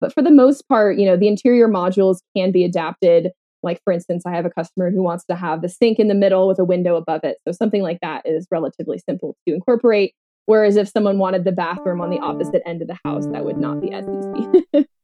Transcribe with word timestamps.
But 0.00 0.12
for 0.12 0.22
the 0.22 0.30
most 0.30 0.68
part, 0.68 0.98
you 0.98 1.06
know, 1.06 1.16
the 1.16 1.28
interior 1.28 1.68
modules 1.68 2.18
can 2.36 2.52
be 2.52 2.64
adapted. 2.64 3.30
Like, 3.62 3.80
for 3.82 3.92
instance, 3.92 4.24
I 4.26 4.32
have 4.32 4.44
a 4.44 4.50
customer 4.50 4.90
who 4.90 5.02
wants 5.02 5.24
to 5.30 5.34
have 5.34 5.62
the 5.62 5.68
sink 5.68 5.98
in 5.98 6.08
the 6.08 6.14
middle 6.14 6.46
with 6.46 6.58
a 6.58 6.64
window 6.64 6.96
above 6.96 7.24
it. 7.24 7.38
So 7.46 7.52
something 7.52 7.82
like 7.82 7.98
that 8.02 8.22
is 8.26 8.46
relatively 8.50 8.98
simple 8.98 9.36
to 9.48 9.54
incorporate. 9.54 10.12
Whereas 10.44 10.76
if 10.76 10.88
someone 10.88 11.18
wanted 11.18 11.44
the 11.44 11.52
bathroom 11.52 12.00
on 12.00 12.10
the 12.10 12.18
opposite 12.18 12.62
end 12.66 12.82
of 12.82 12.88
the 12.88 12.98
house, 13.04 13.26
that 13.32 13.44
would 13.44 13.56
not 13.56 13.80
be 13.80 13.90
as 13.90 14.04
easy. 14.04 14.86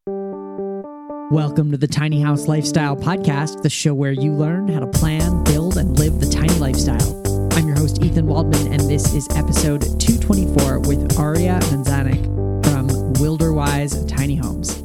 Welcome 1.31 1.71
to 1.71 1.77
the 1.77 1.87
Tiny 1.87 2.21
House 2.21 2.47
Lifestyle 2.47 2.95
Podcast, 2.95 3.63
the 3.63 3.69
show 3.69 3.93
where 3.93 4.11
you 4.11 4.31
learn 4.31 4.67
how 4.67 4.79
to 4.79 4.87
plan, 4.87 5.43
build, 5.43 5.77
and 5.77 5.97
live 5.97 6.19
the 6.19 6.29
tiny 6.29 6.53
lifestyle. 6.59 7.21
I'm 7.53 7.67
your 7.67 7.77
host, 7.77 8.01
Ethan 8.03 8.27
Waldman, 8.27 8.71
and 8.71 8.81
this 8.89 9.13
is 9.15 9.27
episode 9.31 9.81
224 9.99 10.81
with 10.81 11.17
Aria 11.17 11.59
Mazanik 11.63 12.23
from 12.63 12.87
Wilderwise 13.15 14.07
Tiny 14.07 14.35
Homes. 14.35 14.82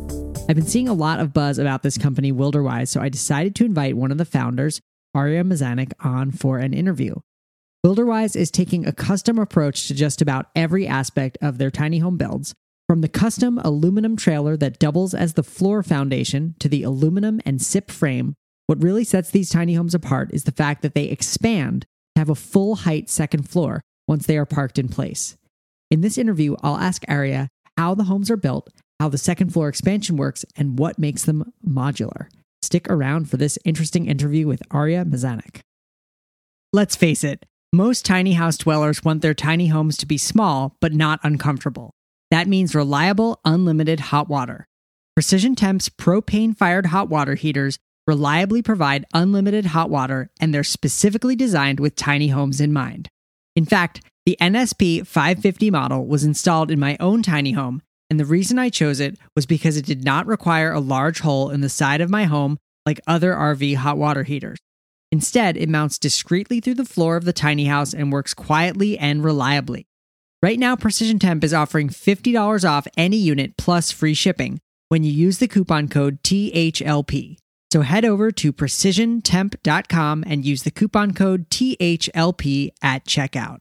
I've 0.49 0.57
been 0.57 0.67
seeing 0.67 0.89
a 0.89 0.95
lot 0.95 1.21
of 1.21 1.35
buzz 1.35 1.59
about 1.59 1.83
this 1.83 1.99
company, 1.99 2.33
Wilderwise, 2.33 2.89
so 2.89 3.03
I 3.03 3.11
decided 3.11 3.55
to 3.57 3.67
invite 3.67 3.99
one 3.99 4.11
of 4.11 4.17
the 4.17 4.25
founders, 4.25 4.81
Aria 5.15 5.45
Mazanik, 5.45 5.93
on 6.01 6.31
for 6.31 6.57
an 6.57 6.73
interview. 6.73 7.17
Wilderwise 7.85 8.35
is 8.35 8.51
taking 8.51 8.87
a 8.87 8.93
custom 8.93 9.39
approach 9.39 9.87
to 9.89 9.95
just 9.95 10.23
about 10.23 10.47
every 10.57 10.87
aspect 10.87 11.37
of 11.43 11.59
their 11.59 11.71
tiny 11.71 11.99
home 11.99 12.17
builds, 12.17 12.55
from 12.89 13.03
the 13.03 13.11
custom 13.11 13.59
aluminum 13.59 14.17
trailer 14.17 14.57
that 14.57 14.79
doubles 14.79 15.13
as 15.13 15.35
the 15.35 15.43
floor 15.43 15.83
foundation 15.83 16.55
to 16.61 16.69
the 16.71 16.83
aluminum 16.83 17.43
and 17.45 17.61
SIP 17.61 17.91
frame. 17.91 18.35
What 18.69 18.83
really 18.83 19.05
sets 19.05 19.31
these 19.31 19.51
tiny 19.51 19.75
homes 19.75 19.95
apart 19.95 20.31
is 20.33 20.45
the 20.45 20.53
fact 20.53 20.81
that 20.81 20.95
they 20.95 21.05
expand 21.05 21.83
to 21.83 22.21
have 22.21 22.31
a 22.31 22.35
full 22.35 22.75
height 22.77 23.11
second 23.11 23.51
floor 23.51 23.83
once 24.07 24.27
they 24.27 24.39
are 24.39 24.47
parked 24.47 24.79
in 24.79 24.89
place. 24.89 25.37
In 25.91 26.01
this 26.01 26.17
interview, 26.17 26.57
I'll 26.63 26.79
ask 26.79 27.05
Aria 27.07 27.49
how 27.77 27.95
the 27.95 28.05
homes 28.05 28.31
are 28.31 28.37
built, 28.39 28.71
how 29.01 29.09
the 29.09 29.19
second 29.19 29.53
floor 29.53 29.69
expansion 29.69 30.17
works, 30.17 30.45
and 30.57 30.79
what 30.79 30.99
makes 30.99 31.25
them 31.25 31.53
modular. 31.67 32.29
Stick 32.63 32.89
around 32.91 33.31
for 33.31 33.37
this 33.37 33.59
interesting 33.65 34.07
interview 34.07 34.47
with 34.47 34.63
Aria 34.71 35.05
Mazanik. 35.05 35.61
Let's 36.73 36.97
face 36.97 37.25
it, 37.25 37.47
most 37.73 38.05
tiny 38.05 38.33
house 38.33 38.59
dwellers 38.59 39.05
want 39.05 39.23
their 39.23 39.35
tiny 39.35 39.69
homes 39.69 39.97
to 39.99 40.07
be 40.07 40.19
small 40.19 40.77
but 40.81 40.93
not 40.93 41.21
uncomfortable. 41.23 41.95
That 42.31 42.49
means 42.49 42.75
reliable, 42.75 43.41
unlimited 43.45 44.01
hot 44.01 44.29
water. 44.29 44.67
Precision 45.15 45.55
Temp's 45.55 45.89
propane 45.89 46.57
fired 46.57 46.87
hot 46.87 47.09
water 47.09 47.35
heaters 47.35 47.79
reliably 48.07 48.63
provide 48.63 49.05
unlimited 49.13 49.67
hot 49.67 49.91
water, 49.91 50.31
and 50.41 50.53
they're 50.53 50.65
specifically 50.65 51.37
designed 51.37 51.79
with 51.79 51.95
tiny 51.95 52.29
homes 52.29 52.61
in 52.61 52.73
mind. 52.73 53.09
In 53.55 53.65
fact, 53.65 54.01
the 54.25 54.37
NSP 54.41 55.07
550 55.07 55.71
model 55.71 56.07
was 56.07 56.25
installed 56.25 56.71
in 56.71 56.79
my 56.79 56.97
own 57.01 57.23
tiny 57.23 57.53
home, 57.53 57.83
and 58.11 58.19
the 58.19 58.25
reason 58.25 58.59
I 58.59 58.71
chose 58.71 59.01
it 59.01 59.19
was 59.37 59.47
because 59.47 59.77
it 59.77 59.85
did 59.85 60.05
not 60.05 60.27
require 60.27 60.73
a 60.73 60.81
large 60.81 61.21
hole 61.21 61.51
in 61.51 61.61
the 61.61 61.69
side 61.69 62.01
of 62.01 62.11
my 62.11 62.25
home 62.25 62.59
like 62.87 63.01
other 63.07 63.35
RV 63.35 63.77
hot 63.77 63.99
water 63.99 64.23
heaters. 64.23 64.59
Instead, 65.11 65.57
it 65.57 65.69
mounts 65.69 65.99
discreetly 65.99 66.61
through 66.61 66.75
the 66.75 66.85
floor 66.85 67.17
of 67.17 67.25
the 67.25 67.33
tiny 67.33 67.67
house 67.67 67.95
and 67.95 68.13
works 68.13 68.35
quietly 68.35 68.99
and 68.99 69.25
reliably. 69.25 69.87
Right 70.43 70.59
now, 70.59 70.77
Precision 70.77 71.19
Temp 71.19 71.43
is 71.43 71.55
offering 71.55 71.89
$50 71.89 72.69
off 72.69 72.87
any 72.97 73.17
unit 73.17 73.57
plus 73.57 73.91
free 73.91 74.15
shipping 74.15 74.61
when 74.89 75.03
you 75.03 75.11
use 75.11 75.39
the 75.39 75.49
coupon 75.49 75.89
code 75.89 76.23
THLP. 76.23 77.37
So 77.73 77.83
head 77.83 78.05
over 78.05 78.31
to 78.33 78.53
precisiontemp.com 78.53 80.25
and 80.27 80.45
use 80.45 80.63
the 80.63 80.71
coupon 80.71 81.13
code 81.13 81.51
THLP 81.51 82.71
at 82.83 83.05
checkout. 83.05 83.59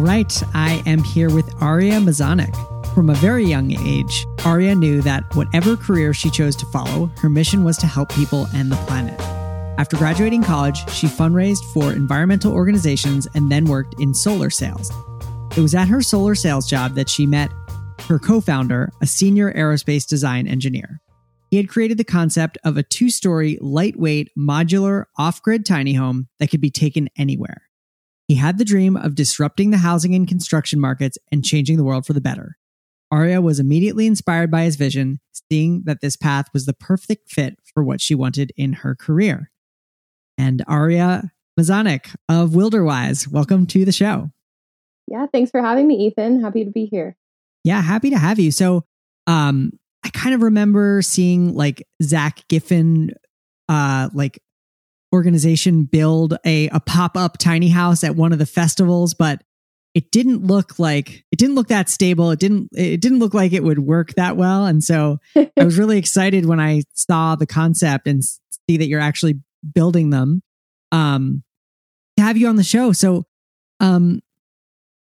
All 0.00 0.06
right, 0.06 0.42
I 0.54 0.82
am 0.86 1.04
here 1.04 1.28
with 1.28 1.62
Aria 1.62 2.00
Mazanik. 2.00 2.56
From 2.94 3.10
a 3.10 3.14
very 3.16 3.44
young 3.44 3.72
age, 3.86 4.26
Aria 4.46 4.74
knew 4.74 5.02
that 5.02 5.24
whatever 5.36 5.76
career 5.76 6.14
she 6.14 6.30
chose 6.30 6.56
to 6.56 6.66
follow, 6.72 7.12
her 7.18 7.28
mission 7.28 7.64
was 7.64 7.76
to 7.76 7.86
help 7.86 8.08
people 8.08 8.48
and 8.54 8.72
the 8.72 8.76
planet. 8.86 9.20
After 9.78 9.98
graduating 9.98 10.42
college, 10.42 10.88
she 10.88 11.06
fundraised 11.06 11.62
for 11.74 11.92
environmental 11.92 12.54
organizations 12.54 13.28
and 13.34 13.52
then 13.52 13.66
worked 13.66 14.00
in 14.00 14.14
solar 14.14 14.48
sales. 14.48 14.90
It 15.54 15.60
was 15.60 15.74
at 15.74 15.88
her 15.88 16.00
solar 16.00 16.34
sales 16.34 16.66
job 16.66 16.94
that 16.94 17.10
she 17.10 17.26
met 17.26 17.50
her 18.08 18.18
co 18.18 18.40
founder, 18.40 18.90
a 19.02 19.06
senior 19.06 19.52
aerospace 19.52 20.06
design 20.06 20.48
engineer. 20.48 21.02
He 21.50 21.58
had 21.58 21.68
created 21.68 21.98
the 21.98 22.04
concept 22.04 22.56
of 22.64 22.78
a 22.78 22.82
two 22.82 23.10
story, 23.10 23.58
lightweight, 23.60 24.30
modular, 24.34 25.04
off 25.18 25.42
grid 25.42 25.66
tiny 25.66 25.92
home 25.92 26.28
that 26.38 26.50
could 26.50 26.62
be 26.62 26.70
taken 26.70 27.10
anywhere. 27.18 27.64
He 28.30 28.36
had 28.36 28.58
the 28.58 28.64
dream 28.64 28.96
of 28.96 29.16
disrupting 29.16 29.72
the 29.72 29.78
housing 29.78 30.14
and 30.14 30.28
construction 30.28 30.78
markets 30.78 31.18
and 31.32 31.44
changing 31.44 31.76
the 31.76 31.82
world 31.82 32.06
for 32.06 32.12
the 32.12 32.20
better. 32.20 32.56
Aria 33.10 33.40
was 33.40 33.58
immediately 33.58 34.06
inspired 34.06 34.52
by 34.52 34.62
his 34.62 34.76
vision, 34.76 35.18
seeing 35.50 35.82
that 35.86 36.00
this 36.00 36.14
path 36.14 36.46
was 36.54 36.64
the 36.64 36.72
perfect 36.72 37.28
fit 37.28 37.58
for 37.74 37.82
what 37.82 38.00
she 38.00 38.14
wanted 38.14 38.52
in 38.56 38.74
her 38.74 38.94
career. 38.94 39.50
And 40.38 40.62
Aria 40.68 41.32
Mazanik 41.58 42.14
of 42.28 42.50
Wilderwise, 42.50 43.26
welcome 43.26 43.66
to 43.66 43.84
the 43.84 43.90
show. 43.90 44.30
Yeah, 45.08 45.26
thanks 45.32 45.50
for 45.50 45.60
having 45.60 45.88
me, 45.88 45.96
Ethan. 46.06 46.40
Happy 46.40 46.64
to 46.64 46.70
be 46.70 46.84
here. 46.84 47.16
Yeah, 47.64 47.82
happy 47.82 48.10
to 48.10 48.18
have 48.18 48.38
you. 48.38 48.52
So, 48.52 48.84
um, 49.26 49.72
I 50.04 50.10
kind 50.10 50.36
of 50.36 50.42
remember 50.42 51.02
seeing 51.02 51.56
like 51.56 51.84
Zack 52.00 52.46
Giffin, 52.48 53.10
uh, 53.68 54.08
like 54.14 54.40
organization 55.12 55.84
build 55.84 56.36
a, 56.44 56.68
a 56.68 56.80
pop-up 56.80 57.38
tiny 57.38 57.68
house 57.68 58.04
at 58.04 58.16
one 58.16 58.32
of 58.32 58.38
the 58.38 58.46
festivals, 58.46 59.14
but 59.14 59.42
it 59.94 60.12
didn't 60.12 60.46
look 60.46 60.78
like 60.78 61.24
it 61.32 61.38
didn't 61.38 61.56
look 61.56 61.68
that 61.68 61.88
stable. 61.88 62.30
It 62.30 62.38
didn't 62.38 62.68
it 62.76 63.00
didn't 63.00 63.18
look 63.18 63.34
like 63.34 63.52
it 63.52 63.64
would 63.64 63.80
work 63.80 64.14
that 64.14 64.36
well. 64.36 64.66
And 64.66 64.84
so 64.84 65.18
I 65.34 65.64
was 65.64 65.78
really 65.80 65.98
excited 65.98 66.46
when 66.46 66.60
I 66.60 66.82
saw 66.94 67.34
the 67.34 67.46
concept 67.46 68.06
and 68.06 68.22
see 68.24 68.76
that 68.76 68.86
you're 68.86 69.00
actually 69.00 69.40
building 69.74 70.10
them. 70.10 70.42
Um 70.92 71.42
to 72.16 72.22
have 72.22 72.36
you 72.36 72.46
on 72.46 72.56
the 72.56 72.62
show. 72.62 72.92
So 72.92 73.26
um 73.80 74.20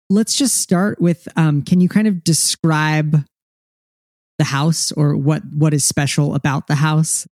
let's 0.08 0.34
just 0.34 0.56
start 0.56 1.00
with 1.00 1.28
um 1.36 1.62
can 1.62 1.80
you 1.80 1.88
kind 1.88 2.06
of 2.06 2.24
describe 2.24 3.22
the 4.38 4.44
house 4.44 4.92
or 4.92 5.14
what 5.14 5.42
what 5.52 5.74
is 5.74 5.84
special 5.84 6.34
about 6.34 6.68
the 6.68 6.76
house 6.76 7.26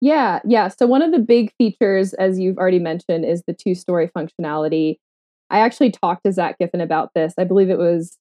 yeah, 0.00 0.40
yeah. 0.44 0.68
So 0.68 0.86
one 0.86 1.02
of 1.02 1.12
the 1.12 1.18
big 1.18 1.52
features, 1.58 2.14
as 2.14 2.38
you've 2.38 2.58
already 2.58 2.78
mentioned, 2.78 3.24
is 3.24 3.42
the 3.46 3.52
two-story 3.52 4.10
functionality. 4.16 4.96
I 5.50 5.60
actually 5.60 5.90
talked 5.90 6.24
to 6.24 6.32
Zack 6.32 6.56
Giffin 6.60 6.82
about 6.82 7.10
this. 7.14 7.34
I 7.38 7.44
believe 7.44 7.70
it 7.70 7.78
was 7.78 8.18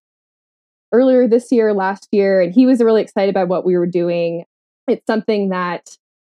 earlier 0.93 1.27
this 1.27 1.51
year, 1.51 1.73
last 1.73 2.07
year, 2.11 2.41
and 2.41 2.53
he 2.53 2.65
was 2.65 2.81
really 2.81 3.01
excited 3.01 3.33
by 3.33 3.43
what 3.43 3.65
we 3.65 3.77
were 3.77 3.87
doing. 3.87 4.45
It's 4.87 5.05
something 5.05 5.49
that 5.49 5.89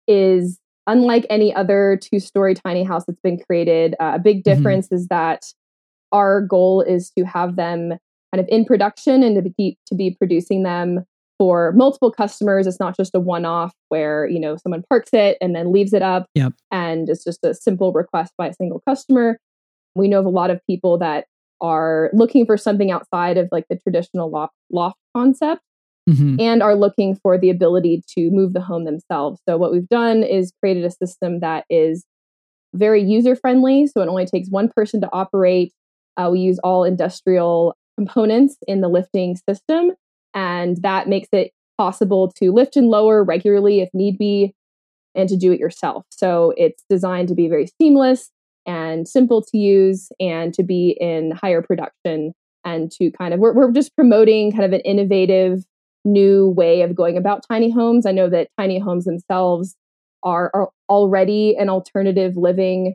is 0.08 0.60
unlike 0.88 1.26
any 1.30 1.54
other 1.54 1.98
two-story 2.02 2.56
tiny 2.56 2.84
house 2.84 3.06
that's 3.06 3.22
been 3.22 3.40
created. 3.40 3.96
Uh, 4.00 4.14
a 4.16 4.20
big 4.20 4.44
mm-hmm. 4.44 4.54
difference 4.54 4.88
mm-hmm. 4.88 4.96
is 4.96 5.08
that 5.08 5.46
our 6.12 6.42
goal 6.42 6.82
is 6.82 7.12
to 7.18 7.24
have 7.24 7.56
them 7.56 7.94
kind 8.34 8.40
of 8.40 8.48
in 8.50 8.66
production 8.66 9.24
and 9.24 9.42
to 9.42 9.50
be 9.50 9.78
to 9.88 9.96
be 9.96 10.12
producing 10.12 10.64
them 10.64 11.06
for 11.42 11.72
multiple 11.72 12.12
customers. 12.12 12.68
It's 12.68 12.80
not 12.80 12.96
just 12.96 13.16
a 13.16 13.20
one 13.20 13.46
off 13.46 13.74
where, 13.90 14.28
you 14.28 14.40
know, 14.40 14.58
someone 14.58 14.84
parks 14.88 15.10
it 15.12 15.40
and 15.42 15.56
then 15.56 15.72
leaves 15.72 15.92
it 15.92 16.04
up 16.04 16.28
yep. 16.36 16.54
and 16.70 17.10
it's 17.10 17.24
just 17.24 17.44
a 17.44 17.56
simple 17.56 17.92
request 17.94 18.34
by 18.38 18.50
a 18.50 18.54
single 18.54 18.80
customer. 18.88 19.40
We 19.96 20.08
know 20.08 20.20
of 20.20 20.28
a 20.28 20.30
lot 20.30 20.52
of 20.52 20.62
people 20.70 21.00
that 21.00 21.26
are 21.60 22.12
looking 22.14 22.46
for 22.46 22.58
something 22.58 22.92
outside 22.92 23.40
of 23.40 23.50
like 23.52 23.66
the 23.72 23.76
traditional 23.76 24.30
loft, 24.30 24.54
loft 24.72 25.00
concept 25.18 25.64
mm-hmm. 26.08 26.40
and 26.40 26.62
are 26.62 26.76
looking 26.76 27.16
for 27.16 27.40
the 27.40 27.50
ability 27.50 28.04
to 28.10 28.30
move 28.30 28.54
the 28.54 28.62
home 28.62 28.86
themselves. 28.86 29.42
So, 29.50 29.58
what 29.58 29.72
we've 29.72 29.90
done 29.90 30.22
is 30.22 30.54
created 30.60 30.86
a 30.86 30.92
system 30.92 31.40
that 31.40 31.66
is 31.72 32.06
very 32.76 33.02
user 33.02 33.36
friendly. 33.36 33.88
So, 33.88 34.04
it 34.04 34.08
only 34.08 34.28
takes 34.28 34.50
one 34.50 34.70
person 34.70 35.02
to 35.02 35.10
operate. 35.12 35.74
Uh, 36.18 36.30
we 36.32 36.42
use 36.42 36.60
all 36.60 36.84
industrial 36.84 37.76
components 37.98 38.58
in 38.68 38.82
the 38.82 38.90
lifting 38.90 39.36
system 39.50 39.94
and 40.34 40.78
that 40.82 41.08
makes 41.08 41.30
it 41.32 41.52
possible 41.78 42.32
to 42.38 42.52
lift 42.52 42.76
and 42.76 42.88
lower 42.90 43.24
regularly 43.24 43.82
if 43.82 43.90
need 43.94 44.18
be 44.18 44.54
and 45.16 45.28
to 45.30 45.36
do 45.36 45.52
it 45.52 45.60
yourself. 45.60 46.06
So 46.10 46.54
it's 46.58 46.84
designed 46.90 47.28
to 47.30 47.36
be 47.36 47.48
very 47.48 47.68
seamless 47.82 48.30
and 48.66 49.08
simple 49.08 49.42
to 49.42 49.58
use 49.58 50.10
and 50.20 50.54
to 50.54 50.64
be 50.64 50.96
in 51.00 51.32
higher 51.32 51.62
production 51.62 52.34
and 52.64 52.92
to 52.92 53.12
kind 53.12 53.34
of, 53.34 53.40
we're, 53.40 53.54
we're 53.54 53.72
just 53.72 53.96
promoting 53.96 54.52
kind 54.52 54.64
of 54.64 54.74
an 54.74 54.82
innovative 54.82 55.64
new 56.06 56.50
way 56.50 56.82
of 56.82 56.96
going 56.96 57.18
about 57.18 57.44
tiny 57.48 57.72
homes. 57.72 58.06
I 58.06 58.12
know 58.12 58.30
that 58.30 58.50
tiny 58.60 58.80
homes 58.80 59.06
themselves 59.06 59.76
are, 60.24 60.52
are 60.54 60.70
already 60.90 61.56
an 61.58 61.70
alternative 61.70 62.38
living 62.38 62.94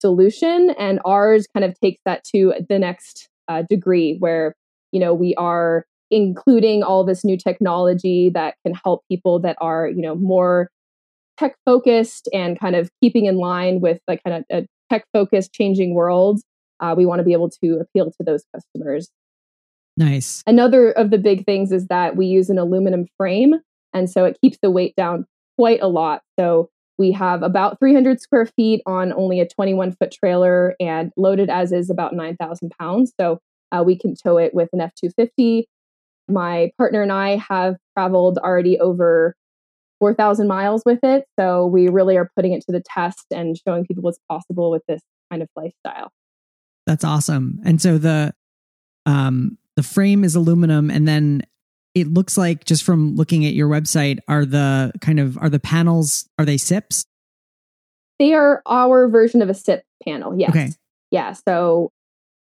solution, 0.00 0.70
and 0.78 1.00
ours 1.04 1.46
kind 1.54 1.64
of 1.64 1.78
takes 1.80 2.00
that 2.04 2.24
to 2.34 2.54
the 2.68 2.78
next 2.78 3.28
uh, 3.48 3.62
degree 3.68 4.16
where, 4.18 4.54
you 4.92 5.00
know, 5.00 5.12
we 5.12 5.34
are 5.36 5.84
including 6.10 6.82
all 6.82 7.04
this 7.04 7.24
new 7.24 7.36
technology 7.36 8.30
that 8.30 8.54
can 8.64 8.74
help 8.84 9.02
people 9.10 9.40
that 9.40 9.56
are, 9.60 9.88
you 9.88 10.02
know, 10.02 10.14
more 10.14 10.70
tech 11.38 11.56
focused 11.64 12.28
and 12.32 12.58
kind 12.58 12.76
of 12.76 12.90
keeping 13.02 13.26
in 13.26 13.36
line 13.36 13.80
with 13.80 14.00
like 14.08 14.22
kind 14.24 14.36
of 14.38 14.44
a 14.50 14.66
tech 14.90 15.04
focused 15.12 15.52
changing 15.52 15.94
world. 15.94 16.40
Uh, 16.80 16.94
we 16.96 17.06
want 17.06 17.18
to 17.18 17.24
be 17.24 17.32
able 17.32 17.50
to 17.50 17.78
appeal 17.80 18.10
to 18.10 18.24
those 18.24 18.44
customers. 18.54 19.08
Nice. 19.96 20.42
Another 20.46 20.90
of 20.92 21.10
the 21.10 21.18
big 21.18 21.44
things 21.44 21.72
is 21.72 21.86
that 21.86 22.16
we 22.16 22.26
use 22.26 22.50
an 22.50 22.58
aluminum 22.58 23.06
frame. 23.16 23.54
And 23.94 24.10
so 24.10 24.24
it 24.24 24.38
keeps 24.42 24.58
the 24.60 24.70
weight 24.70 24.94
down 24.94 25.24
quite 25.56 25.80
a 25.80 25.88
lot. 25.88 26.22
So 26.38 26.68
we 26.98 27.12
have 27.12 27.42
about 27.42 27.78
300 27.78 28.20
square 28.20 28.46
feet 28.46 28.82
on 28.86 29.12
only 29.12 29.40
a 29.40 29.48
21 29.48 29.92
foot 29.92 30.12
trailer 30.12 30.74
and 30.80 31.12
loaded 31.16 31.50
as 31.50 31.72
is 31.72 31.90
about 31.90 32.14
9,000 32.14 32.72
pounds. 32.78 33.12
So 33.18 33.38
uh, 33.72 33.82
we 33.84 33.98
can 33.98 34.14
tow 34.14 34.38
it 34.38 34.54
with 34.54 34.68
an 34.72 34.80
F 34.80 34.92
250. 34.94 35.66
My 36.28 36.70
partner 36.78 37.02
and 37.02 37.12
I 37.12 37.36
have 37.36 37.76
traveled 37.96 38.38
already 38.38 38.78
over 38.78 39.34
4,000 40.00 40.46
miles 40.46 40.82
with 40.84 40.98
it. 41.02 41.24
So 41.38 41.66
we 41.66 41.88
really 41.88 42.16
are 42.16 42.30
putting 42.36 42.52
it 42.52 42.62
to 42.66 42.72
the 42.72 42.82
test 42.82 43.26
and 43.30 43.56
showing 43.66 43.86
people 43.86 44.02
what's 44.02 44.18
possible 44.30 44.70
with 44.70 44.82
this 44.88 45.00
kind 45.30 45.42
of 45.42 45.48
lifestyle. 45.56 46.12
That's 46.86 47.04
awesome. 47.04 47.60
And 47.64 47.80
so 47.80 47.98
the 47.98 48.34
um 49.06 49.58
the 49.76 49.82
frame 49.82 50.24
is 50.24 50.34
aluminum 50.34 50.90
and 50.90 51.06
then 51.06 51.42
it 51.94 52.08
looks 52.08 52.36
like 52.36 52.64
just 52.64 52.84
from 52.84 53.14
looking 53.16 53.46
at 53.46 53.54
your 53.54 53.68
website 53.68 54.18
are 54.28 54.44
the 54.44 54.92
kind 55.00 55.18
of 55.18 55.38
are 55.38 55.48
the 55.48 55.58
panels 55.58 56.28
are 56.38 56.44
they 56.44 56.56
SIPs? 56.56 57.06
They 58.18 58.34
are 58.34 58.62
our 58.66 59.08
version 59.08 59.42
of 59.42 59.48
a 59.48 59.54
SIP 59.54 59.82
panel. 60.04 60.38
Yes. 60.38 60.50
Okay. 60.50 60.70
Yeah, 61.10 61.32
so 61.32 61.90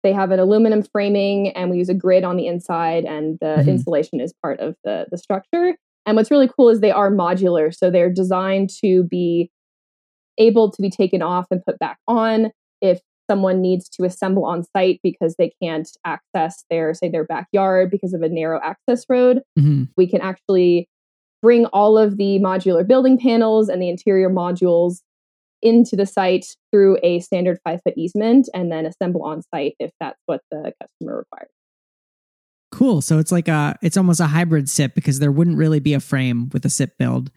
they 0.06 0.14
have 0.14 0.30
an 0.30 0.40
aluminum 0.40 0.84
framing 0.84 1.50
and 1.50 1.72
we 1.72 1.78
use 1.78 1.90
a 1.90 1.94
grid 1.96 2.24
on 2.24 2.38
the 2.38 2.46
inside 2.46 3.06
and 3.06 3.40
the 3.42 3.58
mm-hmm. 3.58 3.70
insulation 3.70 4.22
is 4.22 4.34
part 4.40 4.60
of 4.60 4.76
the 4.84 5.08
the 5.10 5.18
structure. 5.18 5.76
And 6.06 6.16
what's 6.16 6.30
really 6.30 6.48
cool 6.48 6.70
is 6.70 6.80
they 6.80 6.92
are 6.92 7.10
modular, 7.10 7.76
so 7.76 7.90
they're 7.90 8.14
designed 8.14 8.70
to 8.82 9.04
be 9.04 9.50
able 10.38 10.70
to 10.70 10.82
be 10.82 10.92
taken 10.92 11.24
off 11.24 11.48
and 11.50 11.66
put 11.66 11.80
back 11.80 11.98
on 12.08 12.52
if 12.82 13.02
someone 13.28 13.62
needs 13.62 13.90
to 13.90 14.04
assemble 14.04 14.46
on 14.46 14.64
site 14.64 15.00
because 15.02 15.36
they 15.40 15.52
can't 15.60 15.90
access 16.06 16.64
their 16.70 16.94
say 16.94 17.10
their 17.10 17.24
backyard 17.24 17.90
because 17.90 18.14
of 18.14 18.22
a 18.22 18.30
narrow 18.30 18.60
access 18.64 19.06
road 19.10 19.42
mm-hmm. 19.58 19.86
we 19.98 20.06
can 20.06 20.22
actually 20.22 20.88
bring 21.42 21.66
all 21.68 21.98
of 21.98 22.18
the 22.18 22.38
modular 22.40 22.86
building 22.86 23.18
panels 23.18 23.70
and 23.70 23.82
the 23.82 23.90
interior 23.90 24.30
modules 24.30 25.00
into 25.62 25.96
the 25.96 26.06
site 26.06 26.46
through 26.72 26.98
a 27.04 27.20
standard 27.20 27.58
five 27.64 27.80
foot 27.84 27.94
easement 27.98 28.48
and 28.54 28.72
then 28.72 28.86
assemble 28.86 29.24
on 29.24 29.42
site 29.54 29.76
if 29.80 29.92
that's 30.00 30.20
what 30.26 30.42
the 30.52 30.74
customer 30.82 31.18
requires 31.18 31.50
cool 32.72 33.02
so 33.02 33.20
it's 33.20 33.32
like 33.32 33.48
a 33.48 33.78
it's 33.82 33.98
almost 33.98 34.20
a 34.20 34.28
hybrid 34.28 34.70
sip 34.70 34.94
because 34.96 35.20
there 35.20 35.32
wouldn't 35.32 35.58
really 35.58 35.80
be 35.80 35.94
a 35.94 36.00
frame 36.00 36.50
with 36.54 36.66
a 36.66 36.70
sip 36.70 36.98
build 36.98 37.32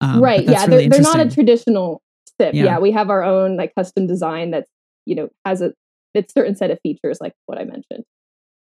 um, 0.00 0.20
right 0.22 0.44
yeah 0.44 0.64
really 0.66 0.88
they're, 0.88 1.00
they're 1.00 1.12
not 1.12 1.20
a 1.20 1.28
traditional 1.28 2.00
sip 2.40 2.54
yeah. 2.54 2.64
yeah 2.64 2.78
we 2.78 2.92
have 2.92 3.10
our 3.10 3.22
own 3.22 3.56
like 3.56 3.72
custom 3.74 4.06
design 4.06 4.50
that's 4.50 4.70
you 5.04 5.14
know 5.14 5.28
has 5.44 5.60
a 5.60 5.72
it's 6.14 6.32
certain 6.32 6.56
set 6.56 6.70
of 6.70 6.78
features 6.82 7.18
like 7.20 7.34
what 7.46 7.58
I 7.58 7.64
mentioned. 7.64 8.04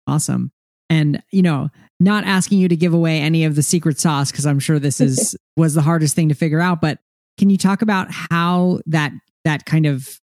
Awesome. 0.07 0.51
And 0.89 1.21
you 1.31 1.41
know, 1.41 1.69
not 1.99 2.23
asking 2.25 2.59
you 2.59 2.67
to 2.67 2.75
give 2.75 2.93
away 2.93 3.19
any 3.19 3.45
of 3.45 3.55
the 3.55 3.63
secret 3.63 3.99
sauce 3.99 4.31
because 4.31 4.45
I'm 4.45 4.59
sure 4.59 4.79
this 4.79 4.99
is 4.99 5.37
was 5.57 5.73
the 5.73 5.81
hardest 5.81 6.15
thing 6.15 6.29
to 6.29 6.35
figure 6.35 6.59
out, 6.59 6.81
but 6.81 6.99
can 7.37 7.49
you 7.49 7.57
talk 7.57 7.81
about 7.81 8.07
how 8.11 8.79
that 8.85 9.11
that 9.43 9.65
kind 9.65 9.85
of 9.85 10.19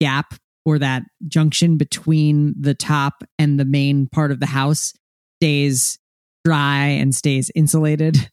gap 0.00 0.34
or 0.64 0.78
that 0.78 1.02
junction 1.26 1.76
between 1.76 2.54
the 2.58 2.74
top 2.74 3.24
and 3.38 3.58
the 3.58 3.64
main 3.64 4.08
part 4.08 4.30
of 4.30 4.40
the 4.40 4.46
house 4.46 4.92
stays 5.40 5.98
dry 6.44 6.86
and 6.86 7.14
stays 7.14 7.50
insulated? 7.54 8.30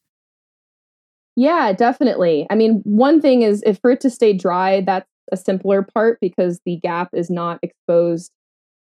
Yeah, 1.35 1.73
definitely. 1.73 2.47
I 2.49 2.55
mean, 2.55 2.81
one 2.85 3.21
thing 3.21 3.41
is 3.41 3.61
if 3.65 3.79
for 3.79 3.91
it 3.91 4.01
to 4.01 4.09
stay 4.09 4.33
dry, 4.33 4.81
that's 4.81 5.09
a 5.31 5.37
simpler 5.37 5.81
part 5.81 6.19
because 6.21 6.61
the 6.65 6.77
gap 6.77 7.09
is 7.13 7.29
not 7.29 7.59
exposed, 7.61 8.31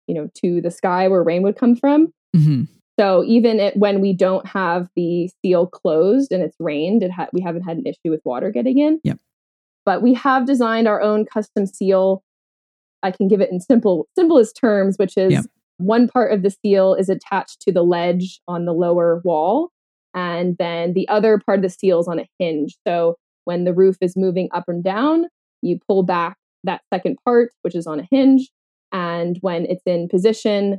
you 0.06 0.14
know, 0.14 0.28
to 0.42 0.60
the 0.60 0.70
sky 0.70 1.08
where 1.08 1.22
rain 1.22 1.42
would 1.42 1.56
come 1.56 1.76
from. 1.76 2.12
Mm-hmm. 2.34 2.64
So 2.98 3.24
even 3.24 3.58
it, 3.58 3.76
when 3.76 4.00
we 4.00 4.12
don't 4.12 4.46
have 4.46 4.88
the 4.96 5.30
seal 5.40 5.66
closed 5.66 6.30
and 6.30 6.42
it's 6.42 6.56
rained, 6.60 7.02
it 7.02 7.10
ha- 7.10 7.28
we 7.32 7.40
haven't 7.40 7.62
had 7.62 7.78
an 7.78 7.86
issue 7.86 8.10
with 8.10 8.20
water 8.24 8.50
getting 8.50 8.78
in. 8.78 9.00
Yep. 9.02 9.18
But 9.84 10.02
we 10.02 10.14
have 10.14 10.46
designed 10.46 10.86
our 10.86 11.00
own 11.00 11.24
custom 11.24 11.66
seal. 11.66 12.22
I 13.02 13.10
can 13.10 13.28
give 13.28 13.40
it 13.40 13.50
in 13.50 13.60
simple 13.60 14.08
simplest 14.16 14.56
terms, 14.56 14.96
which 14.96 15.16
is 15.16 15.32
yep. 15.32 15.44
one 15.78 16.06
part 16.06 16.32
of 16.32 16.42
the 16.42 16.50
seal 16.50 16.94
is 16.94 17.08
attached 17.08 17.60
to 17.62 17.72
the 17.72 17.82
ledge 17.82 18.40
on 18.46 18.64
the 18.64 18.74
lower 18.74 19.20
wall, 19.24 19.70
and 20.14 20.56
then 20.58 20.92
the 20.92 21.08
other 21.08 21.38
part 21.38 21.58
of 21.58 21.62
the 21.62 21.70
seal 21.70 21.98
is 21.98 22.06
on 22.06 22.20
a 22.20 22.28
hinge. 22.38 22.76
So 22.86 23.16
when 23.44 23.64
the 23.64 23.72
roof 23.72 23.96
is 24.00 24.16
moving 24.16 24.48
up 24.52 24.64
and 24.68 24.84
down, 24.84 25.26
you 25.62 25.78
pull 25.88 26.02
back 26.02 26.36
that 26.64 26.82
second 26.92 27.18
part, 27.24 27.50
which 27.62 27.74
is 27.74 27.86
on 27.86 27.98
a 27.98 28.06
hinge. 28.10 28.50
And 28.92 29.38
when 29.40 29.64
it's 29.66 29.82
in 29.86 30.08
position, 30.08 30.78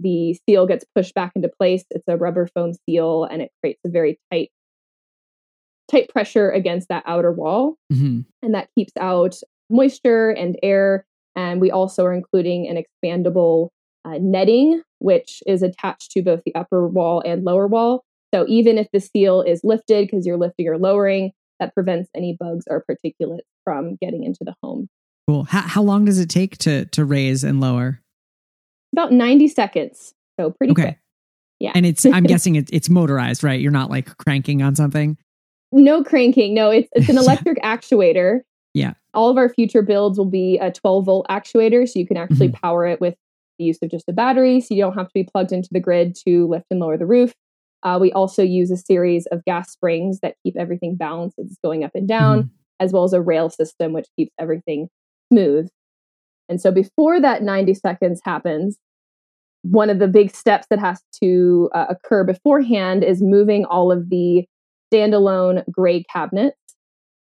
the 0.00 0.38
seal 0.48 0.66
gets 0.66 0.84
pushed 0.94 1.14
back 1.14 1.32
into 1.34 1.48
place. 1.48 1.84
It's 1.90 2.04
a 2.08 2.16
rubber 2.16 2.46
foam 2.46 2.72
seal 2.88 3.24
and 3.24 3.42
it 3.42 3.50
creates 3.60 3.80
a 3.84 3.88
very 3.88 4.18
tight 4.32 4.50
tight 5.90 6.08
pressure 6.10 6.50
against 6.50 6.88
that 6.88 7.02
outer 7.06 7.32
wall. 7.32 7.76
Mm-hmm. 7.92 8.20
And 8.42 8.54
that 8.54 8.68
keeps 8.76 8.92
out 9.00 9.36
moisture 9.70 10.30
and 10.30 10.58
air. 10.62 11.06
And 11.34 11.60
we 11.60 11.70
also 11.70 12.04
are 12.04 12.12
including 12.12 12.68
an 12.68 12.82
expandable 12.82 13.70
uh, 14.04 14.18
netting, 14.20 14.82
which 14.98 15.42
is 15.46 15.62
attached 15.62 16.10
to 16.12 16.22
both 16.22 16.42
the 16.44 16.54
upper 16.54 16.86
wall 16.86 17.22
and 17.24 17.44
lower 17.44 17.66
wall. 17.66 18.04
So 18.34 18.44
even 18.48 18.76
if 18.76 18.88
the 18.92 19.00
seal 19.00 19.40
is 19.40 19.62
lifted 19.64 20.06
because 20.06 20.26
you're 20.26 20.36
lifting 20.36 20.68
or 20.68 20.78
lowering, 20.78 21.32
that 21.60 21.74
prevents 21.74 22.10
any 22.14 22.36
bugs 22.38 22.66
or 22.68 22.84
particulates 22.88 23.40
from 23.64 23.96
getting 24.00 24.24
into 24.24 24.40
the 24.42 24.54
home. 24.62 24.88
Cool. 25.26 25.44
How, 25.44 25.60
how 25.62 25.82
long 25.82 26.04
does 26.04 26.18
it 26.18 26.30
take 26.30 26.56
to 26.58 26.86
to 26.86 27.04
raise 27.04 27.44
and 27.44 27.60
lower? 27.60 28.00
About 28.98 29.12
90 29.12 29.46
seconds. 29.46 30.12
So 30.40 30.50
pretty 30.50 30.72
okay. 30.72 30.82
quick. 30.82 30.98
Yeah. 31.60 31.72
And 31.74 31.86
it's 31.86 32.04
I'm 32.04 32.24
guessing 32.24 32.56
it, 32.56 32.68
it's 32.72 32.88
motorized, 32.88 33.44
right? 33.44 33.60
You're 33.60 33.70
not 33.70 33.90
like 33.90 34.16
cranking 34.18 34.60
on 34.60 34.74
something. 34.74 35.16
No 35.70 36.02
cranking. 36.02 36.52
No, 36.52 36.70
it's 36.70 36.88
it's 36.92 37.08
an 37.08 37.16
electric 37.18 37.58
actuator. 37.62 38.40
Yeah. 38.74 38.94
All 39.14 39.30
of 39.30 39.36
our 39.36 39.48
future 39.48 39.82
builds 39.82 40.18
will 40.18 40.24
be 40.24 40.58
a 40.58 40.72
12 40.72 41.04
volt 41.04 41.26
actuator, 41.28 41.88
so 41.88 41.98
you 41.98 42.08
can 42.08 42.16
actually 42.16 42.48
mm-hmm. 42.48 42.60
power 42.60 42.86
it 42.86 43.00
with 43.00 43.14
the 43.58 43.66
use 43.66 43.78
of 43.82 43.90
just 43.90 44.08
a 44.08 44.12
battery, 44.12 44.60
so 44.60 44.74
you 44.74 44.82
don't 44.82 44.94
have 44.94 45.06
to 45.06 45.14
be 45.14 45.24
plugged 45.24 45.52
into 45.52 45.68
the 45.70 45.80
grid 45.80 46.16
to 46.26 46.48
lift 46.48 46.66
and 46.70 46.80
lower 46.80 46.96
the 46.96 47.06
roof. 47.06 47.34
Uh, 47.84 47.98
we 48.00 48.10
also 48.12 48.42
use 48.42 48.70
a 48.72 48.76
series 48.76 49.26
of 49.26 49.44
gas 49.44 49.70
springs 49.70 50.18
that 50.20 50.34
keep 50.44 50.56
everything 50.56 50.96
balanced 50.96 51.38
as 51.38 51.46
it's 51.46 51.58
going 51.62 51.84
up 51.84 51.92
and 51.94 52.08
down, 52.08 52.38
mm-hmm. 52.38 52.48
as 52.80 52.92
well 52.92 53.04
as 53.04 53.12
a 53.12 53.20
rail 53.20 53.48
system 53.48 53.92
which 53.92 54.08
keeps 54.16 54.32
everything 54.40 54.88
smooth. 55.32 55.68
And 56.48 56.60
so 56.60 56.72
before 56.72 57.20
that 57.20 57.42
90 57.42 57.74
seconds 57.74 58.20
happens, 58.24 58.78
one 59.62 59.90
of 59.90 59.98
the 59.98 60.08
big 60.08 60.34
steps 60.34 60.66
that 60.70 60.78
has 60.78 61.02
to 61.22 61.68
uh, 61.74 61.86
occur 61.90 62.24
beforehand 62.24 63.04
is 63.04 63.22
moving 63.22 63.64
all 63.64 63.90
of 63.90 64.10
the 64.10 64.44
standalone 64.92 65.64
gray 65.70 66.04
cabinets 66.04 66.56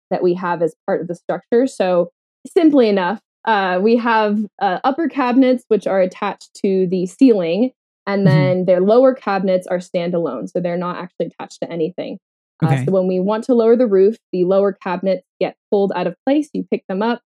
that 0.10 0.24
we 0.24 0.34
have 0.34 0.62
as 0.62 0.76
part 0.86 1.02
of 1.02 1.08
the 1.08 1.16
structure. 1.16 1.68
So, 1.68 2.12
simply 2.48 2.90
enough, 2.90 3.20
uh, 3.46 3.80
we 3.82 3.98
have 3.98 4.40
uh, 4.62 4.80
upper 4.84 5.08
cabinets 5.08 5.64
which 5.68 5.88
are 5.88 6.02
attached 6.02 6.54
to 6.64 6.88
the 6.88 7.06
ceiling 7.06 7.72
and 8.08 8.26
mm-hmm. 8.26 8.36
then 8.36 8.56
mm-hmm. 8.58 8.66
their 8.66 8.82
lower 8.82 9.14
cabinets 9.14 9.68
are 9.68 9.78
standalone, 9.78 10.50
so 10.50 10.60
they're 10.60 10.78
not 10.78 10.98
actually 10.98 11.28
attached 11.28 11.60
to 11.62 11.72
anything. 11.72 12.18
Uh, 12.64 12.68
okay. 12.68 12.86
So 12.86 12.92
when 12.92 13.08
we 13.08 13.20
want 13.20 13.44
to 13.46 13.54
lower 13.54 13.76
the 13.76 13.88
roof, 13.88 14.18
the 14.32 14.44
lower 14.44 14.74
cabinets 14.74 15.26
get 15.40 15.56
pulled 15.72 15.92
out 15.96 16.08
of 16.08 16.16
place. 16.26 16.50
You 16.54 16.66
pick 16.70 16.84
them 16.88 17.02
up, 17.02 17.22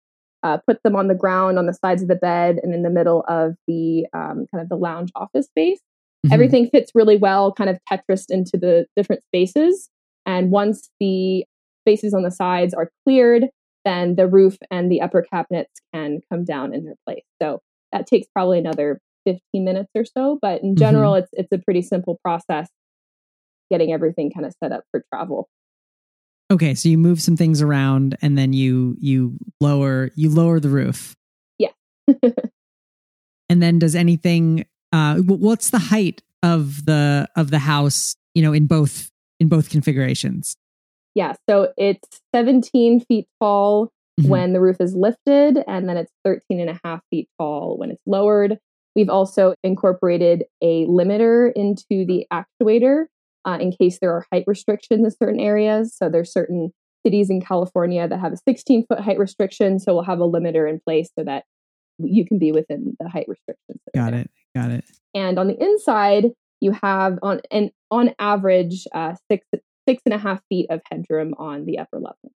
uh, 0.43 0.59
put 0.67 0.83
them 0.83 0.97
on 0.97 1.09
the 1.09 1.15
ground 1.15 1.59
on 1.59 1.67
the 1.67 1.75
sides 1.75 2.03
of 2.03 2.09
the 2.09 2.15
bed 2.15 2.59
and 2.63 2.75
in 2.75 2.83
the 2.83 2.91
middle 2.91 3.25
of 3.29 3.55
the 3.67 4.07
um, 4.13 4.47
kind 4.53 4.63
of 4.63 4.69
the 4.69 4.77
lounge 4.77 5.11
office 5.15 5.47
space. 5.47 5.81
Mm-hmm. 6.25 6.33
Everything 6.35 6.69
fits 6.69 6.93
really 6.95 7.17
well, 7.17 7.53
kind 7.53 7.71
of 7.71 7.79
Tetris 7.91 8.25
into 8.29 8.57
the 8.57 8.87
different 8.97 9.23
spaces. 9.25 9.89
And 10.27 10.51
once 10.51 10.89
the 11.01 11.45
spaces 11.85 12.15
on 12.15 12.23
the 12.23 12.31
sides 12.31 12.75
are 12.75 12.91
cleared, 13.05 13.47
then 13.85 14.15
the 14.15 14.29
roof 14.29 14.57
and 14.71 14.91
the 14.91 15.01
upper 15.01 15.23
cabinets 15.23 15.81
can 15.93 16.21
come 16.31 16.45
down 16.45 16.73
in 16.73 16.85
their 16.85 16.95
place. 17.07 17.25
So 17.41 17.61
that 17.91 18.07
takes 18.07 18.29
probably 18.33 18.59
another 18.59 19.01
15 19.27 19.41
minutes 19.65 19.91
or 19.95 20.05
so. 20.05 20.39
But 20.41 20.63
in 20.63 20.77
general, 20.77 21.13
mm-hmm. 21.15 21.25
it's 21.25 21.31
it's 21.33 21.53
a 21.53 21.65
pretty 21.65 21.83
simple 21.83 22.19
process 22.25 22.69
getting 23.71 23.93
everything 23.93 24.31
kind 24.31 24.47
of 24.47 24.53
set 24.63 24.71
up 24.71 24.85
for 24.91 25.03
travel. 25.13 25.49
Okay, 26.53 26.75
so 26.75 26.89
you 26.91 26.99
move 26.99 27.21
some 27.23 27.37
things 27.37 27.63
around 27.63 28.17
and 28.21 28.37
then 28.37 28.53
you 28.53 28.95
you 29.01 29.39
lower 29.61 30.11
you 30.15 30.29
lower 30.29 30.61
the 30.61 30.69
roof. 30.69 31.17
Yeah. 31.59 31.71
and 33.49 33.63
then 33.63 33.79
does 33.79 33.95
anything 33.95 34.67
uh 34.93 35.17
what's 35.17 35.71
the 35.71 35.79
height 35.79 36.23
of 36.43 36.85
the 36.85 37.27
of 37.37 37.51
the 37.51 37.59
house, 37.59 38.17
you 38.35 38.43
know, 38.43 38.53
in 38.53 38.67
both 38.67 39.11
in 39.41 39.49
both 39.49 39.71
configurations? 39.71 40.57
Yeah, 41.15 41.35
so 41.49 41.73
it's 41.77 42.21
17 42.35 43.01
feet 43.01 43.27
tall 43.41 43.91
mm-hmm. 44.21 44.29
when 44.29 44.53
the 44.53 44.61
roof 44.61 44.77
is 44.79 44.95
lifted 44.95 45.59
and 45.67 45.89
then 45.89 45.97
it's 45.97 46.13
13 46.25 46.61
and 46.61 46.71
a 46.71 46.81
half 46.85 47.01
feet 47.11 47.29
tall 47.39 47.79
when 47.79 47.91
it's 47.91 48.03
lowered 48.07 48.59
We've 48.95 49.09
also 49.09 49.55
incorporated 49.63 50.45
a 50.61 50.87
limiter 50.87 51.51
into 51.55 52.05
the 52.05 52.27
actuator 52.33 53.07
uh, 53.45 53.59
in 53.61 53.73
case 53.73 53.99
there 54.01 54.13
are 54.13 54.27
height 54.33 54.45
restrictions 54.47 55.05
in 55.05 55.11
certain 55.11 55.41
areas. 55.41 55.95
So 55.97 56.09
there's 56.09 56.33
certain 56.33 56.73
cities 57.05 57.31
in 57.31 57.41
California 57.41 58.07
that 58.07 58.21
have 58.21 58.33
a 58.33 58.37
16 58.37 58.87
foot 58.87 59.01
height 59.01 59.19
restriction. 59.19 59.79
So 59.79 59.95
we'll 59.95 60.05
have 60.05 60.21
a 60.21 60.29
limiter 60.29 60.69
in 60.69 60.81
place 60.81 61.11
so 61.19 61.25
that 61.25 61.45
you 61.99 62.25
can 62.25 62.39
be 62.39 62.53
within 62.53 62.97
the 62.99 63.09
height 63.09 63.27
restrictions. 63.29 63.81
Got 63.95 64.15
it. 64.15 64.31
Got 64.55 64.71
it. 64.71 64.85
And 65.15 65.39
on 65.39 65.49
the 65.49 65.63
inside, 65.63 66.27
you 66.61 66.73
have 66.83 67.19
on 67.23 67.41
and 67.51 67.71
on 67.91 68.15
average 68.19 68.87
uh, 68.95 69.15
six 69.31 69.47
six 69.89 70.03
and 70.05 70.15
a 70.15 70.19
half 70.19 70.41
feet 70.49 70.67
of 70.71 70.81
headroom 70.91 71.35
on 71.39 71.67
the 71.67 71.79
upper 71.79 71.97
level. 71.97 72.33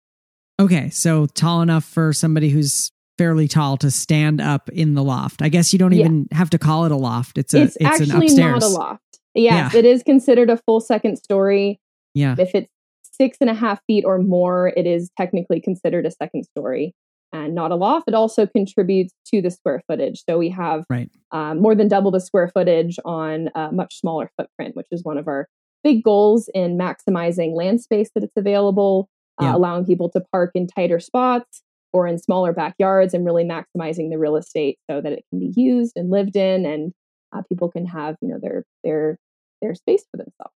Okay, 0.59 0.91
so 0.91 1.27
tall 1.27 1.63
enough 1.63 1.85
for 1.85 2.13
somebody 2.13 2.49
who's 2.49 2.91
fairly 3.19 3.47
tall 3.49 3.77
to 3.79 3.91
stand 3.91 4.41
up 4.41 4.69
in 4.71 4.95
the 4.95 5.03
loft. 5.03 5.43
I 5.43 5.49
guess 5.49 5.73
you 5.73 5.79
don't 5.79 5.93
even 5.93 6.27
yeah. 6.31 6.39
have 6.39 6.51
to 6.51 6.59
call 6.59 6.85
it 6.85 6.93
a 6.93 6.97
loft. 6.97 7.39
It's 7.39 7.55
a 7.55 7.63
it's, 7.63 7.77
it's 7.77 7.85
actually 7.85 8.11
an 8.11 8.23
upstairs. 8.23 8.61
not 8.61 8.63
a 8.63 8.69
loft. 8.69 9.21
Yes, 9.37 9.75
yeah. 9.75 9.79
it 9.79 9.85
is 9.85 10.03
considered 10.03 10.51
a 10.51 10.57
full 10.57 10.81
second 10.81 11.17
story. 11.17 11.79
Yeah. 12.15 12.35
If 12.39 12.55
it's 12.55 12.71
six 13.03 13.39
and 13.41 13.51
a 13.51 13.55
half 13.55 13.81
feet 13.87 14.05
or 14.05 14.19
more, 14.19 14.73
it 14.77 14.87
is 14.87 15.11
technically 15.17 15.61
considered 15.61 16.07
a 16.07 16.11
second 16.11 16.45
story 16.45 16.95
and 17.33 17.55
not 17.55 17.71
a 17.71 17.75
loft. 17.75 18.09
It 18.09 18.15
also 18.15 18.47
contributes 18.47 19.13
to 19.27 19.43
the 19.43 19.51
square 19.51 19.83
footage. 19.87 20.23
So 20.29 20.39
we 20.39 20.49
have 20.51 20.85
right. 20.89 21.11
um, 21.33 21.61
more 21.61 21.75
than 21.75 21.89
double 21.89 22.11
the 22.11 22.21
square 22.21 22.49
footage 22.49 22.99
on 23.05 23.51
a 23.55 23.73
much 23.73 24.01
smaller 24.01 24.31
footprint, 24.39 24.77
which 24.77 24.87
is 24.91 25.05
one 25.05 25.19
of 25.19 25.29
our 25.29 25.49
big 25.85 26.03
goals 26.03 26.49
in 26.55 26.79
maximizing 26.79 27.55
land 27.55 27.81
space 27.81 28.11
that 28.15 28.25
it's 28.25 28.37
available, 28.37 29.09
uh, 29.41 29.47
yeah. 29.47 29.57
allowing 29.57 29.85
people 29.85 30.09
to 30.11 30.23
park 30.33 30.51
in 30.55 30.67
tighter 30.67 31.01
spots 31.01 31.63
or 31.93 32.07
in 32.07 32.19
smaller 32.19 32.53
backyards 32.53 33.15
and 33.15 33.25
really 33.25 33.45
maximizing 33.45 34.11
the 34.11 34.19
real 34.19 34.37
estate 34.37 34.79
so 34.91 35.01
that 35.01 35.13
it 35.13 35.25
can 35.31 35.41
be 35.41 35.53
used 35.57 35.93
and 35.97 36.11
lived 36.11 36.37
in 36.37 36.67
and 36.67 36.93
uh, 37.35 37.43
people 37.49 37.71
can 37.71 37.87
have 37.87 38.17
you 38.21 38.29
know 38.29 38.39
their 38.41 38.65
their 38.85 39.19
their 39.63 39.75
space 39.75 40.05
for 40.11 40.17
themselves. 40.17 40.55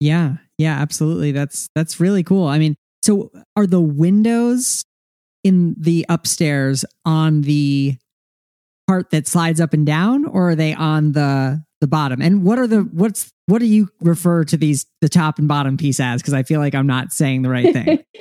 Yeah 0.00 0.36
yeah 0.58 0.78
absolutely. 0.80 1.32
That's 1.32 1.68
that's 1.74 2.00
really 2.00 2.22
cool. 2.22 2.46
I 2.46 2.58
mean 2.58 2.76
so 3.02 3.30
are 3.56 3.66
the 3.66 3.80
windows 3.80 4.84
in 5.44 5.74
the 5.78 6.06
upstairs 6.08 6.84
on 7.04 7.42
the 7.42 7.96
part 8.86 9.10
that 9.10 9.26
slides 9.26 9.60
up 9.60 9.72
and 9.72 9.84
down 9.86 10.24
or 10.24 10.50
are 10.50 10.54
they 10.54 10.74
on 10.74 11.12
the 11.12 11.62
the 11.80 11.86
bottom? 11.88 12.22
And 12.22 12.44
what 12.44 12.58
are 12.58 12.66
the 12.66 12.80
what's 12.80 13.32
what 13.46 13.58
do 13.58 13.66
you 13.66 13.88
refer 14.00 14.44
to 14.44 14.56
these 14.56 14.86
the 15.00 15.08
top 15.08 15.38
and 15.38 15.48
bottom 15.48 15.76
piece 15.76 15.98
as? 15.98 16.22
Because 16.22 16.34
i 16.34 16.42
feel 16.42 16.60
like 16.60 16.74
i'm 16.74 16.86
not 16.86 17.12
saying 17.12 17.42
the 17.42 17.50
right 17.50 17.72
thing. 17.72 18.04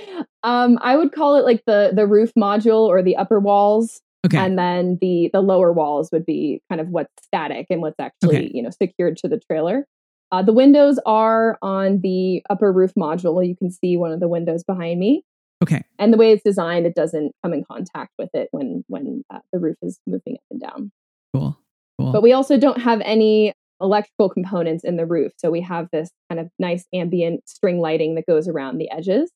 Um 0.43 0.79
i 0.81 0.97
would 0.97 1.11
call 1.11 1.35
it 1.35 1.45
like 1.45 1.61
the 1.67 1.91
the 1.93 2.07
roof 2.07 2.31
module 2.35 2.87
or 2.87 3.03
the 3.03 3.15
upper 3.15 3.39
walls 3.39 4.01
okay 4.25 4.37
and 4.37 4.57
then 4.57 4.97
the 5.01 5.29
the 5.33 5.41
lower 5.41 5.71
walls 5.71 6.09
would 6.11 6.25
be 6.25 6.61
kind 6.69 6.81
of 6.81 6.89
what's 6.89 7.11
static 7.23 7.67
and 7.69 7.81
what's 7.81 7.99
actually 7.99 8.37
okay. 8.37 8.51
you 8.53 8.61
know 8.61 8.69
secured 8.69 9.17
to 9.17 9.27
the 9.27 9.39
trailer 9.39 9.85
uh, 10.31 10.41
the 10.41 10.53
windows 10.53 10.97
are 11.05 11.57
on 11.61 11.99
the 12.01 12.41
upper 12.49 12.71
roof 12.71 12.91
module 12.97 13.45
you 13.45 13.55
can 13.55 13.71
see 13.71 13.97
one 13.97 14.11
of 14.11 14.19
the 14.19 14.27
windows 14.27 14.63
behind 14.63 14.99
me 14.99 15.23
Okay. 15.61 15.83
And 15.99 16.11
the 16.11 16.17
way 16.17 16.31
it's 16.31 16.43
designed, 16.43 16.85
it 16.87 16.95
doesn't 16.95 17.33
come 17.43 17.53
in 17.53 17.63
contact 17.63 18.11
with 18.17 18.29
it 18.33 18.49
when 18.51 18.83
when 18.87 19.23
uh, 19.31 19.39
the 19.53 19.59
roof 19.59 19.77
is 19.81 19.99
moving 20.07 20.35
up 20.35 20.43
and 20.49 20.59
down. 20.59 20.91
Cool. 21.33 21.57
Cool. 21.99 22.11
But 22.11 22.23
we 22.23 22.33
also 22.33 22.57
don't 22.57 22.81
have 22.81 23.01
any 23.01 23.53
electrical 23.79 24.29
components 24.29 24.83
in 24.83 24.95
the 24.95 25.05
roof, 25.05 25.31
so 25.37 25.51
we 25.51 25.61
have 25.61 25.87
this 25.91 26.09
kind 26.29 26.39
of 26.39 26.49
nice 26.57 26.85
ambient 26.93 27.47
string 27.47 27.79
lighting 27.79 28.15
that 28.15 28.25
goes 28.25 28.47
around 28.47 28.79
the 28.79 28.89
edges. 28.91 29.31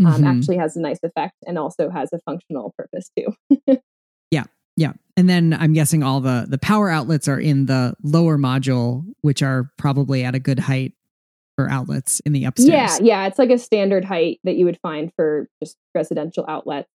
Um, 0.00 0.06
mm-hmm. 0.06 0.26
Actually, 0.26 0.56
has 0.56 0.76
a 0.76 0.80
nice 0.80 1.00
effect 1.02 1.34
and 1.46 1.58
also 1.58 1.88
has 1.90 2.12
a 2.12 2.18
functional 2.20 2.74
purpose 2.76 3.10
too. 3.16 3.34
yeah. 4.30 4.44
Yeah. 4.76 4.92
And 5.16 5.28
then 5.28 5.56
I'm 5.58 5.72
guessing 5.72 6.02
all 6.02 6.20
the 6.20 6.46
the 6.48 6.58
power 6.58 6.88
outlets 6.88 7.28
are 7.28 7.38
in 7.38 7.66
the 7.66 7.94
lower 8.02 8.38
module, 8.38 9.04
which 9.20 9.42
are 9.42 9.70
probably 9.76 10.24
at 10.24 10.34
a 10.34 10.38
good 10.38 10.58
height 10.58 10.94
for 11.56 11.68
outlets 11.68 12.20
in 12.20 12.32
the 12.32 12.44
upstairs. 12.44 12.70
Yeah, 12.70 12.98
yeah, 13.02 13.26
it's 13.26 13.38
like 13.38 13.50
a 13.50 13.58
standard 13.58 14.04
height 14.04 14.40
that 14.44 14.56
you 14.56 14.64
would 14.64 14.78
find 14.80 15.12
for 15.14 15.48
just 15.62 15.76
residential 15.94 16.44
outlets. 16.48 16.88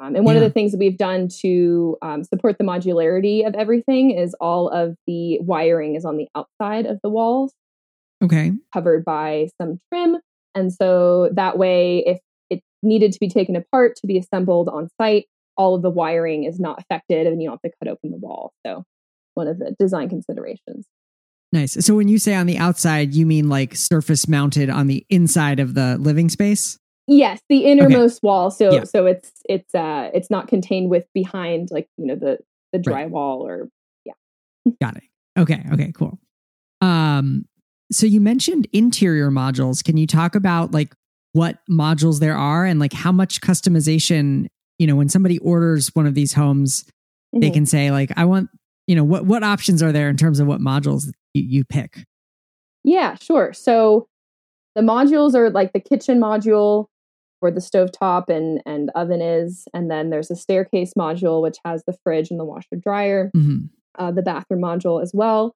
Um, 0.00 0.14
and 0.14 0.24
one 0.24 0.36
yeah. 0.36 0.42
of 0.42 0.48
the 0.48 0.52
things 0.52 0.70
that 0.70 0.78
we've 0.78 0.96
done 0.96 1.28
to 1.40 1.96
um, 2.02 2.22
support 2.22 2.58
the 2.58 2.64
modularity 2.64 3.44
of 3.44 3.54
everything 3.54 4.12
is 4.12 4.34
all 4.40 4.68
of 4.68 4.94
the 5.08 5.40
wiring 5.40 5.96
is 5.96 6.04
on 6.04 6.16
the 6.16 6.28
outside 6.36 6.86
of 6.86 7.00
the 7.02 7.08
walls. 7.08 7.52
Okay. 8.22 8.52
Covered 8.72 9.04
by 9.04 9.48
some 9.60 9.80
trim. 9.88 10.18
And 10.54 10.72
so 10.72 11.30
that 11.32 11.58
way, 11.58 12.04
if 12.06 12.20
it 12.50 12.62
needed 12.82 13.12
to 13.12 13.18
be 13.18 13.28
taken 13.28 13.56
apart 13.56 13.96
to 13.96 14.06
be 14.06 14.18
assembled 14.18 14.68
on 14.68 14.88
site, 15.00 15.26
all 15.58 15.74
of 15.74 15.82
the 15.82 15.90
wiring 15.90 16.44
is 16.44 16.58
not 16.58 16.80
affected 16.80 17.26
and 17.26 17.42
you 17.42 17.48
don't 17.48 17.60
have 17.62 17.70
to 17.70 17.76
cut 17.82 17.92
open 17.92 18.10
the 18.10 18.16
wall. 18.16 18.52
So, 18.64 18.84
one 19.34 19.48
of 19.48 19.58
the 19.58 19.76
design 19.78 20.08
considerations. 20.08 20.86
Nice. 21.52 21.84
So 21.84 21.94
when 21.94 22.08
you 22.08 22.18
say 22.18 22.34
on 22.34 22.46
the 22.46 22.58
outside, 22.58 23.14
you 23.14 23.24
mean 23.24 23.48
like 23.48 23.74
surface 23.74 24.28
mounted 24.28 24.68
on 24.68 24.86
the 24.86 25.06
inside 25.08 25.60
of 25.60 25.74
the 25.74 25.96
living 25.98 26.28
space? 26.28 26.78
Yes, 27.06 27.40
the 27.48 27.64
innermost 27.64 28.18
okay. 28.18 28.26
wall. 28.26 28.50
So 28.50 28.70
yeah. 28.70 28.84
so 28.84 29.06
it's 29.06 29.32
it's 29.48 29.74
uh 29.74 30.10
it's 30.12 30.28
not 30.28 30.48
contained 30.48 30.90
with 30.90 31.06
behind 31.14 31.68
like, 31.70 31.88
you 31.96 32.06
know, 32.06 32.16
the 32.16 32.38
the 32.72 32.78
drywall 32.78 33.46
right. 33.46 33.60
or 33.60 33.68
yeah. 34.04 34.12
Got 34.80 34.98
it. 34.98 35.04
Okay. 35.38 35.64
Okay, 35.72 35.92
cool. 35.92 36.18
Um 36.82 37.46
so 37.90 38.04
you 38.04 38.20
mentioned 38.20 38.68
interior 38.74 39.30
modules. 39.30 39.82
Can 39.82 39.96
you 39.96 40.06
talk 40.06 40.34
about 40.34 40.72
like 40.72 40.94
what 41.32 41.60
modules 41.70 42.20
there 42.20 42.36
are 42.36 42.66
and 42.66 42.78
like 42.78 42.92
how 42.92 43.12
much 43.12 43.40
customization, 43.40 44.48
you 44.78 44.86
know, 44.86 44.96
when 44.96 45.08
somebody 45.08 45.38
orders 45.38 45.94
one 45.94 46.06
of 46.06 46.14
these 46.14 46.32
homes, 46.32 46.84
mm-hmm. 46.84 47.40
they 47.40 47.50
can 47.50 47.66
say 47.66 47.90
like 47.90 48.10
I 48.16 48.24
want, 48.24 48.50
you 48.86 48.96
know, 48.96 49.04
what 49.04 49.26
what 49.26 49.42
options 49.42 49.82
are 49.82 49.92
there 49.92 50.08
in 50.08 50.16
terms 50.16 50.40
of 50.40 50.46
what 50.46 50.60
modules 50.60 51.06
you, 51.34 51.42
you 51.42 51.64
pick? 51.64 52.04
Yeah, 52.84 53.16
sure. 53.16 53.52
So 53.52 54.08
the 54.74 54.82
modules 54.82 55.34
are 55.34 55.50
like 55.50 55.72
the 55.72 55.80
kitchen 55.80 56.20
module 56.20 56.86
where 57.40 57.52
the 57.52 57.60
stovetop 57.60 58.28
and, 58.28 58.60
and 58.66 58.90
oven 58.94 59.20
is. 59.20 59.66
And 59.72 59.90
then 59.90 60.10
there's 60.10 60.30
a 60.30 60.36
staircase 60.36 60.94
module, 60.98 61.42
which 61.42 61.56
has 61.64 61.84
the 61.86 61.96
fridge 62.04 62.30
and 62.30 62.40
the 62.40 62.44
washer 62.44 62.76
dryer, 62.76 63.30
mm-hmm. 63.36 63.66
uh, 63.98 64.10
the 64.10 64.22
bathroom 64.22 64.60
module 64.60 65.02
as 65.02 65.12
well. 65.14 65.54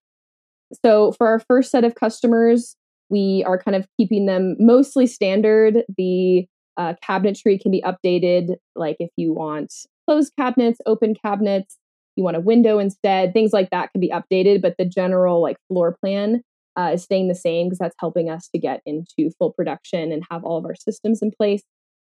So 0.85 1.13
for 1.13 1.27
our 1.27 1.41
first 1.41 1.71
set 1.71 1.85
of 1.85 1.95
customers, 1.95 2.77
we 3.09 3.45
are 3.47 3.59
kind 3.59 3.77
of 3.77 3.87
keeping 3.99 4.27
them 4.27 4.57
mostly 4.59 5.07
standard. 5.07 5.83
The 5.97 6.47
uh, 6.77 6.95
cabinetry 7.07 7.61
can 7.61 7.71
be 7.71 7.83
updated, 7.83 8.57
like 8.75 8.97
if 8.99 9.11
you 9.17 9.33
want 9.33 9.73
closed 10.07 10.33
cabinets, 10.39 10.81
open 10.87 11.15
cabinets, 11.15 11.79
you 12.17 12.25
want 12.25 12.37
a 12.37 12.41
window 12.41 12.79
instead, 12.79 13.33
things 13.33 13.53
like 13.53 13.71
that 13.71 13.91
can 13.93 14.01
be 14.01 14.11
updated, 14.11 14.61
but 14.61 14.75
the 14.79 14.85
general 14.85 15.41
like 15.41 15.57
floor 15.69 15.97
plan 16.01 16.43
uh, 16.77 16.91
is 16.95 17.03
staying 17.03 17.29
the 17.29 17.35
same 17.35 17.67
because 17.67 17.79
that's 17.79 17.97
helping 17.99 18.31
us 18.31 18.49
to 18.49 18.59
get 18.59 18.81
into 18.87 19.31
full 19.39 19.53
production 19.53 20.13
and 20.13 20.25
have 20.31 20.45
all 20.45 20.59
of 20.59 20.65
our 20.65 20.75
systems 20.75 21.21
in 21.23 21.31
place. 21.31 21.63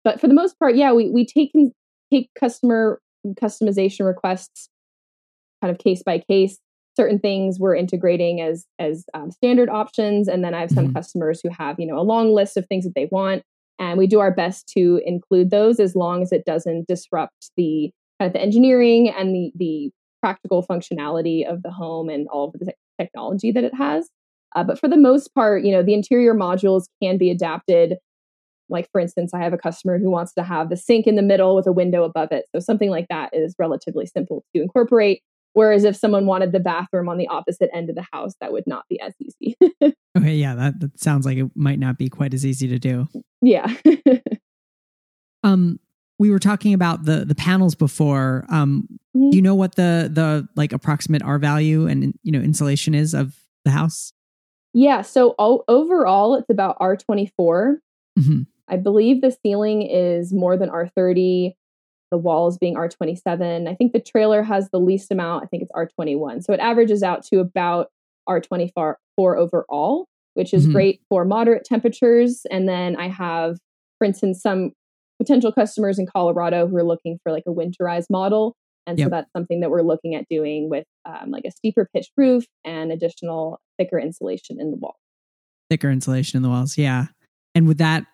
But 0.03 0.21
for 0.21 0.29
the 0.29 0.35
most 0.35 0.59
part, 0.59 0.77
yeah, 0.77 0.93
we 0.93 1.11
we 1.11 1.27
take 1.27 1.53
take 2.13 2.29
customer 2.39 3.01
customization 3.27 4.07
requests 4.07 4.69
kind 5.63 5.71
of 5.71 5.79
case 5.79 6.03
by 6.03 6.19
case. 6.19 6.59
Certain 6.97 7.19
things 7.19 7.59
we're 7.59 7.75
integrating 7.75 8.41
as 8.41 8.67
as 8.79 9.05
um, 9.15 9.31
standard 9.31 9.69
options, 9.69 10.29
and 10.29 10.45
then 10.45 10.55
I 10.55 10.61
have 10.61 10.71
some 10.71 10.87
mm-hmm. 10.87 10.95
customers 10.95 11.41
who 11.43 11.49
have 11.51 11.81
you 11.81 11.87
know 11.87 11.99
a 11.99 12.03
long 12.03 12.33
list 12.33 12.57
of 12.57 12.67
things 12.67 12.85
that 12.85 12.95
they 12.95 13.09
want, 13.11 13.43
and 13.79 13.99
we 13.99 14.07
do 14.07 14.21
our 14.21 14.31
best 14.31 14.69
to 14.77 15.01
include 15.05 15.51
those 15.51 15.81
as 15.81 15.97
long 15.97 16.23
as 16.23 16.33
it 16.33 16.45
doesn't 16.45 16.87
disrupt 16.87 17.51
the 17.57 17.91
kind 18.19 18.29
of 18.29 18.33
the 18.33 18.41
engineering 18.41 19.11
and 19.11 19.35
the 19.35 19.53
the 19.57 19.91
practical 20.23 20.65
functionality 20.65 21.47
of 21.47 21.63
the 21.63 21.71
home 21.71 22.09
and 22.09 22.27
all 22.29 22.49
of 22.49 22.53
the 22.59 22.67
te- 22.67 22.73
technology 22.99 23.53
that 23.53 23.65
it 23.65 23.75
has. 23.75 24.09
Uh, 24.57 24.65
but 24.65 24.79
for 24.79 24.89
the 24.89 24.97
most 24.97 25.35
part, 25.35 25.65
you 25.65 25.73
know, 25.73 25.83
the 25.83 25.93
interior 25.93 26.35
modules 26.35 26.85
can 27.03 27.19
be 27.19 27.31
adapted. 27.31 27.97
Like 28.71 28.89
for 28.91 29.01
instance, 29.01 29.35
I 29.35 29.43
have 29.43 29.53
a 29.53 29.59
customer 29.59 29.99
who 29.99 30.11
wants 30.11 30.33
to 30.35 30.43
have 30.43 30.71
the 30.71 30.77
sink 30.77 31.07
in 31.07 31.17
the 31.17 31.23
middle 31.23 31.55
with 31.55 31.67
a 31.67 31.73
window 31.73 32.05
above 32.05 32.33
it. 32.33 32.47
So 32.55 32.61
something 32.61 32.89
like 32.89 33.07
that 33.11 33.31
is 33.35 33.55
relatively 33.59 34.07
simple 34.07 34.45
to 34.55 34.63
incorporate. 34.63 35.23
Whereas 35.55 35.85
if 35.85 35.97
someone 35.97 36.27
wanted 36.27 36.53
the 36.53 36.61
bathroom 36.61 37.09
on 37.09 37.17
the 37.17 37.29
opposite 37.29 37.71
end 37.73 37.89
of 37.89 37.97
the 37.97 38.07
house, 38.13 38.35
that 38.41 38.53
would 38.53 38.67
not 38.67 38.85
be 38.89 39.01
as 39.01 39.15
easy. 39.21 39.57
okay, 40.19 40.35
yeah, 40.35 40.55
that, 40.57 40.81
that 40.81 41.01
sounds 41.01 41.25
like 41.25 41.39
it 41.39 41.51
might 41.55 41.79
not 41.79 41.97
be 41.97 42.09
quite 42.09 42.35
as 42.35 42.45
easy 42.45 42.69
to 42.69 42.79
do. 42.79 43.09
Yeah. 43.41 43.73
um, 45.45 45.79
we 46.19 46.31
were 46.31 46.39
talking 46.39 46.75
about 46.75 47.05
the 47.05 47.25
the 47.25 47.35
panels 47.35 47.75
before. 47.75 48.45
Um, 48.49 48.89
mm-hmm. 49.17 49.31
Do 49.31 49.37
you 49.37 49.43
know 49.43 49.55
what 49.55 49.77
the 49.77 50.11
the 50.13 50.49
like 50.57 50.73
approximate 50.73 51.23
R 51.23 51.39
value 51.39 51.87
and 51.87 52.15
you 52.23 52.33
know 52.33 52.41
insulation 52.41 52.95
is 52.95 53.15
of 53.15 53.37
the 53.65 53.71
house? 53.71 54.13
Yeah. 54.73 55.03
So 55.03 55.35
o- 55.39 55.65
overall, 55.69 56.35
it's 56.35 56.51
about 56.51 56.77
R 56.81 56.97
twenty 56.97 57.33
four. 57.37 57.79
Mm-hmm. 58.19 58.43
I 58.69 58.77
believe 58.77 59.21
the 59.21 59.37
ceiling 59.43 59.83
is 59.83 60.33
more 60.33 60.57
than 60.57 60.69
R 60.69 60.89
thirty. 60.89 61.57
The 62.11 62.19
walls 62.19 62.59
being 62.59 62.77
R 62.77 62.89
twenty 62.89 63.17
seven. 63.17 63.67
I 63.67 63.75
think 63.75 63.93
the 63.93 64.01
trailer 64.01 64.43
has 64.43 64.69
the 64.71 64.79
least 64.79 65.11
amount. 65.11 65.45
I 65.45 65.47
think 65.47 65.63
it's 65.63 65.73
R 65.75 65.87
twenty 65.87 66.15
one. 66.15 66.43
So 66.43 66.53
it 66.53 66.61
averages 66.61 67.03
out 67.03 67.25
to 67.27 67.41
about 67.41 67.89
R 68.27 68.41
twenty 68.41 68.73
four 68.75 68.99
overall, 69.19 70.07
which 70.35 70.55
is 70.55 70.65
mm-hmm. 70.65 70.73
great 70.73 71.01
for 71.09 71.25
moderate 71.25 71.65
temperatures. 71.65 72.43
And 72.51 72.69
then 72.69 72.97
I 72.97 73.09
have, 73.09 73.59
for 73.99 74.05
instance, 74.05 74.41
some 74.41 74.73
potential 75.19 75.53
customers 75.53 75.99
in 75.99 76.07
Colorado 76.07 76.67
who 76.67 76.77
are 76.77 76.85
looking 76.85 77.19
for 77.23 77.33
like 77.33 77.45
a 77.47 77.51
winterized 77.51 78.11
model. 78.11 78.55
And 78.87 78.99
yep. 78.99 79.07
so 79.07 79.11
that's 79.11 79.33
something 79.33 79.61
that 79.61 79.71
we're 79.71 79.83
looking 79.83 80.15
at 80.15 80.27
doing 80.29 80.69
with 80.69 80.85
um, 81.05 81.31
like 81.31 81.45
a 81.47 81.51
steeper 81.51 81.89
pitch 81.95 82.09
roof 82.17 82.45
and 82.65 82.93
additional 82.93 83.61
thicker 83.79 83.99
insulation 83.99 84.61
in 84.61 84.71
the 84.71 84.77
wall. 84.77 84.97
Thicker 85.71 85.91
insulation 85.91 86.37
in 86.37 86.43
the 86.43 86.51
walls, 86.51 86.77
yeah. 86.77 87.07
And 87.55 87.67
with 87.67 87.79
that, 87.79 88.05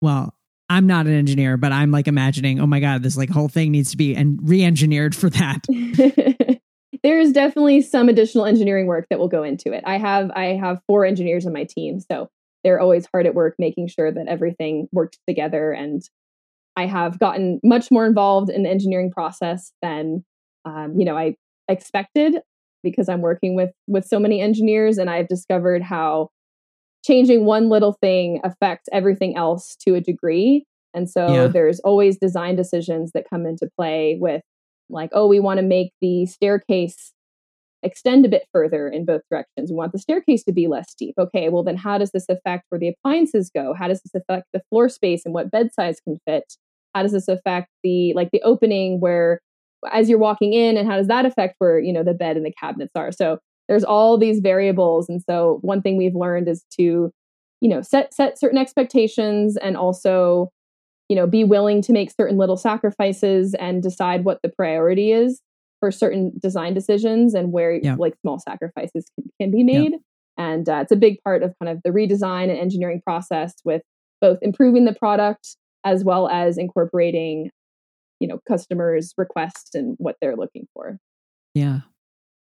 well, 0.00 0.34
I'm 0.72 0.86
not 0.86 1.06
an 1.06 1.12
engineer, 1.12 1.58
but 1.58 1.70
I'm 1.70 1.90
like 1.90 2.08
imagining, 2.08 2.58
oh 2.58 2.66
my 2.66 2.80
god, 2.80 3.02
this 3.02 3.16
like 3.16 3.28
whole 3.28 3.48
thing 3.48 3.72
needs 3.72 3.90
to 3.90 3.98
be 3.98 4.16
and 4.16 4.38
re-engineered 4.42 5.14
for 5.14 5.28
that. 5.28 5.66
There's 7.02 7.32
definitely 7.32 7.82
some 7.82 8.08
additional 8.08 8.46
engineering 8.46 8.86
work 8.86 9.06
that 9.10 9.18
will 9.18 9.28
go 9.28 9.42
into 9.42 9.72
it. 9.72 9.84
I 9.86 9.98
have 9.98 10.30
I 10.30 10.56
have 10.56 10.80
four 10.86 11.04
engineers 11.04 11.46
on 11.46 11.52
my 11.52 11.64
team, 11.64 12.00
so 12.00 12.30
they're 12.64 12.80
always 12.80 13.06
hard 13.12 13.26
at 13.26 13.34
work 13.34 13.56
making 13.58 13.88
sure 13.88 14.10
that 14.10 14.28
everything 14.28 14.88
works 14.92 15.18
together 15.28 15.72
and 15.72 16.02
I 16.74 16.86
have 16.86 17.18
gotten 17.18 17.60
much 17.62 17.90
more 17.90 18.06
involved 18.06 18.48
in 18.48 18.62
the 18.62 18.70
engineering 18.70 19.10
process 19.10 19.72
than 19.82 20.24
um, 20.64 20.94
you 20.96 21.04
know 21.04 21.18
I 21.18 21.34
expected 21.68 22.36
because 22.82 23.10
I'm 23.10 23.20
working 23.20 23.54
with 23.54 23.72
with 23.88 24.06
so 24.06 24.18
many 24.18 24.40
engineers 24.40 24.96
and 24.96 25.10
I've 25.10 25.28
discovered 25.28 25.82
how 25.82 26.30
changing 27.02 27.44
one 27.44 27.68
little 27.68 27.92
thing 28.00 28.40
affects 28.44 28.88
everything 28.92 29.36
else 29.36 29.76
to 29.86 29.94
a 29.94 30.00
degree. 30.00 30.64
And 30.94 31.08
so 31.08 31.32
yeah. 31.32 31.46
there's 31.46 31.80
always 31.80 32.18
design 32.18 32.56
decisions 32.56 33.12
that 33.12 33.28
come 33.28 33.46
into 33.46 33.68
play 33.76 34.18
with 34.20 34.42
like, 34.90 35.10
oh, 35.12 35.26
we 35.26 35.40
want 35.40 35.58
to 35.58 35.62
make 35.62 35.92
the 36.00 36.26
staircase 36.26 37.12
extend 37.82 38.24
a 38.24 38.28
bit 38.28 38.46
further 38.52 38.88
in 38.88 39.04
both 39.04 39.22
directions. 39.30 39.70
We 39.70 39.76
want 39.76 39.92
the 39.92 39.98
staircase 39.98 40.44
to 40.44 40.52
be 40.52 40.68
less 40.68 40.90
steep. 40.90 41.14
Okay, 41.18 41.48
well 41.48 41.64
then 41.64 41.76
how 41.76 41.98
does 41.98 42.12
this 42.12 42.26
affect 42.28 42.66
where 42.68 42.78
the 42.78 42.88
appliances 42.88 43.50
go? 43.52 43.74
How 43.74 43.88
does 43.88 44.02
this 44.02 44.14
affect 44.14 44.46
the 44.52 44.62
floor 44.70 44.88
space 44.88 45.22
and 45.24 45.34
what 45.34 45.50
bed 45.50 45.70
size 45.74 45.98
can 46.00 46.18
fit? 46.26 46.54
How 46.94 47.02
does 47.02 47.12
this 47.12 47.28
affect 47.28 47.68
the 47.82 48.12
like 48.14 48.30
the 48.32 48.42
opening 48.42 49.00
where 49.00 49.40
as 49.90 50.08
you're 50.08 50.18
walking 50.18 50.52
in 50.52 50.76
and 50.76 50.88
how 50.88 50.96
does 50.96 51.08
that 51.08 51.26
affect 51.26 51.56
where, 51.58 51.78
you 51.80 51.92
know, 51.92 52.04
the 52.04 52.14
bed 52.14 52.36
and 52.36 52.46
the 52.46 52.52
cabinets 52.60 52.92
are? 52.94 53.10
So 53.10 53.38
there's 53.72 53.84
all 53.84 54.18
these 54.18 54.40
variables 54.40 55.08
and 55.08 55.22
so 55.22 55.58
one 55.62 55.80
thing 55.80 55.96
we've 55.96 56.14
learned 56.14 56.46
is 56.46 56.62
to 56.78 57.10
you 57.62 57.68
know 57.70 57.80
set 57.80 58.12
set 58.12 58.38
certain 58.38 58.58
expectations 58.58 59.56
and 59.56 59.78
also 59.78 60.50
you 61.08 61.16
know 61.16 61.26
be 61.26 61.42
willing 61.42 61.80
to 61.80 61.90
make 61.90 62.10
certain 62.10 62.36
little 62.36 62.58
sacrifices 62.58 63.54
and 63.54 63.82
decide 63.82 64.26
what 64.26 64.40
the 64.42 64.50
priority 64.50 65.10
is 65.10 65.40
for 65.80 65.90
certain 65.90 66.32
design 66.38 66.74
decisions 66.74 67.32
and 67.32 67.50
where 67.50 67.80
yeah. 67.82 67.96
like 67.98 68.12
small 68.20 68.38
sacrifices 68.38 69.10
can, 69.14 69.30
can 69.40 69.50
be 69.50 69.62
made 69.62 69.92
yeah. 69.92 70.44
and 70.50 70.68
uh, 70.68 70.80
it's 70.82 70.92
a 70.92 70.96
big 70.96 71.16
part 71.24 71.42
of 71.42 71.54
kind 71.58 71.74
of 71.74 71.80
the 71.82 71.90
redesign 71.90 72.50
and 72.50 72.58
engineering 72.58 73.00
process 73.02 73.54
with 73.64 73.80
both 74.20 74.36
improving 74.42 74.84
the 74.84 74.94
product 74.94 75.56
as 75.82 76.04
well 76.04 76.28
as 76.28 76.58
incorporating 76.58 77.48
you 78.20 78.28
know 78.28 78.38
customers 78.46 79.14
requests 79.16 79.74
and 79.74 79.94
what 79.96 80.16
they're 80.20 80.36
looking 80.36 80.66
for 80.74 80.98
yeah 81.54 81.80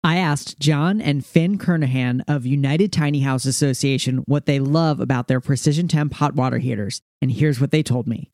I 0.04 0.16
asked 0.16 0.58
John 0.58 1.00
and 1.00 1.24
Finn 1.24 1.58
Kernahan 1.58 2.22
of 2.26 2.44
United 2.44 2.92
Tiny 2.92 3.20
House 3.20 3.44
Association 3.44 4.18
what 4.26 4.46
they 4.46 4.58
love 4.58 4.98
about 4.98 5.28
their 5.28 5.40
precision 5.40 5.86
temp 5.86 6.14
hot 6.14 6.34
water 6.34 6.58
heaters, 6.58 7.02
and 7.20 7.30
here's 7.30 7.60
what 7.60 7.70
they 7.70 7.84
told 7.84 8.08
me. 8.08 8.28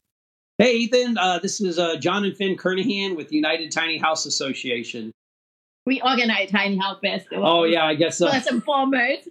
Hey, 0.56 0.76
Ethan, 0.76 1.18
uh, 1.18 1.40
this 1.40 1.60
is 1.60 1.78
uh, 1.78 1.96
John 1.96 2.24
and 2.24 2.34
Finn 2.34 2.56
Kernahan 2.56 3.16
with 3.16 3.32
United 3.32 3.70
Tiny 3.70 3.98
House 3.98 4.24
Association. 4.24 5.12
We 5.84 6.00
organize 6.00 6.50
Tiny 6.50 6.78
House 6.78 6.98
Festival. 7.02 7.46
Oh, 7.46 7.64
yeah, 7.64 7.84
I 7.84 7.94
guess 7.94 8.16
so. 8.16 8.30
First 8.30 8.48
and 8.48 8.64
foremost. 8.64 9.28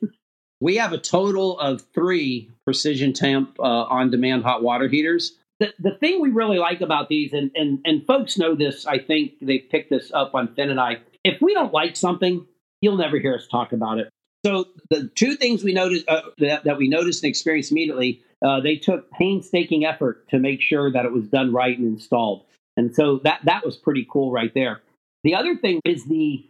We 0.62 0.78
have 0.78 0.94
a 0.94 0.98
total 0.98 1.60
of 1.60 1.84
three 1.94 2.52
precision 2.66 3.14
temp 3.14 3.60
uh, 3.60 3.64
on 3.64 4.12
demand 4.12 4.44
hot 4.44 4.62
water 4.64 4.88
heaters. 4.88 5.36
The, 5.60 5.74
the 5.80 5.98
thing 6.00 6.22
we 6.22 6.30
really 6.30 6.60
like 6.60 6.82
about 6.82 7.10
these, 7.10 7.34
and, 7.34 7.50
and, 7.56 7.80
and 7.84 8.06
folks 8.06 8.38
know 8.38 8.54
this, 8.56 8.86
I 8.86 9.00
think 9.00 9.34
they 9.42 9.58
picked 9.58 9.90
this 9.90 10.12
up 10.14 10.36
on 10.36 10.54
Finn 10.54 10.70
and 10.70 10.80
I, 10.80 10.98
if 11.28 11.42
we 11.42 11.54
don't 11.54 11.74
like 11.74 11.96
something, 11.96 12.46
you'll 12.82 12.98
never 12.98 13.20
hear 13.20 13.36
us 13.36 13.48
talk 13.48 13.74
about 13.74 14.00
it. 14.00 14.10
So 14.46 14.66
the 14.90 15.10
two 15.14 15.36
things 15.36 15.64
we 15.64 15.74
noticed 15.74 16.08
uh, 16.08 16.22
that, 16.38 16.64
that, 16.64 16.78
we 16.78 16.88
noticed 16.88 17.24
and 17.24 17.30
experienced 17.30 17.72
immediately, 17.72 18.22
uh, 18.46 18.62
they 18.62 18.76
took 18.76 19.12
painstaking 19.12 19.84
effort 19.84 20.28
to 20.30 20.40
make 20.40 20.62
sure 20.62 20.92
that 20.92 21.06
it 21.06 21.12
was 21.12 21.28
done 21.28 21.52
right 21.52 21.78
and 21.78 21.88
installed, 21.88 22.46
and 22.78 22.94
so 22.96 23.20
that 23.24 23.42
that 23.46 23.66
was 23.66 23.76
pretty 23.76 24.08
cool 24.10 24.32
right 24.32 24.54
there. 24.54 24.82
The 25.24 25.36
other 25.36 25.58
thing 25.58 25.82
is 25.84 26.06
the 26.06 26.46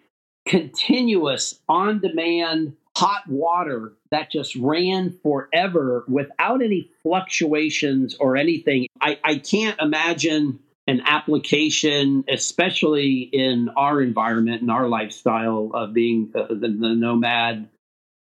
continuous 0.47 1.59
on-demand 1.67 2.75
hot 2.97 3.27
water 3.27 3.93
that 4.11 4.31
just 4.31 4.55
ran 4.55 5.17
forever 5.23 6.03
without 6.07 6.61
any 6.61 6.89
fluctuations 7.03 8.15
or 8.15 8.35
anything. 8.35 8.87
I, 8.99 9.19
I 9.23 9.37
can't 9.37 9.79
imagine 9.79 10.59
an 10.87 11.01
application, 11.05 12.23
especially 12.29 13.29
in 13.33 13.69
our 13.75 14.01
environment 14.01 14.61
and 14.61 14.71
our 14.71 14.87
lifestyle 14.87 15.69
of 15.73 15.93
being 15.93 16.31
uh, 16.33 16.47
the, 16.47 16.55
the, 16.55 16.95
nomad, 16.95 17.67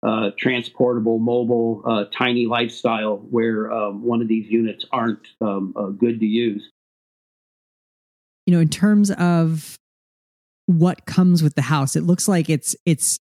uh, 0.03 0.29
transportable, 0.37 1.17
mobile, 1.17 1.81
uh, 1.85 2.05
tiny 2.15 2.45
lifestyle, 2.45 3.17
where 3.17 3.71
um, 3.71 4.03
one 4.03 4.21
of 4.21 4.27
these 4.27 4.49
units 4.49 4.85
aren't 4.91 5.27
um, 5.41 5.73
uh, 5.75 5.87
good 5.87 6.19
to 6.19 6.25
use. 6.25 6.69
You 8.45 8.53
know, 8.53 8.61
in 8.61 8.69
terms 8.69 9.09
of 9.11 9.75
what 10.67 11.05
comes 11.05 11.41
with 11.41 11.55
the 11.55 11.63
house, 11.63 11.95
it 11.95 12.03
looks 12.03 12.27
like 12.27 12.49
it's 12.49 12.75
it's 12.85 13.19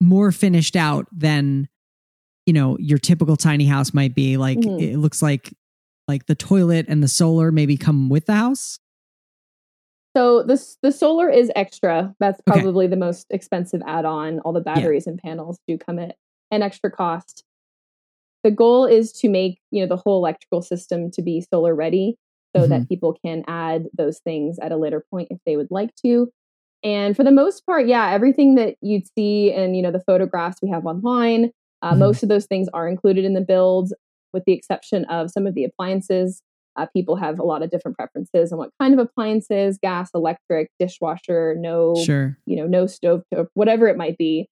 more 0.00 0.32
finished 0.32 0.76
out 0.76 1.06
than 1.12 1.68
you 2.46 2.52
know 2.52 2.76
your 2.78 2.98
typical 2.98 3.36
tiny 3.36 3.66
house 3.66 3.94
might 3.94 4.14
be. 4.14 4.36
Like 4.36 4.58
mm-hmm. 4.58 4.82
it 4.82 4.98
looks 4.98 5.22
like 5.22 5.52
like 6.10 6.26
the 6.26 6.34
toilet 6.34 6.86
and 6.88 7.02
the 7.02 7.08
solar 7.08 7.50
maybe 7.52 7.76
come 7.76 8.08
with 8.08 8.26
the 8.26 8.34
house? 8.34 8.78
So 10.16 10.42
this 10.42 10.76
the 10.82 10.90
solar 10.90 11.30
is 11.30 11.52
extra. 11.54 12.14
That's 12.18 12.40
probably 12.44 12.86
okay. 12.86 12.90
the 12.90 12.96
most 12.96 13.26
expensive 13.30 13.80
add-on. 13.86 14.40
All 14.40 14.52
the 14.52 14.60
batteries 14.60 15.04
yeah. 15.06 15.12
and 15.12 15.20
panels 15.22 15.58
do 15.68 15.78
come 15.78 15.98
at 15.98 16.16
an 16.50 16.62
extra 16.62 16.90
cost. 16.90 17.44
The 18.42 18.50
goal 18.50 18.86
is 18.86 19.12
to 19.20 19.28
make, 19.28 19.60
you 19.70 19.82
know, 19.82 19.88
the 19.88 20.00
whole 20.00 20.18
electrical 20.18 20.62
system 20.62 21.10
to 21.12 21.22
be 21.22 21.44
solar 21.52 21.74
ready 21.74 22.16
so 22.56 22.62
mm-hmm. 22.62 22.70
that 22.70 22.88
people 22.88 23.16
can 23.24 23.44
add 23.46 23.86
those 23.96 24.18
things 24.18 24.58
at 24.60 24.72
a 24.72 24.76
later 24.76 25.04
point 25.10 25.28
if 25.30 25.38
they 25.46 25.56
would 25.56 25.70
like 25.70 25.94
to. 26.04 26.28
And 26.82 27.14
for 27.14 27.22
the 27.22 27.30
most 27.30 27.64
part, 27.66 27.86
yeah, 27.86 28.10
everything 28.10 28.54
that 28.56 28.76
you'd 28.80 29.06
see 29.16 29.52
in, 29.52 29.74
you 29.74 29.82
know, 29.82 29.92
the 29.92 30.02
photographs 30.06 30.58
we 30.62 30.70
have 30.70 30.86
online, 30.86 31.50
uh, 31.82 31.90
mm-hmm. 31.90 32.00
most 32.00 32.22
of 32.22 32.28
those 32.28 32.46
things 32.46 32.68
are 32.72 32.88
included 32.88 33.24
in 33.24 33.34
the 33.34 33.40
build 33.40 33.92
with 34.32 34.44
the 34.46 34.52
exception 34.52 35.04
of 35.06 35.30
some 35.30 35.46
of 35.46 35.54
the 35.54 35.64
appliances. 35.64 36.42
Uh, 36.76 36.86
people 36.94 37.16
have 37.16 37.38
a 37.38 37.42
lot 37.42 37.62
of 37.62 37.70
different 37.70 37.96
preferences 37.96 38.52
on 38.52 38.58
what 38.58 38.70
kind 38.80 38.94
of 38.94 39.00
appliances, 39.00 39.78
gas, 39.82 40.10
electric, 40.14 40.70
dishwasher, 40.78 41.54
no, 41.58 41.94
sure. 42.04 42.38
you 42.46 42.56
know, 42.56 42.66
no 42.66 42.86
stove, 42.86 43.22
whatever 43.54 43.88
it 43.88 43.96
might 43.96 44.16
be. 44.16 44.48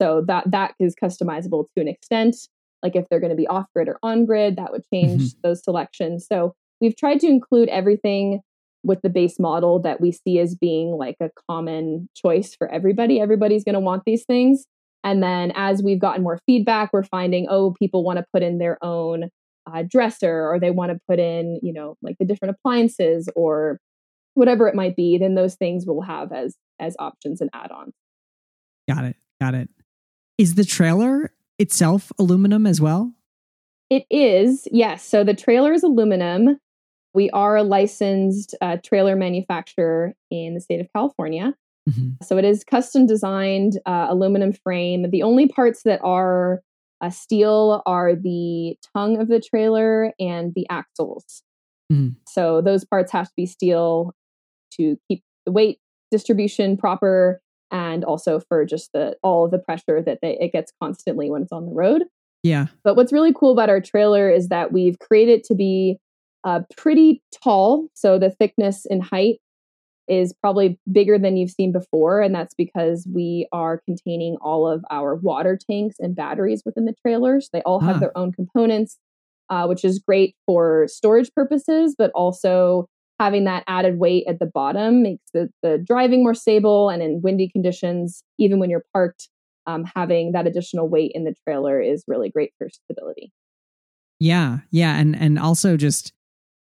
So 0.00 0.22
that 0.26 0.50
that 0.50 0.74
is 0.78 0.94
customizable 0.94 1.66
to 1.74 1.80
an 1.80 1.88
extent. 1.88 2.36
Like 2.82 2.96
if 2.96 3.04
they're 3.10 3.20
going 3.20 3.30
to 3.30 3.36
be 3.36 3.48
off 3.48 3.66
grid 3.74 3.88
or 3.88 3.98
on 4.02 4.24
grid, 4.24 4.56
that 4.56 4.72
would 4.72 4.84
change 4.92 5.22
mm-hmm. 5.22 5.40
those 5.42 5.62
selections. 5.62 6.26
So 6.26 6.54
we've 6.80 6.96
tried 6.96 7.20
to 7.20 7.26
include 7.26 7.68
everything 7.68 8.40
with 8.82 9.02
the 9.02 9.10
base 9.10 9.38
model 9.38 9.78
that 9.80 10.00
we 10.00 10.12
see 10.12 10.38
as 10.38 10.54
being 10.54 10.92
like 10.92 11.16
a 11.20 11.30
common 11.50 12.08
choice 12.14 12.54
for 12.54 12.70
everybody. 12.70 13.20
Everybody's 13.20 13.64
going 13.64 13.74
to 13.74 13.80
want 13.80 14.04
these 14.06 14.24
things. 14.24 14.64
And 15.02 15.22
then 15.22 15.52
as 15.54 15.82
we've 15.82 16.00
gotten 16.00 16.22
more 16.22 16.38
feedback, 16.46 16.92
we're 16.92 17.02
finding, 17.02 17.46
oh, 17.48 17.74
people 17.78 18.04
want 18.04 18.18
to 18.18 18.24
put 18.32 18.42
in 18.42 18.58
their 18.58 18.78
own 18.82 19.30
uh, 19.70 19.82
dresser 19.88 20.48
or 20.48 20.58
they 20.58 20.70
want 20.70 20.92
to 20.92 20.98
put 21.08 21.18
in, 21.18 21.58
you 21.62 21.72
know, 21.72 21.96
like 22.02 22.16
the 22.18 22.24
different 22.26 22.56
appliances 22.56 23.28
or 23.34 23.78
whatever 24.34 24.68
it 24.68 24.74
might 24.74 24.96
be, 24.96 25.18
then 25.18 25.34
those 25.34 25.54
things 25.54 25.84
we'll 25.86 26.02
have 26.02 26.32
as 26.32 26.56
as 26.78 26.96
options 26.98 27.40
and 27.40 27.50
add-ons. 27.52 27.92
Got 28.88 29.04
it. 29.04 29.16
Got 29.40 29.54
it. 29.54 29.68
Is 30.38 30.54
the 30.54 30.64
trailer 30.64 31.32
itself 31.58 32.10
aluminum 32.18 32.66
as 32.66 32.80
well? 32.80 33.12
It 33.90 34.06
is, 34.08 34.66
yes. 34.70 35.04
So 35.04 35.24
the 35.24 35.34
trailer 35.34 35.72
is 35.72 35.82
aluminum. 35.82 36.58
We 37.12 37.28
are 37.30 37.56
a 37.56 37.62
licensed 37.62 38.54
uh, 38.60 38.78
trailer 38.84 39.16
manufacturer 39.16 40.14
in 40.30 40.54
the 40.54 40.60
state 40.60 40.80
of 40.80 40.86
California. 40.94 41.54
Mm-hmm. 41.88 42.24
So 42.24 42.36
it 42.38 42.44
is 42.44 42.64
custom 42.64 43.06
designed 43.06 43.78
uh, 43.86 44.06
aluminum 44.10 44.52
frame. 44.52 45.10
The 45.10 45.22
only 45.22 45.48
parts 45.48 45.82
that 45.84 46.00
are 46.02 46.60
uh, 47.00 47.10
steel 47.10 47.82
are 47.86 48.14
the 48.14 48.76
tongue 48.94 49.20
of 49.20 49.28
the 49.28 49.40
trailer 49.40 50.12
and 50.20 50.52
the 50.54 50.66
axles. 50.68 51.42
Mm-hmm. 51.92 52.10
So 52.28 52.60
those 52.60 52.84
parts 52.84 53.10
have 53.12 53.26
to 53.26 53.32
be 53.36 53.46
steel 53.46 54.14
to 54.72 54.96
keep 55.08 55.22
the 55.46 55.52
weight 55.52 55.78
distribution 56.10 56.76
proper 56.76 57.40
and 57.70 58.04
also 58.04 58.40
for 58.40 58.64
just 58.64 58.92
the 58.92 59.16
all 59.22 59.44
of 59.44 59.50
the 59.50 59.58
pressure 59.58 60.02
that 60.02 60.18
they, 60.22 60.36
it 60.40 60.52
gets 60.52 60.72
constantly 60.82 61.30
when 61.30 61.42
it's 61.42 61.52
on 61.52 61.66
the 61.66 61.72
road. 61.72 62.02
Yeah. 62.42 62.66
But 62.84 62.96
what's 62.96 63.12
really 63.12 63.32
cool 63.32 63.52
about 63.52 63.68
our 63.68 63.80
trailer 63.80 64.30
is 64.30 64.48
that 64.48 64.72
we've 64.72 64.98
created 64.98 65.44
to 65.44 65.54
be 65.54 65.98
uh, 66.44 66.60
pretty 66.76 67.22
tall. 67.42 67.88
So 67.94 68.18
the 68.18 68.30
thickness 68.30 68.86
and 68.86 69.02
height 69.02 69.40
is 70.10 70.34
probably 70.42 70.78
bigger 70.90 71.18
than 71.18 71.36
you've 71.36 71.50
seen 71.50 71.72
before. 71.72 72.20
And 72.20 72.34
that's 72.34 72.54
because 72.54 73.08
we 73.12 73.46
are 73.52 73.80
containing 73.86 74.36
all 74.42 74.66
of 74.66 74.84
our 74.90 75.14
water 75.14 75.58
tanks 75.70 75.96
and 76.00 76.16
batteries 76.16 76.62
within 76.66 76.84
the 76.84 76.94
trailers. 77.00 77.48
They 77.52 77.62
all 77.62 77.80
have 77.80 77.96
ah. 77.96 78.00
their 78.00 78.18
own 78.18 78.32
components, 78.32 78.98
uh, 79.48 79.66
which 79.66 79.84
is 79.84 80.00
great 80.00 80.34
for 80.46 80.86
storage 80.88 81.32
purposes, 81.34 81.94
but 81.96 82.10
also 82.14 82.88
having 83.20 83.44
that 83.44 83.62
added 83.68 83.98
weight 83.98 84.24
at 84.26 84.38
the 84.38 84.46
bottom 84.46 85.02
makes 85.02 85.30
the, 85.34 85.48
the 85.62 85.78
driving 85.78 86.22
more 86.22 86.34
stable 86.34 86.88
and 86.88 87.02
in 87.02 87.20
windy 87.22 87.48
conditions 87.48 88.24
even 88.38 88.58
when 88.58 88.70
you're 88.70 88.84
parked 88.94 89.28
um, 89.66 89.84
having 89.94 90.32
that 90.32 90.46
additional 90.46 90.88
weight 90.88 91.12
in 91.14 91.24
the 91.24 91.34
trailer 91.44 91.82
is 91.82 92.02
really 92.08 92.30
great 92.30 92.50
for 92.56 92.68
stability 92.70 93.30
yeah 94.18 94.58
yeah 94.70 94.96
and 94.98 95.14
and 95.14 95.38
also 95.38 95.76
just 95.76 96.14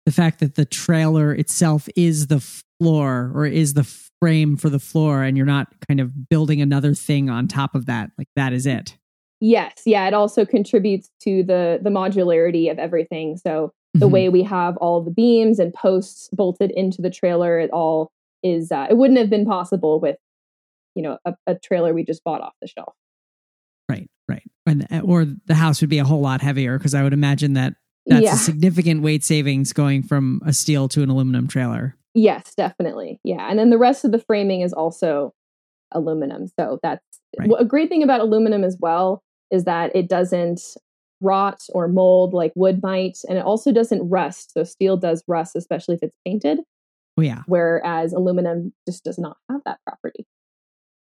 the 0.07 0.13
fact 0.13 0.39
that 0.39 0.55
the 0.55 0.63
trailer 0.63 1.33
itself 1.33 1.89
is 1.97 2.27
the 2.27 2.39
floor 2.79 3.29
or 3.35 3.45
is 3.45 3.73
the 3.73 3.83
frame 4.21 4.55
for 4.55 4.69
the 4.69 4.79
floor 4.79 5.21
and 5.21 5.35
you're 5.35 5.45
not 5.45 5.67
kind 5.85 5.99
of 5.99 6.29
building 6.29 6.61
another 6.61 6.93
thing 6.93 7.29
on 7.29 7.45
top 7.45 7.75
of 7.75 7.87
that 7.87 8.09
like 8.17 8.29
that 8.37 8.53
is 8.53 8.65
it. 8.65 8.97
Yes. 9.41 9.81
Yeah 9.85 10.07
it 10.07 10.13
also 10.13 10.45
contributes 10.45 11.11
to 11.23 11.43
the 11.43 11.79
the 11.83 11.89
modularity 11.89 12.71
of 12.71 12.79
everything. 12.79 13.35
So 13.35 13.73
the 13.93 14.05
mm-hmm. 14.05 14.13
way 14.13 14.29
we 14.29 14.43
have 14.43 14.77
all 14.77 15.01
the 15.01 15.11
beams 15.11 15.59
and 15.59 15.73
posts 15.73 16.29
bolted 16.31 16.71
into 16.71 17.01
the 17.01 17.09
trailer 17.09 17.59
it 17.59 17.69
all 17.71 18.09
is 18.43 18.71
uh, 18.71 18.87
it 18.89 18.93
wouldn't 18.93 19.19
have 19.19 19.29
been 19.29 19.45
possible 19.45 19.99
with 19.99 20.15
you 20.95 21.03
know 21.03 21.17
a, 21.25 21.35
a 21.47 21.55
trailer 21.55 21.93
we 21.93 22.05
just 22.05 22.23
bought 22.23 22.39
off 22.39 22.53
the 22.61 22.69
shelf. 22.69 22.93
Right 23.89 24.09
right. 24.29 24.43
And 24.65 24.87
uh, 24.89 25.01
or 25.01 25.25
the 25.25 25.55
house 25.55 25.81
would 25.81 25.89
be 25.89 25.99
a 25.99 26.05
whole 26.05 26.21
lot 26.21 26.39
heavier 26.39 26.77
because 26.77 26.95
i 26.95 27.03
would 27.03 27.13
imagine 27.13 27.55
that 27.55 27.73
that's 28.07 28.23
yeah. 28.23 28.33
a 28.33 28.37
significant 28.37 29.01
weight 29.01 29.23
savings 29.23 29.73
going 29.73 30.03
from 30.03 30.41
a 30.45 30.53
steel 30.53 30.87
to 30.87 31.03
an 31.03 31.09
aluminum 31.09 31.47
trailer 31.47 31.95
yes 32.13 32.53
definitely 32.55 33.19
yeah 33.23 33.49
and 33.49 33.59
then 33.59 33.69
the 33.69 33.77
rest 33.77 34.05
of 34.05 34.11
the 34.11 34.19
framing 34.19 34.61
is 34.61 34.73
also 34.73 35.33
aluminum 35.93 36.47
so 36.59 36.79
that's 36.83 37.03
right. 37.39 37.49
a 37.59 37.65
great 37.65 37.89
thing 37.89 38.03
about 38.03 38.19
aluminum 38.19 38.63
as 38.63 38.77
well 38.79 39.23
is 39.51 39.63
that 39.63 39.95
it 39.95 40.09
doesn't 40.09 40.61
rot 41.21 41.61
or 41.73 41.87
mold 41.87 42.33
like 42.33 42.51
wood 42.55 42.81
might. 42.83 43.17
And 43.27 43.37
it 43.37 43.45
also 43.45 43.71
doesn't 43.71 44.07
rust. 44.07 44.53
So 44.53 44.63
steel 44.63 44.97
does 44.97 45.23
rust, 45.27 45.55
especially 45.55 45.95
if 45.95 46.03
it's 46.03 46.17
painted. 46.25 46.59
Oh, 47.17 47.21
yeah. 47.21 47.41
Whereas 47.47 48.13
aluminum 48.13 48.73
just 48.87 49.03
does 49.03 49.17
not 49.17 49.37
have 49.49 49.61
that 49.65 49.79
property. 49.85 50.25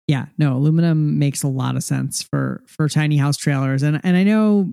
Yeah, 0.08 0.26
no, 0.36 0.56
aluminum 0.56 1.18
makes 1.18 1.44
a 1.44 1.48
lot 1.48 1.76
of 1.76 1.84
sense 1.84 2.22
for 2.22 2.64
for 2.66 2.88
tiny 2.88 3.16
house 3.16 3.36
trailers. 3.36 3.84
And 3.84 4.00
and 4.02 4.16
I 4.16 4.24
know 4.24 4.72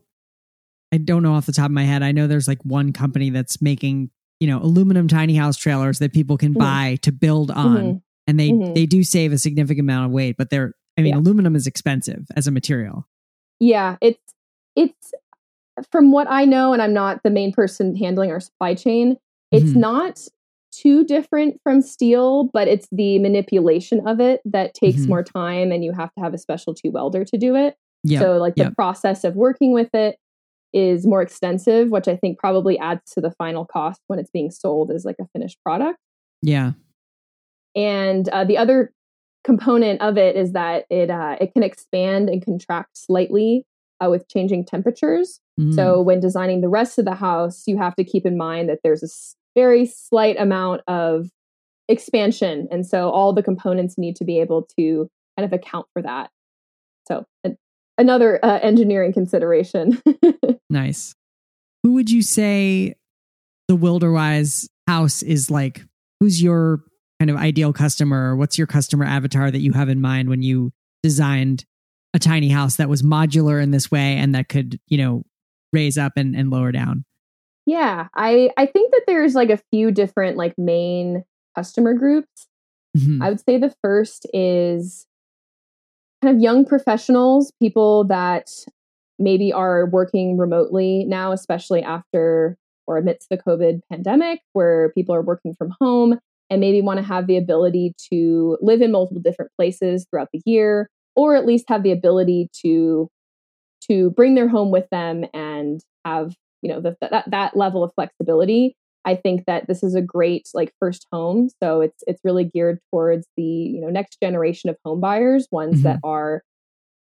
I 0.92 0.98
don't 0.98 1.24
know 1.24 1.34
off 1.34 1.46
the 1.46 1.52
top 1.52 1.66
of 1.66 1.72
my 1.72 1.84
head. 1.84 2.04
I 2.04 2.12
know 2.12 2.28
there's 2.28 2.48
like 2.48 2.64
one 2.64 2.94
company 2.94 3.30
that's 3.30 3.62
making, 3.62 4.10
you 4.40 4.48
know, 4.48 4.58
aluminum 4.60 5.08
tiny 5.08 5.36
house 5.36 5.58
trailers 5.58 6.00
that 6.00 6.14
people 6.14 6.38
can 6.38 6.52
mm-hmm. 6.52 6.60
buy 6.60 6.98
to 7.04 7.12
build 7.12 7.52
on. 7.52 7.78
Mm-hmm. 7.78 7.98
And 8.28 8.40
they 8.40 8.50
mm-hmm. 8.50 8.74
they 8.74 8.86
do 8.86 9.04
save 9.04 9.32
a 9.32 9.38
significant 9.38 9.86
amount 9.86 10.08
of 10.08 10.12
weight, 10.12 10.36
but 10.38 10.50
they're 10.50 10.74
I 10.98 11.02
mean, 11.02 11.14
yeah. 11.14 11.20
aluminum 11.20 11.56
is 11.56 11.66
expensive 11.66 12.28
as 12.36 12.46
a 12.46 12.52
material. 12.52 13.08
Yeah, 13.60 13.98
it's 14.02 14.34
it's 14.76 15.14
from 15.92 16.12
what 16.12 16.30
I 16.30 16.46
know, 16.46 16.74
and 16.74 16.82
I'm 16.82 16.94
not 16.94 17.24
the 17.24 17.30
main 17.30 17.52
person 17.52 17.96
handling 17.96 18.32
our 18.32 18.40
supply 18.40 18.76
chain, 18.76 19.18
it's 19.52 19.66
mm-hmm. 19.72 19.80
not 19.80 20.20
too 20.72 21.04
different 21.04 21.60
from 21.64 21.82
steel, 21.82 22.50
but 22.54 22.68
it's 22.68 22.88
the 22.92 23.20
manipulation 23.20 24.08
of 24.08 24.20
it 24.20 24.42
that 24.46 24.74
takes 24.74 25.00
mm-hmm. 25.00 25.10
more 25.10 25.24
time 25.24 25.72
and 25.72 25.84
you 25.84 25.92
have 25.92 26.14
to 26.14 26.22
have 26.22 26.34
a 26.34 26.38
specialty 26.38 26.90
welder 26.90 27.26
to 27.26 27.38
do 27.38 27.56
it. 27.56 27.76
Yep. 28.04 28.22
So, 28.22 28.38
like 28.38 28.56
the 28.56 28.72
process 28.72 29.24
of 29.24 29.36
working 29.36 29.74
with 29.74 29.94
it 29.94 30.18
is 30.74 31.06
more 31.06 31.22
extensive, 31.22 31.90
which 31.90 32.08
I 32.08 32.16
think 32.16 32.38
probably 32.38 32.78
adds 32.80 33.12
to 33.14 33.22
the 33.22 33.32
final 33.32 33.66
cost 33.66 34.02
when 34.08 34.20
it's 34.20 34.30
being 34.32 34.52
sold 34.52 34.92
as 34.92 35.06
like 35.06 35.18
a 35.20 35.28
finished 35.34 35.58
product. 35.64 35.98
Yeah. 36.42 36.74
And 37.76 38.28
uh, 38.30 38.44
the 38.44 38.58
other 38.58 38.94
component 39.44 40.02
of 40.02 40.18
it 40.18 40.36
is 40.36 40.54
that 40.54 40.86
it 40.90 41.10
uh, 41.10 41.38
it 41.40 41.54
can 41.54 41.64
expand 41.64 42.30
and 42.30 42.44
contract 42.44 42.98
slightly 42.98 43.66
uh, 44.04 44.10
with 44.10 44.28
changing 44.28 44.66
temperatures. 44.66 45.40
Mm. 45.60 45.74
So 45.74 46.02
when 46.02 46.20
designing 46.20 46.62
the 46.62 46.70
rest 46.70 47.00
of 47.00 47.06
the 47.06 47.16
house, 47.16 47.64
you 47.68 47.78
have 47.78 47.96
to 47.96 48.04
keep 48.04 48.26
in 48.26 48.38
mind 48.38 48.70
that 48.70 48.80
there's 48.84 49.04
a 49.04 49.10
very 49.60 49.86
slight 49.86 50.40
amount 50.40 50.82
of 50.88 51.30
expansion, 51.88 52.68
and 52.72 52.86
so 52.86 53.10
all 53.10 53.34
the 53.34 53.44
components 53.44 53.98
need 53.98 54.16
to 54.18 54.26
be 54.26 54.40
able 54.40 54.68
to 54.78 55.10
kind 55.38 55.46
of 55.46 55.54
account 55.54 55.88
for 55.94 56.02
that. 56.02 56.30
So 57.08 57.26
another 58.00 58.44
uh, 58.44 58.60
engineering 58.64 59.14
consideration. 59.14 60.02
nice. 60.70 61.14
Who 61.84 61.94
would 61.94 62.10
you 62.10 62.24
say 62.24 62.96
the 63.68 63.78
Wilderwise 63.78 64.68
house 64.88 65.22
is 65.22 65.52
like? 65.52 65.84
Who's 66.20 66.42
your 66.42 66.82
kind 67.20 67.30
of 67.30 67.38
ideal 67.38 67.72
customer? 67.74 68.36
What's 68.36 68.58
your 68.58 68.68
customer 68.68 69.06
avatar 69.06 69.52
that 69.52 69.60
you 69.60 69.74
have 69.74 69.90
in 69.90 70.02
mind 70.02 70.30
when 70.30 70.42
you 70.42 70.72
designed 71.04 71.66
a 72.14 72.20
tiny 72.20 72.50
house 72.50 72.78
that 72.78 72.90
was 72.90 73.04
modular 73.04 73.62
in 73.62 73.72
this 73.72 73.92
way 73.92 74.16
and 74.18 74.34
that 74.34 74.50
could, 74.50 74.80
you 74.88 74.98
know, 74.98 75.24
raise 75.72 75.98
up 75.98 76.14
and, 76.16 76.36
and 76.36 76.50
lower 76.50 76.72
down? 76.72 77.06
Yeah, 77.66 78.08
I 78.16 78.50
I 78.58 78.66
think 78.66 78.92
that 78.92 79.04
there's 79.06 79.36
like 79.36 79.52
a 79.52 79.62
few 79.72 79.92
different 79.92 80.38
like 80.38 80.56
main 80.58 81.24
customer 81.56 81.94
groups. 81.94 82.48
Mm-hmm. 82.98 83.22
I 83.22 83.30
would 83.30 83.40
say 83.40 83.60
the 83.60 83.74
first 83.84 84.26
is 84.34 85.06
kind 86.22 86.36
of 86.36 86.42
young 86.42 86.66
professionals, 86.66 87.52
people 87.62 88.06
that 88.06 88.50
maybe 89.18 89.52
are 89.52 89.86
working 89.88 90.38
remotely 90.38 91.06
now, 91.06 91.32
especially 91.32 91.84
after 91.84 92.58
or 92.88 92.98
amidst 92.98 93.30
the 93.30 93.38
COVID 93.38 93.82
pandemic, 93.92 94.40
where 94.54 94.92
people 94.96 95.14
are 95.14 95.22
working 95.22 95.54
from 95.54 95.74
home 95.80 96.20
and 96.50 96.60
maybe 96.60 96.82
want 96.82 96.98
to 96.98 97.06
have 97.06 97.28
the 97.28 97.38
ability 97.38 97.94
to 98.12 98.58
live 98.62 98.82
in 98.82 98.92
multiple 98.92 99.22
different 99.22 99.52
places 99.58 100.06
throughout 100.10 100.30
the 100.34 100.42
year 100.46 100.90
or 101.16 101.36
at 101.36 101.46
least 101.46 101.66
have 101.68 101.84
the 101.84 101.92
ability 101.92 102.50
to 102.62 103.10
to 103.90 104.12
bring 104.12 104.36
their 104.36 104.48
home 104.48 104.72
with 104.72 104.88
them 104.90 105.26
and 105.34 105.82
have 106.06 106.34
you 106.62 106.72
know 106.72 106.82
the, 106.82 106.96
that 107.02 107.30
that 107.30 107.56
level 107.56 107.84
of 107.84 107.92
flexibility 107.96 108.76
i 109.06 109.16
think 109.16 109.46
that 109.46 109.68
this 109.68 109.84
is 109.84 109.96
a 109.96 110.02
great 110.02 110.48
like 110.54 110.74
first 110.80 111.08
home 111.12 111.50
so 111.62 111.82
it's 111.82 112.04
it's 112.08 112.22
really 112.24 112.44
geared 112.44 112.80
towards 112.92 113.28
the 113.38 113.44
you 113.44 113.82
know 113.82 113.90
next 113.90 114.18
generation 114.22 114.70
of 114.70 114.78
home 114.84 115.00
buyers 115.00 115.48
ones 115.52 115.76
mm-hmm. 115.76 115.84
that 115.84 116.00
are 116.04 116.44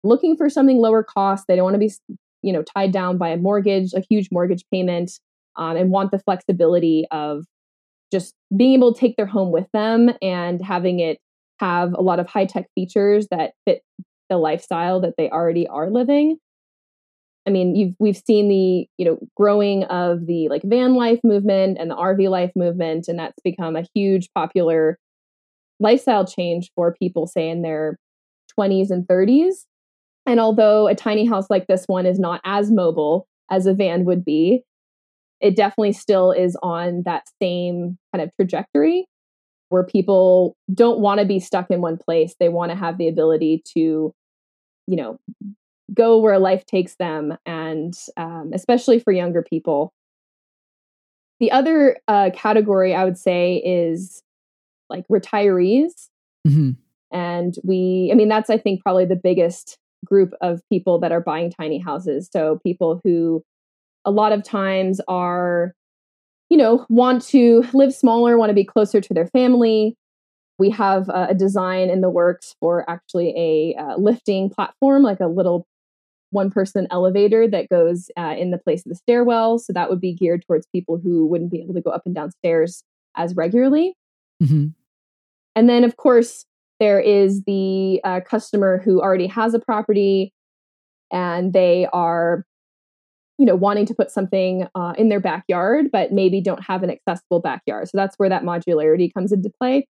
looking 0.03 0.37
for 0.37 0.49
something 0.49 0.77
lower 0.77 1.03
cost 1.03 1.45
they 1.47 1.55
don't 1.55 1.65
want 1.65 1.75
to 1.75 1.79
be 1.79 1.91
you 2.43 2.53
know 2.53 2.63
tied 2.63 2.91
down 2.91 3.17
by 3.17 3.29
a 3.29 3.37
mortgage 3.37 3.93
a 3.93 4.03
huge 4.09 4.29
mortgage 4.31 4.63
payment 4.71 5.19
um, 5.57 5.75
and 5.75 5.89
want 5.89 6.11
the 6.11 6.19
flexibility 6.19 7.05
of 7.11 7.45
just 8.11 8.35
being 8.55 8.73
able 8.73 8.93
to 8.93 8.99
take 8.99 9.17
their 9.17 9.25
home 9.25 9.51
with 9.51 9.67
them 9.73 10.11
and 10.21 10.63
having 10.63 10.99
it 10.99 11.19
have 11.59 11.93
a 11.93 12.01
lot 12.01 12.19
of 12.19 12.27
high 12.27 12.45
tech 12.45 12.67
features 12.75 13.27
that 13.31 13.53
fit 13.65 13.81
the 14.29 14.37
lifestyle 14.37 14.99
that 15.01 15.15
they 15.17 15.29
already 15.29 15.67
are 15.67 15.89
living. 15.89 16.37
I 17.47 17.49
mean, 17.49 17.95
we've 17.97 18.17
seen 18.17 18.49
the 18.49 18.87
you 18.97 19.05
know 19.05 19.17
growing 19.35 19.85
of 19.85 20.25
the 20.25 20.49
like 20.49 20.63
van 20.63 20.95
life 20.95 21.19
movement 21.23 21.77
and 21.79 21.89
the 21.89 21.95
RV 21.95 22.29
life 22.29 22.51
movement, 22.55 23.07
and 23.07 23.17
that's 23.17 23.39
become 23.43 23.75
a 23.75 23.87
huge 23.95 24.29
popular 24.35 24.99
lifestyle 25.79 26.25
change 26.25 26.71
for 26.75 26.93
people, 26.93 27.25
say 27.27 27.49
in 27.49 27.61
their 27.61 27.97
20s 28.59 28.89
and 28.89 29.07
30s. 29.07 29.65
And 30.25 30.39
although 30.39 30.87
a 30.87 30.95
tiny 30.95 31.25
house 31.25 31.49
like 31.49 31.67
this 31.67 31.85
one 31.87 32.05
is 32.05 32.19
not 32.19 32.41
as 32.43 32.69
mobile 32.71 33.27
as 33.49 33.65
a 33.65 33.73
van 33.73 34.03
would 34.05 34.25
be, 34.25 34.63
it 35.39 35.55
definitely 35.55 35.93
still 35.93 36.31
is 36.31 36.57
on 36.61 37.03
that 37.05 37.23
same 37.41 37.97
kind 38.13 38.23
of 38.23 38.31
trajectory 38.35 39.07
where 39.69 39.83
people 39.83 40.55
don't 40.73 40.99
want 40.99 41.19
to 41.19 41.25
be 41.25 41.39
stuck 41.39 41.69
in 41.69 41.81
one 41.81 41.97
place. 41.97 42.35
They 42.39 42.49
want 42.49 42.71
to 42.71 42.77
have 42.77 42.97
the 42.97 43.07
ability 43.07 43.63
to, 43.73 44.13
you 44.87 44.95
know, 44.95 45.17
go 45.93 46.19
where 46.19 46.39
life 46.39 46.65
takes 46.65 46.95
them, 46.95 47.37
and 47.45 47.93
um, 48.17 48.51
especially 48.53 48.99
for 48.99 49.11
younger 49.11 49.41
people. 49.41 49.93
The 51.39 51.51
other 51.51 51.97
uh, 52.07 52.31
category 52.33 52.95
I 52.95 53.05
would 53.05 53.17
say 53.17 53.57
is 53.57 54.23
like 54.89 55.07
retirees. 55.07 56.09
Mm-hmm. 56.47 56.71
And 57.11 57.55
we, 57.63 58.09
I 58.11 58.15
mean, 58.15 58.27
that's, 58.27 58.49
I 58.49 58.57
think, 58.57 58.81
probably 58.81 59.05
the 59.05 59.15
biggest 59.15 59.77
group 60.05 60.33
of 60.41 60.61
people 60.69 60.99
that 60.99 61.11
are 61.11 61.21
buying 61.21 61.51
tiny 61.51 61.79
houses. 61.79 62.29
So 62.31 62.59
people 62.63 62.99
who 63.03 63.43
a 64.03 64.11
lot 64.11 64.31
of 64.31 64.43
times 64.43 64.99
are 65.07 65.73
you 66.49 66.57
know, 66.57 66.85
want 66.89 67.21
to 67.27 67.63
live 67.73 67.93
smaller, 67.93 68.37
want 68.37 68.49
to 68.49 68.55
be 68.55 68.63
closer 68.63 69.01
to 69.01 69.13
their 69.13 69.27
family. 69.27 69.95
We 70.59 70.69
have 70.71 71.09
a 71.09 71.35
design 71.35 71.89
in 71.89 72.01
the 72.01 72.09
works 72.09 72.55
for 72.59 72.89
actually 72.89 73.33
a 73.37 73.79
uh, 73.79 73.97
lifting 73.97 74.49
platform, 74.49 75.03
like 75.03 75.19
a 75.19 75.27
little 75.27 75.67
one 76.31 76.51
person 76.51 76.87
elevator 76.91 77.47
that 77.47 77.69
goes 77.69 78.09
uh, 78.17 78.35
in 78.37 78.51
the 78.51 78.57
place 78.57 78.85
of 78.85 78.89
the 78.89 78.95
stairwell. 78.95 79.59
So 79.59 79.73
that 79.73 79.89
would 79.89 80.01
be 80.01 80.13
geared 80.13 80.43
towards 80.45 80.67
people 80.73 80.99
who 81.01 81.25
wouldn't 81.25 81.51
be 81.51 81.61
able 81.61 81.73
to 81.73 81.81
go 81.81 81.91
up 81.91 82.03
and 82.05 82.13
down 82.13 82.31
stairs 82.31 82.83
as 83.15 83.35
regularly. 83.35 83.95
Mm-hmm. 84.41 84.67
And 85.55 85.69
then, 85.69 85.83
of 85.83 85.97
course, 85.97 86.45
there 86.79 86.99
is 86.99 87.43
the 87.43 88.01
uh, 88.03 88.19
customer 88.21 88.81
who 88.83 89.01
already 89.01 89.27
has 89.27 89.53
a 89.53 89.59
property 89.59 90.33
and 91.11 91.53
they 91.53 91.87
are 91.93 92.45
you 93.37 93.45
know 93.45 93.55
wanting 93.55 93.85
to 93.85 93.93
put 93.93 94.11
something 94.11 94.67
uh, 94.75 94.93
in 94.97 95.09
their 95.09 95.19
backyard 95.19 95.87
but 95.91 96.11
maybe 96.11 96.41
don't 96.41 96.63
have 96.63 96.83
an 96.83 96.89
accessible 96.89 97.39
backyard 97.39 97.87
so 97.87 97.97
that's 97.97 98.15
where 98.17 98.29
that 98.29 98.43
modularity 98.43 99.11
comes 99.13 99.31
into 99.31 99.49
play 99.61 99.87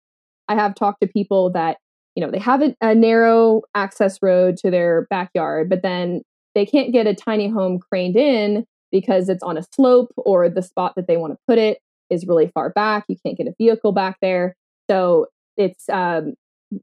i 0.48 0.54
have 0.54 0.74
talked 0.74 1.00
to 1.00 1.06
people 1.06 1.50
that 1.50 1.78
you 2.16 2.24
know 2.24 2.30
they 2.30 2.38
have 2.38 2.62
a, 2.62 2.74
a 2.80 2.94
narrow 2.94 3.62
access 3.74 4.18
road 4.20 4.56
to 4.56 4.70
their 4.70 5.06
backyard 5.10 5.68
but 5.68 5.82
then 5.82 6.22
they 6.56 6.66
can't 6.66 6.92
get 6.92 7.06
a 7.06 7.14
tiny 7.14 7.48
home 7.48 7.78
craned 7.78 8.16
in 8.16 8.64
because 8.90 9.28
it's 9.28 9.42
on 9.42 9.58
a 9.58 9.62
slope 9.74 10.12
or 10.16 10.48
the 10.48 10.62
spot 10.62 10.94
that 10.96 11.06
they 11.06 11.16
want 11.16 11.32
to 11.32 11.38
put 11.46 11.58
it 11.58 11.78
is 12.10 12.26
really 12.26 12.48
far 12.48 12.70
back. 12.70 13.04
You 13.08 13.16
can't 13.24 13.36
get 13.36 13.46
a 13.46 13.54
vehicle 13.58 13.92
back 13.92 14.16
there. 14.22 14.56
So 14.90 15.26
it's 15.56 15.88
um, 15.88 16.34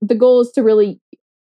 the 0.01 0.15
goal 0.15 0.41
is 0.41 0.51
to 0.51 0.61
really 0.61 0.99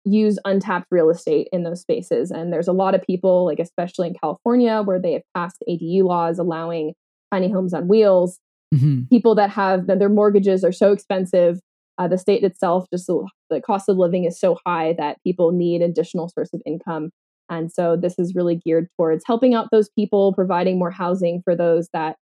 use 0.06 0.39
untapped 0.45 0.88
real 0.91 1.10
estate 1.10 1.47
in 1.52 1.63
those 1.63 1.82
spaces. 1.82 2.32
And 2.32 2.52
there's 2.52 2.67
a 2.67 2.73
lot 2.73 2.95
of 2.95 3.02
people, 3.02 3.45
like 3.45 3.60
especially 3.60 4.08
in 4.08 4.15
California, 4.15 4.82
where 4.82 4.99
they 4.99 5.13
have 5.13 5.23
passed 5.36 5.63
ADU 5.69 6.04
laws 6.04 6.39
allowing 6.39 6.93
tiny 7.32 7.52
homes 7.52 7.73
on 7.73 7.88
wheels. 7.88 8.39
Mm-hmm. 8.73 9.04
People 9.10 9.36
that 9.36 9.49
have 9.49 9.88
that 9.88 9.99
their 9.99 10.10
mortgages 10.10 10.63
are 10.63 10.71
so 10.71 10.91
expensive. 10.91 11.60
Uh, 11.99 12.07
the 12.07 12.17
state 12.17 12.43
itself, 12.43 12.88
just 12.91 13.07
the, 13.07 13.62
cost 13.62 13.89
of 13.89 13.97
living 13.97 14.23
is 14.23 14.39
so 14.39 14.57
high 14.65 14.93
that 14.93 15.17
people 15.21 15.51
need 15.51 15.81
additional 15.81 16.29
source 16.29 16.49
of 16.53 16.62
income. 16.65 17.09
And 17.49 17.71
so 17.71 17.97
this 17.97 18.17
is 18.17 18.33
really 18.33 18.55
geared 18.55 18.88
towards 18.95 19.23
helping 19.27 19.53
out 19.53 19.67
those 19.71 19.89
people, 19.89 20.33
providing 20.33 20.79
more 20.79 20.91
housing 20.91 21.41
for 21.43 21.55
those 21.55 21.89
that 21.91 22.15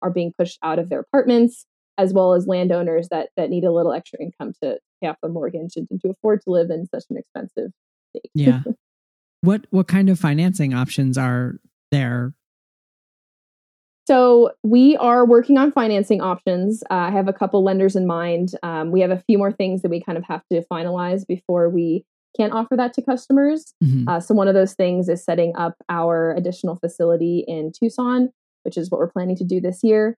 are 0.00 0.10
being 0.10 0.32
pushed 0.38 0.58
out 0.62 0.78
of 0.78 0.88
their 0.88 1.00
apartments, 1.00 1.66
as 1.98 2.14
well 2.14 2.32
as 2.32 2.46
landowners 2.46 3.08
that 3.10 3.28
that 3.36 3.50
need 3.50 3.64
a 3.64 3.72
little 3.72 3.92
extra 3.92 4.18
income 4.20 4.54
to 4.62 4.78
pay 5.02 5.08
off 5.08 5.16
their 5.22 5.30
mortgage 5.30 5.76
and, 5.76 5.86
and 5.90 6.00
to 6.00 6.10
afford 6.10 6.40
to 6.42 6.50
live 6.50 6.70
in 6.70 6.86
such 6.86 7.04
an 7.10 7.18
expensive 7.18 7.70
state. 8.10 8.30
yeah. 8.34 8.62
What 9.44 9.66
what 9.70 9.88
kind 9.88 10.08
of 10.08 10.20
financing 10.20 10.72
options 10.72 11.18
are 11.18 11.56
there? 11.90 12.32
So 14.06 14.50
we 14.64 14.96
are 14.96 15.24
working 15.24 15.58
on 15.58 15.70
financing 15.70 16.20
options. 16.20 16.82
Uh, 16.90 16.94
I 16.94 17.10
have 17.10 17.28
a 17.28 17.32
couple 17.32 17.62
lenders 17.62 17.94
in 17.94 18.06
mind. 18.06 18.50
Um, 18.62 18.90
we 18.90 19.00
have 19.00 19.10
a 19.10 19.22
few 19.28 19.38
more 19.38 19.52
things 19.52 19.82
that 19.82 19.90
we 19.90 20.02
kind 20.02 20.18
of 20.18 20.24
have 20.24 20.42
to 20.50 20.62
finalize 20.70 21.26
before 21.26 21.68
we 21.68 22.04
can 22.36 22.50
offer 22.50 22.76
that 22.76 22.94
to 22.94 23.02
customers. 23.02 23.74
Mm-hmm. 23.82 24.08
Uh, 24.08 24.20
so 24.20 24.34
one 24.34 24.48
of 24.48 24.54
those 24.54 24.74
things 24.74 25.08
is 25.08 25.24
setting 25.24 25.54
up 25.56 25.76
our 25.88 26.34
additional 26.34 26.76
facility 26.76 27.44
in 27.46 27.72
Tucson, 27.72 28.30
which 28.64 28.76
is 28.76 28.90
what 28.90 28.98
we're 28.98 29.10
planning 29.10 29.36
to 29.36 29.44
do 29.44 29.60
this 29.60 29.80
year. 29.84 30.16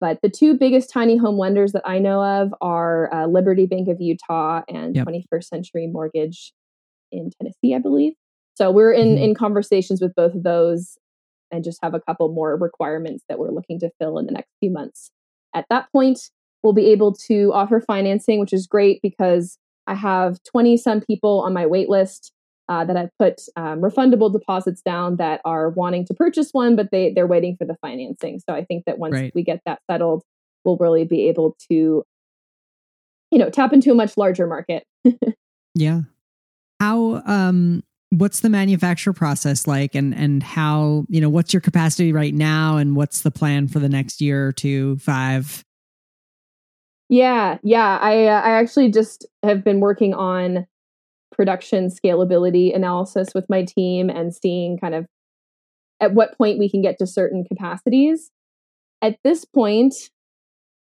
But 0.00 0.20
the 0.22 0.28
two 0.28 0.56
biggest 0.56 0.90
tiny 0.90 1.16
home 1.16 1.38
lenders 1.38 1.72
that 1.72 1.82
I 1.84 1.98
know 1.98 2.22
of 2.22 2.54
are 2.60 3.12
uh, 3.12 3.26
Liberty 3.26 3.66
Bank 3.66 3.88
of 3.88 4.00
Utah 4.00 4.62
and 4.68 4.94
yep. 4.94 5.06
21st 5.06 5.44
Century 5.44 5.86
Mortgage 5.86 6.52
in 7.10 7.30
Tennessee, 7.38 7.74
I 7.74 7.78
believe. 7.78 8.14
So 8.56 8.70
we're 8.70 8.92
in 8.92 9.14
mm-hmm. 9.14 9.24
in 9.24 9.34
conversations 9.34 10.00
with 10.00 10.14
both 10.14 10.34
of 10.34 10.42
those, 10.42 10.96
and 11.54 11.64
just 11.64 11.78
have 11.82 11.94
a 11.94 12.00
couple 12.00 12.28
more 12.32 12.56
requirements 12.56 13.24
that 13.28 13.38
we're 13.38 13.50
looking 13.50 13.78
to 13.80 13.90
fill 13.98 14.18
in 14.18 14.26
the 14.26 14.32
next 14.32 14.50
few 14.60 14.70
months. 14.70 15.10
At 15.54 15.66
that 15.70 15.90
point, 15.92 16.18
we'll 16.62 16.72
be 16.72 16.90
able 16.90 17.12
to 17.28 17.52
offer 17.52 17.80
financing, 17.80 18.40
which 18.40 18.52
is 18.52 18.66
great 18.66 19.00
because 19.02 19.58
I 19.86 19.94
have 19.94 20.38
20 20.50 20.76
some 20.76 21.00
people 21.00 21.40
on 21.40 21.52
my 21.52 21.66
wait 21.66 21.88
list 21.88 22.32
uh, 22.68 22.84
that 22.84 22.96
I've 22.96 23.10
put 23.18 23.42
um, 23.56 23.80
refundable 23.80 24.32
deposits 24.32 24.80
down 24.80 25.16
that 25.16 25.40
are 25.44 25.68
wanting 25.70 26.06
to 26.06 26.14
purchase 26.14 26.50
one, 26.52 26.76
but 26.76 26.90
they 26.90 27.12
they're 27.12 27.26
waiting 27.26 27.56
for 27.56 27.66
the 27.66 27.76
financing. 27.82 28.40
So 28.40 28.54
I 28.54 28.64
think 28.64 28.84
that 28.86 28.98
once 28.98 29.12
right. 29.12 29.32
we 29.34 29.44
get 29.44 29.60
that 29.66 29.80
settled, 29.90 30.22
we'll 30.64 30.78
really 30.78 31.04
be 31.04 31.28
able 31.28 31.56
to, 31.70 32.04
you 33.30 33.38
know, 33.38 33.50
tap 33.50 33.74
into 33.74 33.90
a 33.90 33.94
much 33.94 34.16
larger 34.16 34.46
market. 34.46 34.84
yeah. 35.74 36.00
How 36.80 37.22
um 37.26 37.82
what's 38.18 38.40
the 38.40 38.48
manufacture 38.48 39.12
process 39.12 39.66
like 39.66 39.94
and 39.94 40.14
and 40.14 40.42
how 40.42 41.04
you 41.08 41.20
know 41.20 41.28
what's 41.28 41.52
your 41.52 41.60
capacity 41.60 42.12
right 42.12 42.34
now 42.34 42.76
and 42.76 42.96
what's 42.96 43.22
the 43.22 43.30
plan 43.30 43.68
for 43.68 43.78
the 43.78 43.88
next 43.88 44.20
year 44.20 44.48
or 44.48 44.52
two 44.52 44.96
five 44.98 45.64
yeah 47.08 47.58
yeah 47.62 47.98
i 48.00 48.26
uh, 48.26 48.40
i 48.40 48.50
actually 48.50 48.90
just 48.90 49.26
have 49.42 49.64
been 49.64 49.80
working 49.80 50.14
on 50.14 50.66
production 51.32 51.88
scalability 51.88 52.74
analysis 52.74 53.28
with 53.34 53.44
my 53.48 53.64
team 53.64 54.08
and 54.08 54.34
seeing 54.34 54.78
kind 54.78 54.94
of 54.94 55.06
at 56.00 56.14
what 56.14 56.36
point 56.36 56.58
we 56.58 56.70
can 56.70 56.82
get 56.82 56.98
to 56.98 57.06
certain 57.06 57.44
capacities. 57.44 58.30
At 59.02 59.18
this 59.24 59.44
point, 59.44 59.94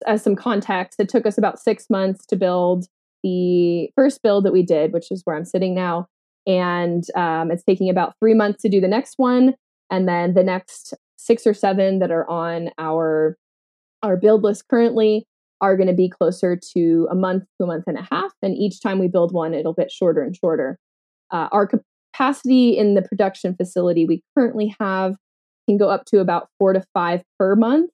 as 0.06 0.22
some 0.22 0.36
context, 0.36 1.00
it 1.00 1.08
took 1.08 1.26
us 1.26 1.38
about 1.38 1.58
six 1.58 1.88
months 1.90 2.26
to 2.26 2.36
build 2.36 2.86
the 3.22 3.90
first 3.94 4.22
build 4.22 4.44
that 4.44 4.52
we 4.52 4.62
did, 4.62 4.92
which 4.92 5.10
is 5.10 5.22
where 5.24 5.36
I'm 5.36 5.44
sitting 5.44 5.74
now. 5.74 6.06
And 6.46 7.05
um, 7.14 7.50
it's 7.50 7.62
taking 7.62 7.90
about 7.90 8.14
three 8.18 8.35
months 8.35 8.62
to 8.62 8.68
do 8.68 8.81
the 8.81 8.88
next 8.88 9.14
one. 9.18 9.55
And 9.90 10.09
then 10.09 10.35
the 10.35 10.44
next 10.44 10.94
six 11.16 11.46
or 11.46 11.55
seven 11.55 11.98
that 11.98 12.11
are 12.11 12.29
on 12.29 12.70
our 12.79 13.37
our 14.03 14.16
build 14.16 14.42
list 14.42 14.66
currently 14.68 15.26
are 15.61 15.76
going 15.76 15.87
to 15.87 15.94
be 15.94 16.09
closer 16.09 16.59
to 16.74 17.07
a 17.11 17.14
month 17.14 17.44
to 17.59 17.64
a 17.64 17.66
month 17.66 17.85
and 17.87 17.98
a 17.98 18.09
half. 18.11 18.33
And 18.42 18.57
each 18.57 18.81
time 18.81 18.98
we 18.98 19.09
build 19.09 19.33
one, 19.33 19.53
it'll 19.53 19.74
get 19.74 19.92
shorter 19.92 20.22
and 20.22 20.35
shorter. 20.35 20.79
Uh, 21.31 21.48
our 21.53 21.68
capacity 21.68 22.76
in 22.76 22.94
the 22.94 23.03
production 23.03 23.55
facility 23.55 24.07
we 24.07 24.22
currently 24.37 24.74
have 24.81 25.16
can 25.68 25.76
go 25.76 25.88
up 25.90 26.07
to 26.07 26.20
about 26.20 26.48
four 26.59 26.72
to 26.72 26.83
five 26.94 27.22
per 27.38 27.55
month. 27.55 27.90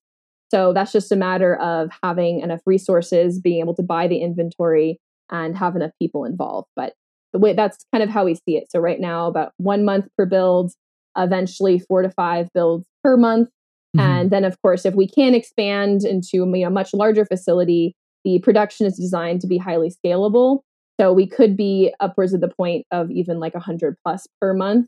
So 0.51 0.73
that's 0.73 0.93
just 0.93 1.11
a 1.11 1.17
matter 1.17 1.57
of 1.57 1.91
having 2.05 2.41
enough 2.41 2.61
resources, 2.67 3.41
being 3.41 3.61
able 3.61 3.75
to 3.75 3.83
buy 3.83 4.07
the 4.07 4.19
inventory, 4.19 5.01
and 5.31 5.59
have 5.59 5.75
enough 5.75 5.91
people 6.01 6.25
involved. 6.25 6.69
But 6.77 6.95
the 7.37 7.40
way 7.40 7.53
that's 7.53 7.85
kind 7.92 8.03
of 8.03 8.11
how 8.11 8.25
we 8.25 8.35
see 8.35 8.57
it. 8.57 8.70
So 8.70 8.81
right 8.81 9.01
now, 9.01 9.27
about 9.27 9.53
one 9.59 9.85
month 9.85 10.09
per 10.16 10.27
build, 10.27 10.72
eventually 11.16 11.79
four 11.79 12.03
to 12.03 12.11
five 12.11 12.49
builds 12.55 12.85
per 13.03 13.16
month, 13.16 13.49
Mm-hmm. 13.96 14.07
And 14.07 14.31
then, 14.31 14.44
of 14.44 14.61
course, 14.62 14.85
if 14.85 14.94
we 14.94 15.09
can 15.09 15.35
expand 15.35 16.05
into 16.05 16.42
a 16.42 16.70
much 16.70 16.92
larger 16.92 17.25
facility, 17.25 17.94
the 18.25 18.38
production 18.40 18.87
is 18.87 18.96
designed 18.96 19.40
to 19.42 19.46
be 19.46 19.59
highly 19.59 19.90
scalable. 19.90 20.61
So 21.01 21.12
we 21.12 21.27
could 21.27 21.57
be 21.57 21.94
upwards 22.01 22.33
of 22.33 22.40
the 22.40 22.49
point 22.49 22.87
of 22.90 23.11
even 23.11 23.38
like 23.38 23.55
a 23.55 23.59
100 23.59 23.96
plus 24.05 24.27
per 24.40 24.55
month, 24.55 24.87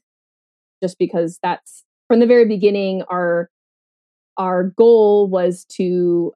just 0.83 0.99
because 0.99 1.39
that's 1.43 1.85
from 2.09 2.21
the 2.21 2.27
very 2.27 2.47
beginning, 2.47 3.03
our 3.11 3.49
our 4.37 4.65
goal 4.65 5.29
was 5.29 5.65
to 5.77 6.33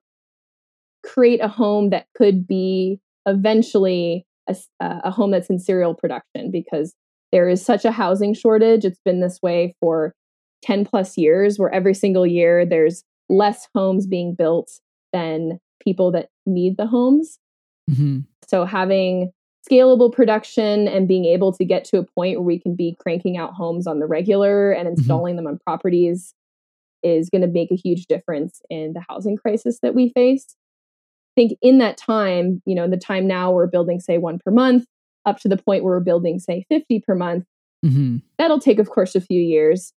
create 1.05 1.41
a 1.41 1.47
home 1.47 1.89
that 1.89 2.05
could 2.15 2.45
be 2.45 2.99
eventually 3.25 4.25
a, 4.47 4.55
a, 4.79 5.11
home 5.11 5.31
that's 5.31 5.49
in 5.49 5.59
serial 5.59 5.93
production 5.93 6.51
because 6.51 6.93
there 7.31 7.49
is 7.49 7.65
such 7.65 7.85
a 7.85 7.91
housing 7.91 8.33
shortage. 8.33 8.85
It's 8.85 8.99
been 9.03 9.19
this 9.19 9.39
way 9.41 9.75
for 9.79 10.13
10 10.63 10.85
plus 10.85 11.17
years 11.17 11.57
where 11.57 11.73
every 11.73 11.93
single 11.93 12.27
year 12.27 12.65
there's 12.65 13.03
less 13.29 13.67
homes 13.73 14.05
being 14.05 14.35
built 14.35 14.71
than 15.11 15.59
people 15.83 16.11
that 16.11 16.29
need 16.45 16.77
the 16.77 16.87
homes. 16.87 17.39
Mm-hmm. 17.89 18.19
So 18.47 18.65
having 18.65 19.31
scalable 19.69 20.11
production 20.11 20.87
and 20.87 21.07
being 21.07 21.25
able 21.25 21.53
to 21.53 21.63
get 21.63 21.85
to 21.85 21.97
a 21.97 22.03
point 22.03 22.37
where 22.37 22.45
we 22.45 22.59
can 22.59 22.75
be 22.75 22.97
cranking 22.99 23.37
out 23.37 23.53
homes 23.53 23.87
on 23.87 23.99
the 23.99 24.05
regular 24.05 24.71
and 24.71 24.87
mm-hmm. 24.87 24.99
installing 24.99 25.35
mm-hmm. 25.35 25.45
them 25.45 25.53
on 25.53 25.59
properties 25.65 26.33
is 27.01 27.29
going 27.29 27.41
to 27.41 27.47
make 27.47 27.71
a 27.71 27.75
huge 27.75 28.05
difference 28.07 28.61
in 28.69 28.93
the 28.93 29.03
housing 29.09 29.37
crisis 29.37 29.79
that 29.81 29.93
we 29.93 30.09
face. 30.09 30.55
I 31.33 31.41
think 31.41 31.57
in 31.61 31.79
that 31.79 31.97
time, 31.97 32.61
you 32.65 32.75
know, 32.75 32.83
in 32.83 32.91
the 32.91 32.97
time 32.97 33.27
now 33.27 33.51
we're 33.51 33.67
building, 33.67 33.99
say, 33.99 34.17
one 34.17 34.39
per 34.43 34.51
month, 34.51 34.85
up 35.25 35.39
to 35.39 35.47
the 35.47 35.57
point 35.57 35.83
where 35.83 35.95
we're 35.95 35.99
building, 36.03 36.39
say, 36.39 36.65
50 36.69 37.01
per 37.07 37.15
month. 37.15 37.45
Mm-hmm. 37.85 38.17
That'll 38.37 38.59
take, 38.59 38.79
of 38.79 38.89
course, 38.89 39.15
a 39.15 39.21
few 39.21 39.41
years 39.41 39.93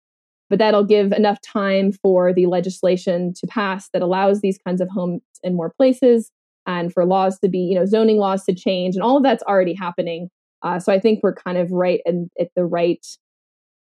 but 0.49 0.59
that'll 0.59 0.83
give 0.83 1.11
enough 1.11 1.41
time 1.41 1.91
for 1.91 2.33
the 2.33 2.45
legislation 2.45 3.33
to 3.33 3.47
pass 3.47 3.89
that 3.89 4.01
allows 4.01 4.41
these 4.41 4.59
kinds 4.65 4.81
of 4.81 4.89
homes 4.89 5.21
in 5.43 5.55
more 5.55 5.73
places 5.75 6.31
and 6.67 6.93
for 6.93 7.05
laws 7.05 7.39
to 7.39 7.47
be, 7.47 7.59
you 7.59 7.75
know, 7.75 7.85
zoning 7.85 8.17
laws 8.17 8.43
to 8.45 8.53
change. 8.53 8.95
And 8.95 9.03
all 9.03 9.17
of 9.17 9.23
that's 9.23 9.43
already 9.43 9.73
happening. 9.73 10.29
Uh, 10.61 10.79
so 10.79 10.91
I 10.91 10.99
think 10.99 11.21
we're 11.21 11.35
kind 11.35 11.57
of 11.57 11.71
right 11.71 12.01
and 12.05 12.29
at 12.39 12.49
the 12.55 12.65
right 12.65 13.05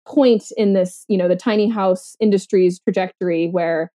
point 0.07 0.45
in 0.57 0.73
this, 0.73 1.05
you 1.07 1.17
know, 1.17 1.27
the 1.27 1.35
tiny 1.35 1.69
house 1.69 2.15
industry's 2.19 2.79
trajectory 2.79 3.47
where, 3.47 3.91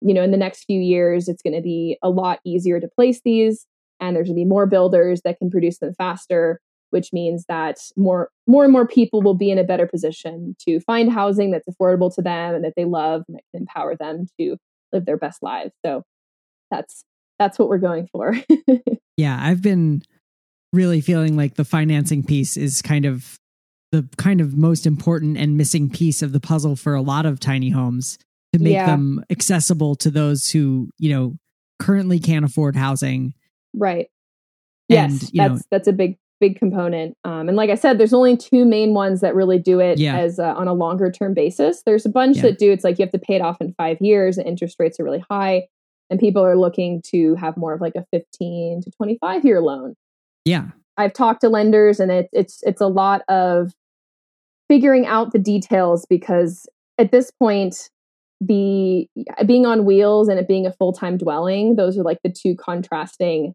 you 0.00 0.14
know, 0.14 0.22
in 0.22 0.30
the 0.30 0.36
next 0.36 0.64
few 0.64 0.80
years, 0.80 1.28
it's 1.28 1.42
going 1.42 1.54
to 1.54 1.62
be 1.62 1.98
a 2.02 2.10
lot 2.10 2.40
easier 2.44 2.80
to 2.80 2.88
place 2.88 3.20
these 3.24 3.66
and 4.00 4.16
there's 4.16 4.28
going 4.28 4.36
to 4.36 4.40
be 4.40 4.48
more 4.48 4.66
builders 4.66 5.20
that 5.24 5.38
can 5.38 5.50
produce 5.50 5.78
them 5.78 5.94
faster 5.94 6.60
which 6.90 7.12
means 7.12 7.44
that 7.48 7.78
more 7.96 8.30
more 8.46 8.64
and 8.64 8.72
more 8.72 8.86
people 8.86 9.22
will 9.22 9.34
be 9.34 9.50
in 9.50 9.58
a 9.58 9.64
better 9.64 9.86
position 9.86 10.54
to 10.60 10.80
find 10.80 11.10
housing 11.10 11.50
that's 11.50 11.68
affordable 11.68 12.14
to 12.14 12.22
them 12.22 12.54
and 12.54 12.64
that 12.64 12.74
they 12.76 12.84
love 12.84 13.22
and 13.28 13.36
that 13.36 13.42
can 13.52 13.62
empower 13.62 13.96
them 13.96 14.26
to 14.38 14.56
live 14.92 15.06
their 15.06 15.16
best 15.16 15.42
lives. 15.42 15.72
So 15.84 16.02
that's 16.70 17.04
that's 17.38 17.58
what 17.58 17.68
we're 17.68 17.78
going 17.78 18.08
for. 18.12 18.36
yeah, 19.16 19.38
I've 19.40 19.62
been 19.62 20.02
really 20.72 21.00
feeling 21.00 21.36
like 21.36 21.54
the 21.54 21.64
financing 21.64 22.22
piece 22.22 22.56
is 22.56 22.82
kind 22.82 23.04
of 23.04 23.36
the 23.92 24.08
kind 24.18 24.40
of 24.40 24.56
most 24.56 24.86
important 24.86 25.36
and 25.36 25.56
missing 25.56 25.90
piece 25.90 26.22
of 26.22 26.32
the 26.32 26.40
puzzle 26.40 26.76
for 26.76 26.94
a 26.94 27.02
lot 27.02 27.26
of 27.26 27.40
tiny 27.40 27.70
homes 27.70 28.18
to 28.52 28.58
make 28.58 28.74
yeah. 28.74 28.86
them 28.86 29.24
accessible 29.30 29.94
to 29.96 30.10
those 30.10 30.50
who, 30.50 30.90
you 30.98 31.12
know, 31.12 31.36
currently 31.78 32.18
can't 32.18 32.44
afford 32.44 32.76
housing. 32.76 33.34
Right. 33.74 34.08
And, 34.88 35.12
yes, 35.12 35.20
that's 35.20 35.34
know, 35.34 35.58
that's 35.70 35.88
a 35.88 35.92
big 35.92 36.18
big 36.40 36.58
component. 36.58 37.16
Um, 37.24 37.48
and 37.48 37.56
like 37.56 37.70
I 37.70 37.74
said, 37.74 37.98
there's 37.98 38.14
only 38.14 38.36
two 38.36 38.64
main 38.64 38.94
ones 38.94 39.20
that 39.20 39.34
really 39.34 39.58
do 39.58 39.78
it 39.78 39.98
yeah. 39.98 40.16
as 40.16 40.38
uh, 40.38 40.54
on 40.54 40.66
a 40.66 40.72
longer 40.72 41.12
term 41.12 41.34
basis. 41.34 41.82
There's 41.84 42.06
a 42.06 42.08
bunch 42.08 42.38
yeah. 42.38 42.42
that 42.42 42.58
do. 42.58 42.72
It's 42.72 42.82
like 42.82 42.98
you 42.98 43.04
have 43.04 43.12
to 43.12 43.18
pay 43.18 43.36
it 43.36 43.42
off 43.42 43.60
in 43.60 43.74
five 43.74 43.98
years. 44.00 44.38
and 44.38 44.46
interest 44.46 44.76
rates 44.78 44.98
are 44.98 45.04
really 45.04 45.22
high, 45.30 45.68
and 46.08 46.18
people 46.18 46.44
are 46.44 46.56
looking 46.56 47.02
to 47.06 47.34
have 47.36 47.56
more 47.56 47.74
of 47.74 47.80
like 47.80 47.94
a 47.94 48.06
15 48.10 48.82
to 48.82 48.90
25 48.90 49.44
year 49.44 49.60
loan. 49.60 49.94
Yeah, 50.44 50.68
I've 50.96 51.12
talked 51.12 51.42
to 51.42 51.48
lenders, 51.48 52.00
and 52.00 52.10
it's 52.10 52.30
it's 52.32 52.62
it's 52.62 52.80
a 52.80 52.88
lot 52.88 53.22
of 53.28 53.72
figuring 54.68 55.06
out 55.06 55.32
the 55.32 55.38
details 55.38 56.06
because 56.08 56.66
at 56.98 57.12
this 57.12 57.30
point 57.30 57.90
the 58.40 59.06
being 59.46 59.66
on 59.66 59.84
wheels 59.84 60.28
and 60.28 60.38
it 60.38 60.48
being 60.48 60.66
a 60.66 60.72
full 60.72 60.92
time 60.92 61.16
dwelling, 61.16 61.76
those 61.76 61.98
are 61.98 62.02
like 62.02 62.18
the 62.24 62.32
two 62.32 62.54
contrasting 62.56 63.54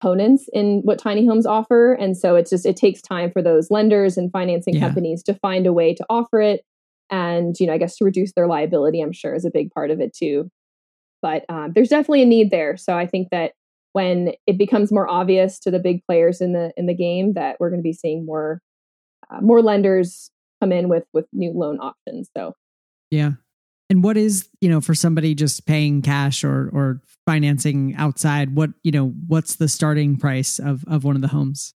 components 0.00 0.48
in 0.52 0.80
what 0.84 0.98
tiny 0.98 1.26
homes 1.26 1.46
offer. 1.46 1.92
And 1.94 2.16
so 2.16 2.36
it's 2.36 2.50
just, 2.50 2.66
it 2.66 2.76
takes 2.76 3.00
time 3.00 3.30
for 3.30 3.42
those 3.42 3.70
lenders 3.70 4.16
and 4.16 4.30
financing 4.30 4.74
yeah. 4.74 4.80
companies 4.80 5.22
to 5.24 5.34
find 5.34 5.66
a 5.66 5.72
way 5.72 5.94
to 5.94 6.04
offer 6.08 6.40
it. 6.40 6.62
And, 7.10 7.54
you 7.60 7.66
know, 7.66 7.72
I 7.72 7.78
guess 7.78 7.96
to 7.96 8.04
reduce 8.04 8.32
their 8.32 8.46
liability, 8.46 9.00
I'm 9.00 9.12
sure 9.12 9.34
is 9.34 9.44
a 9.44 9.50
big 9.50 9.70
part 9.70 9.90
of 9.90 10.00
it 10.00 10.14
too. 10.14 10.50
But 11.22 11.44
um, 11.48 11.72
there's 11.74 11.88
definitely 11.88 12.22
a 12.22 12.26
need 12.26 12.50
there. 12.50 12.76
So 12.76 12.96
I 12.96 13.06
think 13.06 13.28
that 13.30 13.52
when 13.92 14.32
it 14.46 14.58
becomes 14.58 14.92
more 14.92 15.08
obvious 15.08 15.58
to 15.60 15.70
the 15.70 15.78
big 15.78 16.04
players 16.04 16.42
in 16.42 16.52
the 16.52 16.70
in 16.76 16.84
the 16.84 16.94
game 16.94 17.32
that 17.32 17.56
we're 17.58 17.70
going 17.70 17.80
to 17.80 17.82
be 17.82 17.94
seeing 17.94 18.26
more 18.26 18.60
uh, 19.30 19.40
more 19.40 19.62
lenders 19.62 20.30
come 20.60 20.70
in 20.70 20.90
with 20.90 21.04
with 21.14 21.24
new 21.32 21.50
loan 21.52 21.78
options. 21.80 22.28
So 22.36 22.52
yeah, 23.10 23.32
and 23.88 24.02
what 24.02 24.16
is, 24.16 24.48
you 24.60 24.68
know, 24.68 24.80
for 24.80 24.94
somebody 24.94 25.34
just 25.34 25.66
paying 25.66 26.02
cash 26.02 26.44
or 26.44 26.70
or 26.72 27.00
financing 27.26 27.94
outside, 27.96 28.54
what, 28.54 28.70
you 28.82 28.92
know, 28.92 29.08
what's 29.26 29.56
the 29.56 29.68
starting 29.68 30.16
price 30.16 30.58
of 30.58 30.84
of 30.88 31.04
one 31.04 31.16
of 31.16 31.22
the 31.22 31.28
homes? 31.28 31.74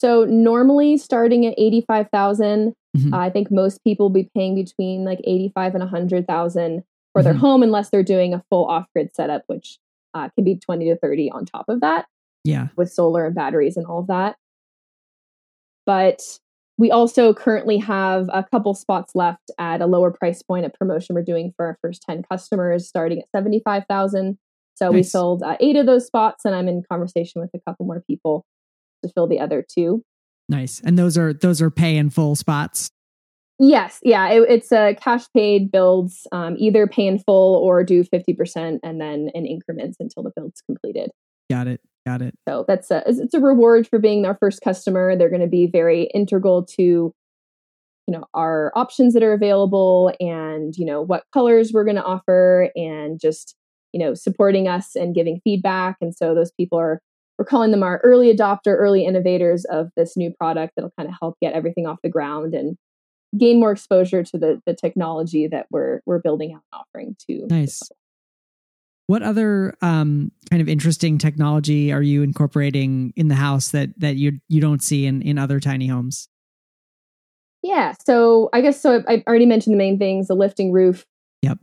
So 0.00 0.24
normally 0.24 0.96
starting 0.96 1.44
at 1.44 1.54
85,000, 1.58 2.74
mm-hmm. 2.96 3.12
uh, 3.12 3.18
I 3.18 3.30
think 3.30 3.50
most 3.50 3.82
people 3.82 4.06
will 4.06 4.14
be 4.14 4.30
paying 4.32 4.54
between 4.54 5.04
like 5.04 5.20
85 5.24 5.74
and 5.74 5.82
100,000 5.82 6.84
for 7.12 7.22
their 7.22 7.32
mm-hmm. 7.32 7.40
home 7.40 7.62
unless 7.64 7.90
they're 7.90 8.04
doing 8.04 8.32
a 8.32 8.44
full 8.48 8.64
off-grid 8.66 9.10
setup 9.14 9.42
which 9.48 9.78
uh, 10.14 10.28
can 10.36 10.44
be 10.44 10.54
20 10.56 10.84
to 10.86 10.96
30 10.96 11.30
on 11.32 11.44
top 11.44 11.68
of 11.68 11.80
that. 11.80 12.06
Yeah. 12.44 12.68
With 12.76 12.92
solar 12.92 13.26
and 13.26 13.34
batteries 13.34 13.76
and 13.76 13.86
all 13.86 13.98
of 14.00 14.06
that. 14.06 14.36
But 15.84 16.38
we 16.78 16.92
also 16.92 17.34
currently 17.34 17.76
have 17.78 18.30
a 18.32 18.44
couple 18.44 18.72
spots 18.72 19.14
left 19.14 19.50
at 19.58 19.80
a 19.80 19.86
lower 19.86 20.12
price 20.12 20.42
point 20.42 20.64
at 20.64 20.78
promotion 20.78 21.14
we're 21.14 21.22
doing 21.22 21.52
for 21.56 21.66
our 21.66 21.78
first 21.82 22.02
10 22.08 22.22
customers 22.30 22.88
starting 22.88 23.18
at 23.18 23.28
75,000. 23.34 24.38
So 24.76 24.86
nice. 24.86 24.94
we 24.94 25.02
sold 25.02 25.42
uh, 25.42 25.56
8 25.58 25.76
of 25.76 25.86
those 25.86 26.06
spots 26.06 26.44
and 26.44 26.54
I'm 26.54 26.68
in 26.68 26.84
conversation 26.88 27.42
with 27.42 27.50
a 27.52 27.58
couple 27.68 27.84
more 27.84 28.02
people 28.06 28.46
to 29.04 29.10
fill 29.12 29.26
the 29.26 29.40
other 29.40 29.64
two. 29.68 30.02
Nice. 30.48 30.80
And 30.84 30.96
those 30.96 31.18
are 31.18 31.32
those 31.32 31.60
are 31.60 31.70
pay 31.70 31.96
in 31.96 32.10
full 32.10 32.36
spots. 32.36 32.90
Yes, 33.58 33.98
yeah, 34.04 34.28
it, 34.28 34.44
it's 34.48 34.70
a 34.70 34.94
cash 34.94 35.24
paid 35.34 35.72
builds, 35.72 36.28
um, 36.30 36.54
either 36.58 36.86
pay 36.86 37.08
in 37.08 37.18
full 37.18 37.56
or 37.56 37.82
do 37.82 38.04
50% 38.04 38.78
and 38.84 39.00
then 39.00 39.30
in 39.34 39.46
increments 39.46 39.96
until 39.98 40.22
the 40.22 40.30
build's 40.30 40.62
completed. 40.62 41.10
Got 41.50 41.66
it. 41.66 41.80
Got 42.08 42.22
it. 42.22 42.34
So 42.48 42.64
that's 42.66 42.90
a 42.90 43.02
it's 43.06 43.34
a 43.34 43.40
reward 43.40 43.86
for 43.86 43.98
being 43.98 44.24
our 44.24 44.34
first 44.40 44.62
customer. 44.62 45.14
They're 45.14 45.28
going 45.28 45.42
to 45.42 45.46
be 45.46 45.66
very 45.66 46.04
integral 46.14 46.64
to 46.78 46.82
you 46.82 47.12
know 48.08 48.24
our 48.32 48.72
options 48.74 49.12
that 49.12 49.22
are 49.22 49.34
available 49.34 50.10
and 50.18 50.74
you 50.78 50.86
know 50.86 51.02
what 51.02 51.24
colors 51.34 51.70
we're 51.70 51.84
going 51.84 51.96
to 51.96 52.02
offer 52.02 52.70
and 52.74 53.20
just 53.20 53.54
you 53.92 54.00
know 54.00 54.14
supporting 54.14 54.66
us 54.66 54.96
and 54.96 55.14
giving 55.14 55.38
feedback 55.44 55.98
and 56.00 56.16
so 56.16 56.34
those 56.34 56.50
people 56.52 56.78
are 56.78 57.02
we're 57.38 57.44
calling 57.44 57.72
them 57.72 57.82
our 57.82 58.00
early 58.02 58.34
adopter 58.34 58.74
early 58.74 59.04
innovators 59.04 59.66
of 59.66 59.90
this 59.94 60.16
new 60.16 60.32
product 60.40 60.72
that'll 60.74 60.92
kind 60.98 61.10
of 61.10 61.14
help 61.20 61.36
get 61.42 61.52
everything 61.52 61.86
off 61.86 61.98
the 62.02 62.08
ground 62.08 62.54
and 62.54 62.78
gain 63.38 63.60
more 63.60 63.72
exposure 63.72 64.24
to 64.24 64.38
the 64.38 64.62
the 64.64 64.72
technology 64.72 65.46
that 65.46 65.66
we're 65.70 66.00
we're 66.06 66.20
building 66.20 66.54
out 66.54 66.62
and 66.72 66.80
offering 66.80 67.16
to 67.28 67.46
nice 67.54 67.82
what 69.08 69.22
other 69.22 69.74
um, 69.80 70.30
kind 70.50 70.60
of 70.60 70.68
interesting 70.68 71.16
technology 71.16 71.90
are 71.90 72.02
you 72.02 72.22
incorporating 72.22 73.14
in 73.16 73.28
the 73.28 73.34
house 73.34 73.70
that 73.70 73.88
that 73.98 74.16
you 74.16 74.38
you 74.48 74.60
don't 74.60 74.82
see 74.82 75.06
in 75.06 75.22
in 75.22 75.38
other 75.38 75.58
tiny 75.58 75.88
homes? 75.88 76.28
Yeah, 77.62 77.94
so 78.06 78.50
I 78.52 78.60
guess 78.60 78.80
so. 78.80 79.02
I 79.08 79.24
already 79.26 79.46
mentioned 79.46 79.72
the 79.72 79.78
main 79.78 79.98
things: 79.98 80.28
the 80.28 80.34
lifting 80.34 80.72
roof. 80.72 81.06
Yep. 81.42 81.58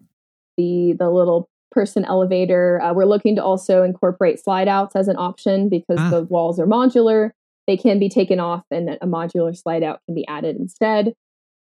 The 0.58 0.96
the 0.98 1.12
little 1.12 1.48
person 1.72 2.04
elevator. 2.04 2.82
Uh, 2.82 2.94
we're 2.94 3.06
looking 3.06 3.36
to 3.36 3.44
also 3.44 3.84
incorporate 3.84 4.44
slide 4.44 4.68
outs 4.68 4.96
as 4.96 5.08
an 5.08 5.16
option 5.18 5.70
because 5.70 6.00
ah. 6.00 6.10
the 6.10 6.24
walls 6.24 6.60
are 6.60 6.66
modular. 6.66 7.30
They 7.68 7.78
can 7.78 8.00
be 8.00 8.10
taken 8.10 8.40
off, 8.40 8.64
and 8.72 8.90
a 8.90 9.06
modular 9.06 9.56
slide 9.56 9.84
out 9.84 10.00
can 10.08 10.16
be 10.16 10.28
added 10.28 10.56
instead. 10.56 11.14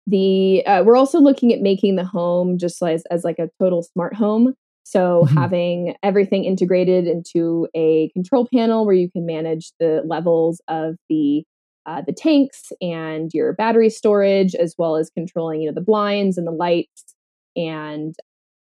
The 0.08 0.66
uh, 0.66 0.84
we're 0.86 0.96
also 0.96 1.20
looking 1.20 1.52
at 1.52 1.60
making 1.60 1.98
the 1.98 2.06
home 2.06 2.58
just 2.58 2.82
as 2.82 3.04
as 3.12 3.26
like 3.26 3.38
a 3.38 3.50
total 3.60 3.84
smart 3.84 4.16
home. 4.16 4.54
So 4.90 5.26
mm-hmm. 5.26 5.38
having 5.38 5.96
everything 6.02 6.46
integrated 6.46 7.08
into 7.08 7.68
a 7.76 8.10
control 8.14 8.48
panel 8.54 8.86
where 8.86 8.96
you 8.96 9.12
can 9.12 9.26
manage 9.26 9.74
the 9.82 10.02
levels 10.06 10.62
of 10.70 10.96
the 11.10 11.44
uh, 11.86 12.04
the 12.08 12.14
tanks 12.14 12.72
and 12.82 13.30
your 13.34 13.52
battery 13.52 13.90
storage, 13.90 14.56
as 14.56 14.76
well 14.78 14.96
as 14.96 15.10
controlling 15.10 15.62
you 15.62 15.68
know 15.68 15.74
the 15.74 15.82
blinds 15.82 16.38
and 16.38 16.48
the 16.48 16.52
lights 16.52 17.16
and 17.58 18.16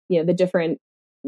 you 0.08 0.18
know 0.18 0.26
the 0.26 0.34
different 0.34 0.78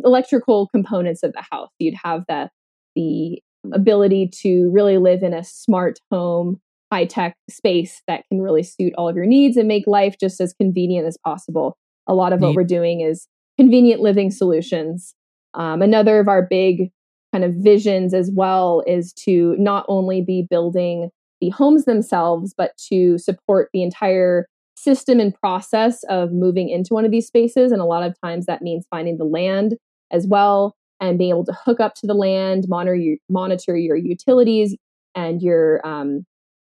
electrical 0.05 0.67
components 0.75 1.23
of 1.23 1.33
the 1.33 1.45
house. 1.53 1.71
You'd 1.79 1.95
have 2.03 2.25
the 2.29 2.51
the 2.97 3.41
ability 3.73 4.31
to 4.43 4.69
really 4.73 4.99
live 4.99 5.23
in 5.23 5.33
a 5.33 5.45
smart 5.45 6.01
home, 6.11 6.61
high 6.93 7.05
tech 7.05 7.37
space 7.49 8.03
that 8.09 8.25
can 8.29 8.41
really 8.41 8.65
suit 8.65 8.93
all 8.99 9.09
of 9.09 9.15
your 9.15 9.27
needs 9.27 9.57
and 9.57 9.69
make 9.69 9.87
life 9.87 10.17
just 10.19 10.41
as 10.41 10.53
convenient 10.55 11.07
as 11.07 11.17
possible. 11.25 11.77
A 12.09 12.15
lot 12.15 12.33
of 12.33 12.41
Neat. 12.41 12.49
what 12.49 12.57
we're 12.57 12.65
doing 12.65 13.01
is 13.01 13.29
convenient 13.59 14.01
living 14.01 14.31
solutions. 14.31 15.15
Um, 15.55 15.83
another 15.83 16.19
of 16.19 16.29
our 16.29 16.43
big 16.43 16.91
kind 17.33 17.45
of 17.45 17.55
visions 17.55 18.15
as 18.15 18.31
well 18.35 18.83
is 18.87 19.13
to 19.13 19.57
not 19.59 19.85
only 19.89 20.23
be 20.23 20.47
building 20.49 21.11
the 21.41 21.51
homes 21.51 21.85
themselves, 21.85 22.55
but 22.57 22.73
to 22.89 23.19
support 23.19 23.69
the 23.73 23.83
entire 23.83 24.47
system 24.77 25.21
and 25.21 25.35
process 25.35 26.03
of 26.05 26.33
moving 26.33 26.69
into 26.69 26.95
one 26.95 27.05
of 27.05 27.11
these 27.11 27.27
spaces. 27.27 27.73
And 27.73 27.81
a 27.81 27.87
lot 27.87 28.03
of 28.03 28.15
times 28.23 28.47
that 28.47 28.63
means 28.63 28.87
finding 28.91 29.17
the 29.17 29.25
land 29.25 29.77
as 30.11 30.27
well 30.27 30.75
and 31.01 31.19
being 31.19 31.31
able 31.31 31.45
to 31.45 31.57
hook 31.65 31.81
up 31.81 31.95
to 31.97 32.07
the 32.07 32.15
land, 32.15 32.67
monitor 32.69 32.95
your, 32.95 33.17
monitor 33.29 33.77
your 33.77 33.97
utilities 33.97 34.77
and 35.15 35.43
your 35.43 35.85
um, 35.87 36.25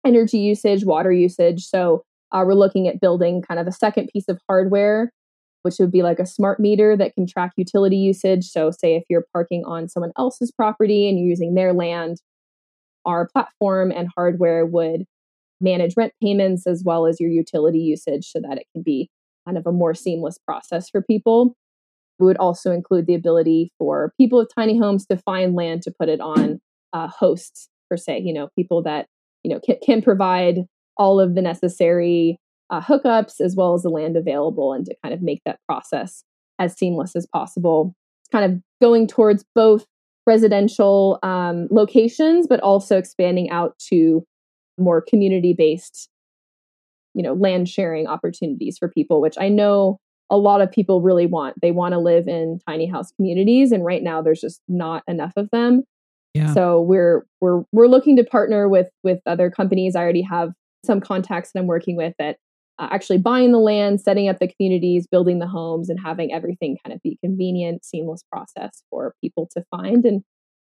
energy 0.06 0.38
usage, 0.38 0.84
water 0.84 1.12
usage. 1.12 1.64
So 1.66 2.02
uh, 2.32 2.44
we're 2.46 2.54
looking 2.54 2.88
at 2.88 3.00
building 3.00 3.42
kind 3.42 3.58
of 3.58 3.66
a 3.66 3.72
second 3.72 4.10
piece 4.12 4.28
of 4.28 4.38
hardware 4.48 5.10
which 5.62 5.76
would 5.78 5.90
be 5.90 6.02
like 6.02 6.18
a 6.18 6.26
smart 6.26 6.60
meter 6.60 6.96
that 6.96 7.14
can 7.14 7.26
track 7.26 7.52
utility 7.56 7.96
usage. 7.96 8.44
So, 8.44 8.70
say 8.70 8.96
if 8.96 9.04
you're 9.08 9.26
parking 9.32 9.64
on 9.66 9.88
someone 9.88 10.12
else's 10.16 10.52
property 10.52 11.08
and 11.08 11.18
you're 11.18 11.28
using 11.28 11.54
their 11.54 11.72
land, 11.72 12.18
our 13.04 13.28
platform 13.28 13.90
and 13.90 14.08
hardware 14.16 14.66
would 14.66 15.04
manage 15.60 15.94
rent 15.96 16.12
payments 16.22 16.66
as 16.66 16.82
well 16.84 17.06
as 17.06 17.18
your 17.20 17.30
utility 17.30 17.78
usage 17.78 18.30
so 18.30 18.40
that 18.40 18.58
it 18.58 18.66
can 18.72 18.82
be 18.82 19.10
kind 19.46 19.58
of 19.58 19.66
a 19.66 19.72
more 19.72 19.94
seamless 19.94 20.38
process 20.38 20.88
for 20.90 21.02
people. 21.02 21.54
We 22.18 22.26
would 22.26 22.36
also 22.36 22.72
include 22.72 23.06
the 23.06 23.14
ability 23.14 23.72
for 23.78 24.12
people 24.18 24.38
with 24.38 24.50
tiny 24.56 24.78
homes 24.78 25.06
to 25.06 25.16
find 25.16 25.54
land 25.54 25.82
to 25.82 25.92
put 25.98 26.08
it 26.08 26.20
on 26.20 26.60
uh, 26.92 27.08
hosts, 27.08 27.68
per 27.90 27.96
se, 27.96 28.20
you 28.24 28.32
know, 28.32 28.48
people 28.56 28.82
that, 28.82 29.06
you 29.42 29.52
know, 29.52 29.60
can, 29.64 29.76
can 29.84 30.02
provide 30.02 30.64
all 30.96 31.20
of 31.20 31.34
the 31.34 31.42
necessary 31.42 32.38
uh, 32.70 32.80
hookups 32.80 33.40
as 33.40 33.56
well 33.56 33.74
as 33.74 33.82
the 33.82 33.88
land 33.88 34.16
available 34.16 34.72
and 34.72 34.86
to 34.86 34.94
kind 35.02 35.14
of 35.14 35.22
make 35.22 35.40
that 35.44 35.58
process 35.66 36.24
as 36.58 36.76
seamless 36.76 37.16
as 37.16 37.26
possible. 37.26 37.94
It's 38.22 38.30
kind 38.30 38.44
of 38.44 38.60
going 38.80 39.06
towards 39.06 39.44
both 39.54 39.86
residential 40.26 41.18
um, 41.22 41.68
locations, 41.70 42.46
but 42.46 42.60
also 42.60 42.98
expanding 42.98 43.50
out 43.50 43.78
to 43.88 44.24
more 44.78 45.00
community 45.00 45.54
based, 45.56 46.08
you 47.14 47.22
know, 47.22 47.32
land 47.32 47.68
sharing 47.68 48.06
opportunities 48.06 48.76
for 48.78 48.88
people, 48.88 49.20
which 49.20 49.36
I 49.38 49.48
know 49.48 49.98
a 50.30 50.36
lot 50.36 50.60
of 50.60 50.70
people 50.70 51.00
really 51.00 51.26
want. 51.26 51.56
They 51.62 51.70
want 51.70 51.92
to 51.92 51.98
live 51.98 52.28
in 52.28 52.60
tiny 52.68 52.86
house 52.86 53.10
communities, 53.12 53.72
and 53.72 53.84
right 53.84 54.02
now 54.02 54.20
there's 54.20 54.40
just 54.40 54.60
not 54.68 55.02
enough 55.08 55.32
of 55.36 55.48
them. 55.50 55.84
Yeah. 56.34 56.52
So 56.52 56.82
we're 56.82 57.24
we're 57.40 57.62
we're 57.72 57.88
looking 57.88 58.16
to 58.16 58.24
partner 58.24 58.68
with 58.68 58.88
with 59.02 59.20
other 59.26 59.50
companies. 59.50 59.96
I 59.96 60.02
already 60.02 60.22
have 60.22 60.52
some 60.84 61.00
contacts 61.00 61.52
that 61.52 61.60
I'm 61.60 61.66
working 61.66 61.96
with 61.96 62.14
that 62.18 62.36
uh, 62.78 62.88
actually 62.90 63.18
buying 63.18 63.52
the 63.52 63.58
land, 63.58 64.00
setting 64.00 64.28
up 64.28 64.38
the 64.38 64.48
communities, 64.48 65.06
building 65.06 65.38
the 65.38 65.46
homes, 65.46 65.88
and 65.88 65.98
having 66.00 66.32
everything 66.32 66.76
kind 66.84 66.94
of 66.94 67.02
be 67.02 67.18
convenient, 67.22 67.84
seamless 67.84 68.22
process 68.30 68.82
for 68.90 69.14
people 69.20 69.48
to 69.52 69.64
find 69.70 70.04
and 70.04 70.22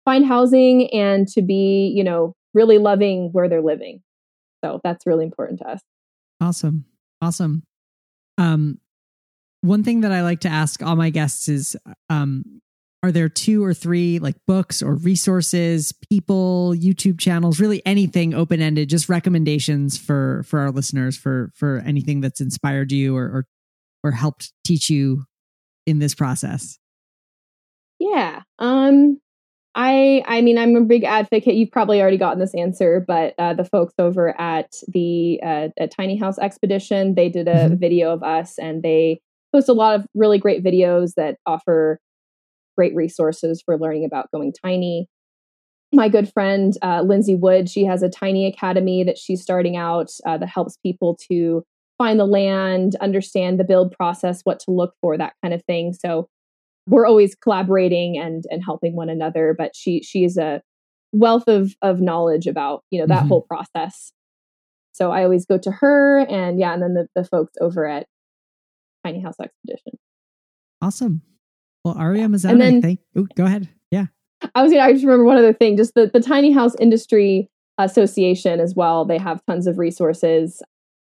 find 0.05 0.25
housing 0.25 0.91
and 0.93 1.27
to 1.27 1.41
be, 1.41 1.91
you 1.95 2.03
know, 2.03 2.33
really 2.53 2.77
loving 2.77 3.29
where 3.31 3.47
they're 3.47 3.61
living. 3.61 4.01
So 4.63 4.81
that's 4.83 5.05
really 5.05 5.25
important 5.25 5.59
to 5.59 5.69
us. 5.69 5.81
Awesome. 6.39 6.85
Awesome. 7.21 7.63
Um, 8.37 8.79
one 9.61 9.83
thing 9.83 10.01
that 10.01 10.11
I 10.11 10.23
like 10.23 10.39
to 10.41 10.49
ask 10.49 10.81
all 10.81 10.95
my 10.95 11.11
guests 11.11 11.47
is 11.47 11.77
um, 12.09 12.61
are 13.03 13.11
there 13.11 13.29
two 13.29 13.63
or 13.63 13.73
three 13.73 14.19
like 14.19 14.35
books 14.45 14.81
or 14.81 14.95
resources 14.95 15.93
people 16.09 16.73
youtube 16.75 17.19
channels 17.19 17.59
really 17.59 17.81
anything 17.85 18.33
open-ended 18.33 18.89
just 18.89 19.09
recommendations 19.09 19.97
for 19.97 20.43
for 20.45 20.59
our 20.59 20.71
listeners 20.71 21.17
for 21.17 21.51
for 21.55 21.81
anything 21.85 22.21
that's 22.21 22.41
inspired 22.41 22.91
you 22.91 23.15
or 23.15 23.23
or, 23.23 23.45
or 24.03 24.11
helped 24.11 24.53
teach 24.65 24.89
you 24.89 25.23
in 25.85 25.99
this 25.99 26.13
process 26.13 26.77
yeah 27.99 28.41
um 28.59 29.19
i 29.73 30.23
i 30.27 30.41
mean 30.41 30.57
i'm 30.57 30.75
a 30.75 30.81
big 30.81 31.03
advocate 31.03 31.55
you've 31.55 31.71
probably 31.71 32.01
already 32.01 32.17
gotten 32.17 32.39
this 32.39 32.53
answer 32.55 33.03
but 33.05 33.33
uh, 33.37 33.53
the 33.53 33.63
folks 33.65 33.93
over 33.97 34.39
at 34.39 34.73
the 34.87 35.39
uh, 35.43 35.69
at 35.77 35.91
tiny 35.91 36.17
house 36.17 36.37
expedition 36.37 37.15
they 37.15 37.29
did 37.29 37.47
a 37.47 37.53
mm-hmm. 37.53 37.75
video 37.75 38.11
of 38.11 38.21
us 38.21 38.59
and 38.59 38.83
they 38.83 39.19
post 39.53 39.69
a 39.69 39.73
lot 39.73 39.95
of 39.95 40.05
really 40.13 40.37
great 40.37 40.63
videos 40.63 41.13
that 41.15 41.37
offer 41.45 41.99
great 42.77 42.95
resources 42.95 43.61
for 43.65 43.77
learning 43.77 44.05
about 44.05 44.31
going 44.31 44.53
tiny. 44.53 45.07
My 45.93 46.07
good 46.07 46.31
friend 46.31 46.73
uh, 46.81 47.01
Lindsay 47.01 47.35
Wood, 47.35 47.69
she 47.69 47.83
has 47.85 48.01
a 48.01 48.09
tiny 48.09 48.45
academy 48.45 49.03
that 49.03 49.17
she's 49.17 49.41
starting 49.41 49.75
out 49.75 50.09
uh, 50.25 50.37
that 50.37 50.47
helps 50.47 50.77
people 50.77 51.17
to 51.29 51.63
find 51.97 52.19
the 52.19 52.25
land, 52.25 52.95
understand 53.01 53.59
the 53.59 53.63
build 53.63 53.91
process, 53.91 54.41
what 54.43 54.59
to 54.61 54.71
look 54.71 54.93
for, 55.01 55.17
that 55.17 55.33
kind 55.43 55.53
of 55.53 55.63
thing. 55.65 55.93
So 55.93 56.29
we're 56.87 57.05
always 57.05 57.35
collaborating 57.35 58.17
and 58.17 58.43
and 58.49 58.63
helping 58.63 58.95
one 58.95 59.09
another. 59.09 59.53
But 59.57 59.75
she 59.75 60.01
she 60.01 60.23
is 60.23 60.37
a 60.37 60.61
wealth 61.11 61.47
of 61.47 61.75
of 61.81 62.01
knowledge 62.01 62.47
about 62.47 62.83
you 62.89 62.99
know 62.99 63.07
that 63.07 63.19
mm-hmm. 63.19 63.27
whole 63.27 63.41
process. 63.41 64.13
So 64.93 65.11
I 65.11 65.23
always 65.23 65.45
go 65.45 65.57
to 65.57 65.71
her, 65.71 66.25
and 66.29 66.59
yeah, 66.59 66.73
and 66.73 66.81
then 66.81 66.93
the, 66.93 67.07
the 67.15 67.23
folks 67.23 67.53
over 67.61 67.87
at 67.87 68.07
Tiny 69.05 69.21
House 69.21 69.35
Expedition. 69.39 69.93
Awesome. 70.81 71.21
Well, 71.83 71.95
Aria 71.97 72.27
Mazanik, 72.27 72.51
and 72.51 72.61
then, 72.61 72.81
thank, 72.81 72.99
ooh, 73.17 73.27
go 73.35 73.45
ahead. 73.45 73.67
Yeah. 73.89 74.05
I 74.55 74.63
was 74.63 74.71
gonna 74.71 74.83
I 74.83 74.93
just 74.93 75.03
remember 75.03 75.25
one 75.25 75.37
other 75.37 75.53
thing, 75.53 75.77
just 75.77 75.93
the, 75.95 76.09
the 76.11 76.19
Tiny 76.19 76.51
House 76.51 76.75
Industry 76.79 77.49
Association 77.77 78.59
as 78.59 78.75
well. 78.75 79.05
They 79.05 79.17
have 79.17 79.41
tons 79.47 79.67
of 79.67 79.79
resources 79.79 80.61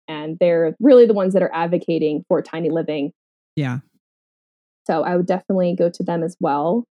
and 0.08 0.38
they're 0.40 0.74
really 0.80 1.06
the 1.06 1.14
ones 1.14 1.32
that 1.34 1.42
are 1.42 1.54
advocating 1.54 2.24
for 2.28 2.42
tiny 2.42 2.70
living. 2.70 3.12
Yeah. 3.56 3.78
So 4.86 5.02
I 5.02 5.16
would 5.16 5.26
definitely 5.26 5.74
go 5.76 5.90
to 5.90 6.02
them 6.02 6.22
as 6.22 6.36
well. 6.40 6.84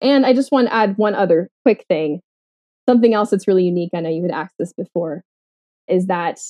And 0.00 0.26
I 0.26 0.34
just 0.34 0.52
want 0.52 0.68
to 0.68 0.74
add 0.74 0.98
one 0.98 1.14
other 1.14 1.48
quick 1.64 1.86
thing. 1.88 2.20
Something 2.88 3.14
else 3.14 3.30
that's 3.30 3.48
really 3.48 3.64
unique. 3.64 3.90
I 3.94 4.00
know 4.00 4.10
you 4.10 4.22
had 4.22 4.30
asked 4.30 4.56
this 4.58 4.72
before, 4.72 5.22
is 5.88 6.06
that 6.06 6.40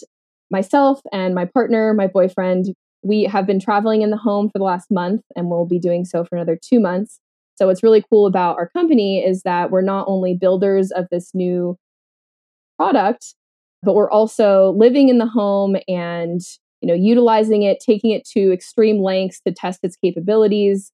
myself 0.51 1.01
and 1.13 1.35
my 1.35 1.45
partner, 1.45 1.95
my 1.95 2.09
boyfriend, 2.09 2.75
we 3.05 3.25
have 3.25 3.47
been 3.47 3.61
traveling 3.61 4.03
in 4.03 4.11
the 4.11 4.17
home 4.17 4.49
for 4.49 4.59
the 4.59 4.65
last 4.65 4.91
month 4.91 5.21
and 5.37 5.49
we'll 5.49 5.67
be 5.67 5.79
doing 5.79 6.05
so 6.05 6.25
for 6.25 6.37
another 6.37 6.59
two 6.61 6.81
months. 6.81 7.21
So, 7.57 7.67
what's 7.67 7.83
really 7.83 8.03
cool 8.11 8.27
about 8.27 8.57
our 8.57 8.69
company 8.69 9.25
is 9.25 9.43
that 9.43 9.71
we're 9.71 9.83
not 9.83 10.07
only 10.09 10.35
builders 10.35 10.91
of 10.91 11.07
this 11.11 11.31
new 11.35 11.79
product, 12.77 13.35
but 13.83 13.95
we're 13.95 14.11
also 14.11 14.75
living 14.77 15.09
in 15.09 15.19
the 15.19 15.27
home 15.27 15.77
and 15.87 16.41
you 16.81 16.89
know 16.89 16.95
utilizing 16.95 17.63
it 17.63 17.79
taking 17.81 18.11
it 18.11 18.27
to 18.31 18.53
extreme 18.53 19.01
lengths 19.01 19.41
to 19.47 19.53
test 19.53 19.81
its 19.83 19.97
capabilities 19.97 20.91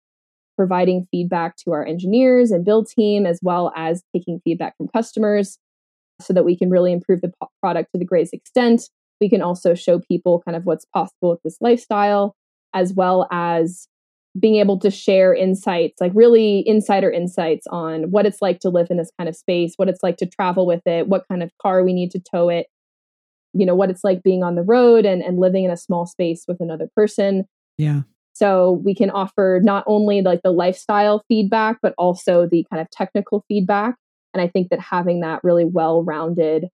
providing 0.56 1.06
feedback 1.10 1.56
to 1.56 1.72
our 1.72 1.86
engineers 1.86 2.50
and 2.50 2.66
build 2.66 2.86
team 2.86 3.24
as 3.24 3.40
well 3.42 3.72
as 3.76 4.02
taking 4.14 4.40
feedback 4.44 4.76
from 4.76 4.88
customers 4.88 5.58
so 6.20 6.34
that 6.34 6.44
we 6.44 6.54
can 6.54 6.68
really 6.68 6.92
improve 6.92 7.22
the 7.22 7.32
product 7.62 7.90
to 7.92 7.98
the 7.98 8.04
greatest 8.04 8.34
extent 8.34 8.90
we 9.20 9.28
can 9.28 9.42
also 9.42 9.74
show 9.74 9.98
people 9.98 10.42
kind 10.44 10.56
of 10.56 10.64
what's 10.64 10.86
possible 10.86 11.30
with 11.30 11.42
this 11.42 11.58
lifestyle 11.60 12.34
as 12.74 12.92
well 12.92 13.26
as 13.30 13.86
being 14.38 14.56
able 14.56 14.78
to 14.78 14.90
share 14.90 15.34
insights 15.34 16.00
like 16.00 16.12
really 16.14 16.62
insider 16.66 17.10
insights 17.10 17.66
on 17.68 18.10
what 18.10 18.26
it's 18.26 18.40
like 18.40 18.60
to 18.60 18.68
live 18.68 18.86
in 18.90 18.96
this 18.96 19.10
kind 19.18 19.28
of 19.28 19.34
space 19.34 19.74
what 19.76 19.88
it's 19.88 20.02
like 20.02 20.16
to 20.16 20.26
travel 20.26 20.66
with 20.66 20.86
it 20.86 21.08
what 21.08 21.24
kind 21.28 21.42
of 21.42 21.50
car 21.60 21.82
we 21.82 21.92
need 21.92 22.10
to 22.10 22.20
tow 22.20 22.48
it 22.48 22.66
you 23.52 23.66
know 23.66 23.74
what 23.74 23.90
it's 23.90 24.04
like 24.04 24.22
being 24.22 24.42
on 24.42 24.54
the 24.54 24.62
road 24.62 25.04
and, 25.04 25.22
and 25.22 25.38
living 25.38 25.64
in 25.64 25.70
a 25.70 25.76
small 25.76 26.06
space 26.06 26.44
with 26.46 26.60
another 26.60 26.88
person. 26.94 27.44
Yeah. 27.78 28.02
So 28.32 28.80
we 28.84 28.94
can 28.94 29.10
offer 29.10 29.60
not 29.62 29.84
only 29.86 30.22
like 30.22 30.42
the 30.42 30.52
lifestyle 30.52 31.24
feedback 31.28 31.78
but 31.82 31.94
also 31.98 32.46
the 32.46 32.64
kind 32.70 32.80
of 32.80 32.90
technical 32.90 33.44
feedback. 33.48 33.96
And 34.32 34.40
i 34.40 34.46
think 34.46 34.70
that 34.70 34.78
having 34.78 35.20
that 35.20 35.42
really 35.42 35.64
well-rounded 35.64 36.68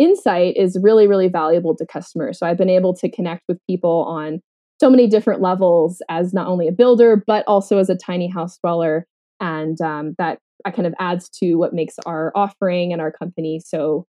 insight 0.00 0.56
is 0.56 0.78
really 0.82 1.06
really 1.06 1.28
valuable 1.28 1.76
to 1.76 1.86
customers 1.86 2.38
so 2.38 2.46
i've 2.46 2.58
been 2.58 2.70
able 2.70 2.94
to 2.94 3.10
connect 3.10 3.42
with 3.48 3.58
people 3.68 4.04
on 4.08 4.40
so 4.80 4.88
many 4.88 5.06
different 5.06 5.42
levels 5.42 6.00
as 6.08 6.32
not 6.32 6.48
only 6.48 6.66
a 6.66 6.72
builder 6.72 7.22
but 7.26 7.44
also 7.46 7.78
as 7.78 7.90
a 7.90 7.96
tiny 7.96 8.28
house 8.28 8.58
dweller 8.58 9.06
and 9.40 9.80
um, 9.80 10.14
that 10.18 10.38
kind 10.74 10.86
of 10.86 10.94
adds 10.98 11.28
to 11.30 11.54
what 11.54 11.72
makes 11.72 11.94
our 12.04 12.32
offering 12.34 12.92
and 12.92 13.00
our 13.00 13.12
company 13.12 13.60
so 13.64 14.06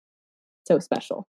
so 0.67 0.79
special 0.79 1.27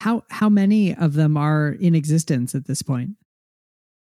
how 0.00 0.24
how 0.30 0.48
many 0.48 0.94
of 0.94 1.14
them 1.14 1.36
are 1.36 1.76
in 1.78 1.94
existence 1.94 2.54
at 2.54 2.66
this 2.66 2.82
point? 2.82 3.10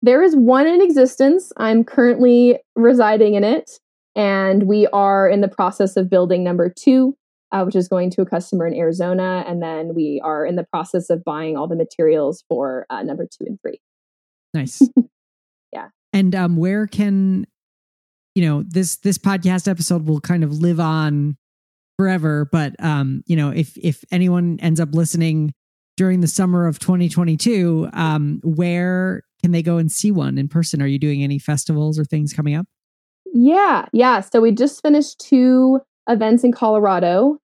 There 0.03 0.23
is 0.23 0.37
one 0.37 0.67
in 0.67 0.81
existence. 0.81 1.53
I'm 1.57 1.83
currently 1.83 2.59
residing 2.77 3.35
in 3.35 3.43
it, 3.43 3.71
and 4.15 4.65
we 4.65 4.87
are 4.89 5.29
in 5.29 5.41
the 5.41 5.49
process 5.49 5.97
of 5.97 6.11
building 6.11 6.45
number 6.45 6.69
two, 6.69 7.17
uh, 7.53 7.63
which 7.63 7.77
is 7.77 7.89
going 7.89 8.11
to 8.11 8.23
a 8.23 8.27
customer 8.27 8.67
in 8.67 8.75
Arizona, 8.75 9.45
and 9.47 9.63
then 9.63 9.95
we 9.95 10.21
are 10.25 10.45
in 10.45 10.57
the 10.57 10.65
process 10.65 11.11
of 11.11 11.25
buying 11.25 11.57
all 11.57 11.67
the 11.67 11.77
materials 11.77 12.45
for 12.49 12.87
uh, 12.91 13.03
number 13.03 13.25
two 13.25 13.45
and 13.47 13.59
three. 13.61 13.81
Nice. 14.55 14.83
yeah. 15.73 15.89
And 16.13 16.35
um, 16.35 16.57
where 16.57 16.87
can 16.87 17.47
you 18.35 18.45
know 18.45 18.65
this 18.67 18.97
this 18.97 19.19
podcast 19.19 19.69
episode 19.69 20.07
will 20.07 20.21
kind 20.21 20.45
of 20.45 20.53
live 20.59 20.81
on 20.81 21.37
forever? 21.99 22.49
But 22.51 22.75
um, 22.83 23.23
you 23.27 23.37
know, 23.37 23.51
if 23.51 23.77
if 23.79 24.05
anyone 24.11 24.59
ends 24.61 24.81
up 24.81 24.91
listening 24.93 25.55
during 25.97 26.21
the 26.21 26.29
summer 26.29 26.67
of 26.67 26.79
2022, 26.79 27.89
um, 27.93 28.41
where 28.45 29.23
can 29.43 29.53
they 29.53 29.63
go 29.63 29.79
and 29.79 29.91
see 29.91 30.11
one 30.11 30.39
in 30.39 30.49
person? 30.49 30.81
Are 30.81 30.87
you 30.87 30.99
doing 30.99 31.23
any 31.23 31.39
festivals 31.39 31.99
or 31.99 32.05
things 32.05 32.33
coming 32.33 32.55
up? 32.55 32.67
Yeah, 33.35 33.87
yeah. 33.93 34.21
So 34.21 34.41
we 34.41 34.53
just 34.53 34.81
finished 34.81 35.19
two 35.21 35.81
events 36.09 36.45
in 36.45 36.53
Colorado. 36.53 37.39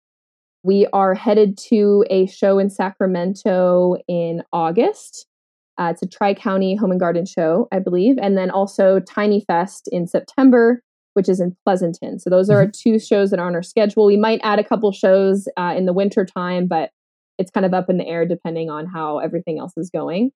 We 0.62 0.86
are 0.92 1.14
headed 1.14 1.58
to 1.68 2.04
a 2.08 2.26
show 2.26 2.58
in 2.58 2.70
Sacramento 2.70 3.96
in 4.08 4.42
August. 4.52 5.26
Uh, 5.76 5.90
it's 5.92 6.02
a 6.02 6.06
Tri 6.06 6.34
County 6.34 6.74
Home 6.76 6.90
and 6.90 7.00
Garden 7.00 7.26
show, 7.26 7.68
I 7.72 7.80
believe, 7.80 8.16
and 8.20 8.38
then 8.38 8.50
also 8.50 9.00
Tiny 9.00 9.40
Fest 9.40 9.88
in 9.92 10.06
September, 10.06 10.82
which 11.12 11.28
is 11.28 11.40
in 11.40 11.56
Pleasanton. 11.66 12.18
So 12.18 12.30
those 12.30 12.48
are 12.48 12.62
mm-hmm. 12.62 12.70
two 12.72 12.98
shows 12.98 13.30
that 13.30 13.40
are 13.40 13.46
on 13.46 13.54
our 13.54 13.62
schedule. 13.62 14.06
We 14.06 14.16
might 14.16 14.40
add 14.42 14.58
a 14.58 14.64
couple 14.64 14.90
shows 14.92 15.48
uh, 15.56 15.74
in 15.76 15.84
the 15.84 15.92
winter 15.92 16.24
time, 16.24 16.66
but 16.66 16.90
it's 17.38 17.50
kind 17.50 17.66
of 17.66 17.74
up 17.74 17.90
in 17.90 17.98
the 17.98 18.06
air 18.06 18.24
depending 18.24 18.70
on 18.70 18.86
how 18.86 19.18
everything 19.18 19.58
else 19.58 19.72
is 19.76 19.90
going. 19.90 20.30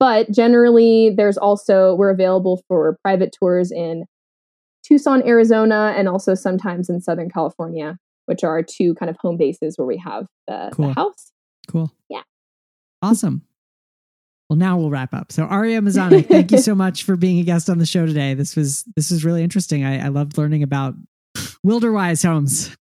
But 0.00 0.30
generally, 0.30 1.12
there's 1.16 1.36
also, 1.36 1.94
we're 1.94 2.10
available 2.10 2.62
for 2.68 2.98
private 3.02 3.36
tours 3.38 3.70
in 3.70 4.04
Tucson, 4.88 5.26
Arizona, 5.26 5.94
and 5.96 6.08
also 6.08 6.34
sometimes 6.34 6.88
in 6.88 7.00
Southern 7.00 7.28
California, 7.28 7.98
which 8.26 8.42
are 8.42 8.50
our 8.50 8.62
two 8.62 8.94
kind 8.94 9.10
of 9.10 9.16
home 9.20 9.36
bases 9.36 9.76
where 9.76 9.86
we 9.86 9.98
have 9.98 10.26
the, 10.46 10.70
cool. 10.72 10.88
the 10.88 10.94
house. 10.94 11.32
Cool. 11.68 11.92
Yeah. 12.08 12.22
Awesome. 13.02 13.42
Well, 14.48 14.56
now 14.56 14.78
we'll 14.78 14.90
wrap 14.90 15.12
up. 15.12 15.30
So 15.30 15.44
Aria 15.44 15.80
Mazanik, 15.82 16.26
thank 16.26 16.50
you 16.50 16.58
so 16.58 16.74
much 16.76 17.04
for 17.04 17.16
being 17.16 17.38
a 17.38 17.42
guest 17.42 17.68
on 17.68 17.78
the 17.78 17.86
show 17.86 18.06
today. 18.06 18.32
This 18.32 18.56
was 18.56 18.84
this 18.96 19.10
is 19.10 19.24
really 19.24 19.42
interesting. 19.42 19.84
I, 19.84 20.06
I 20.06 20.08
loved 20.08 20.38
learning 20.38 20.62
about 20.62 20.94
Wilderwise 21.64 22.24
homes 22.24 22.74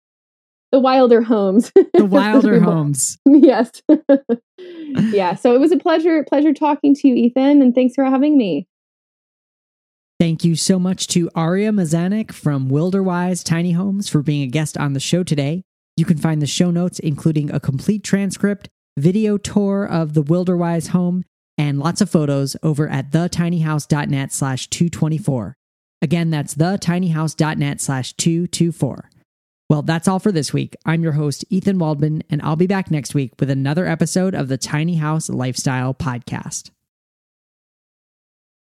the 0.74 0.80
wilder 0.80 1.22
homes 1.22 1.70
the 1.94 2.04
wilder 2.04 2.58
homes 2.64 3.16
yes 3.24 3.70
yeah 5.12 5.36
so 5.36 5.54
it 5.54 5.60
was 5.60 5.70
a 5.70 5.76
pleasure 5.76 6.24
pleasure 6.24 6.52
talking 6.52 6.96
to 6.96 7.06
you 7.06 7.14
ethan 7.14 7.62
and 7.62 7.76
thanks 7.76 7.94
for 7.94 8.02
having 8.02 8.36
me 8.36 8.66
Thank 10.24 10.42
you 10.42 10.56
so 10.56 10.78
much 10.78 11.06
to 11.08 11.28
Aria 11.34 11.70
Mazanik 11.70 12.32
from 12.32 12.70
Wilderwise 12.70 13.44
Tiny 13.44 13.72
Homes 13.72 14.08
for 14.08 14.22
being 14.22 14.40
a 14.40 14.46
guest 14.46 14.78
on 14.78 14.94
the 14.94 14.98
show 14.98 15.22
today. 15.22 15.64
You 15.98 16.06
can 16.06 16.16
find 16.16 16.40
the 16.40 16.46
show 16.46 16.70
notes, 16.70 16.98
including 16.98 17.50
a 17.50 17.60
complete 17.60 18.02
transcript, 18.02 18.70
video 18.96 19.36
tour 19.36 19.84
of 19.84 20.14
the 20.14 20.22
Wilderwise 20.22 20.88
home, 20.88 21.26
and 21.58 21.78
lots 21.78 22.00
of 22.00 22.08
photos 22.08 22.56
over 22.62 22.88
at 22.88 23.10
thetinyhouse.net 23.10 24.32
slash 24.32 24.66
224. 24.68 25.56
Again, 26.00 26.30
that's 26.30 26.54
thetinyhouse.net 26.54 27.82
slash 27.82 28.14
224. 28.14 29.10
Well, 29.68 29.82
that's 29.82 30.08
all 30.08 30.20
for 30.20 30.32
this 30.32 30.54
week. 30.54 30.74
I'm 30.86 31.02
your 31.02 31.12
host, 31.12 31.44
Ethan 31.50 31.78
Waldman, 31.78 32.22
and 32.30 32.40
I'll 32.40 32.56
be 32.56 32.66
back 32.66 32.90
next 32.90 33.12
week 33.12 33.32
with 33.38 33.50
another 33.50 33.84
episode 33.84 34.34
of 34.34 34.48
the 34.48 34.56
Tiny 34.56 34.96
House 34.96 35.28
Lifestyle 35.28 35.92
Podcast. 35.92 36.70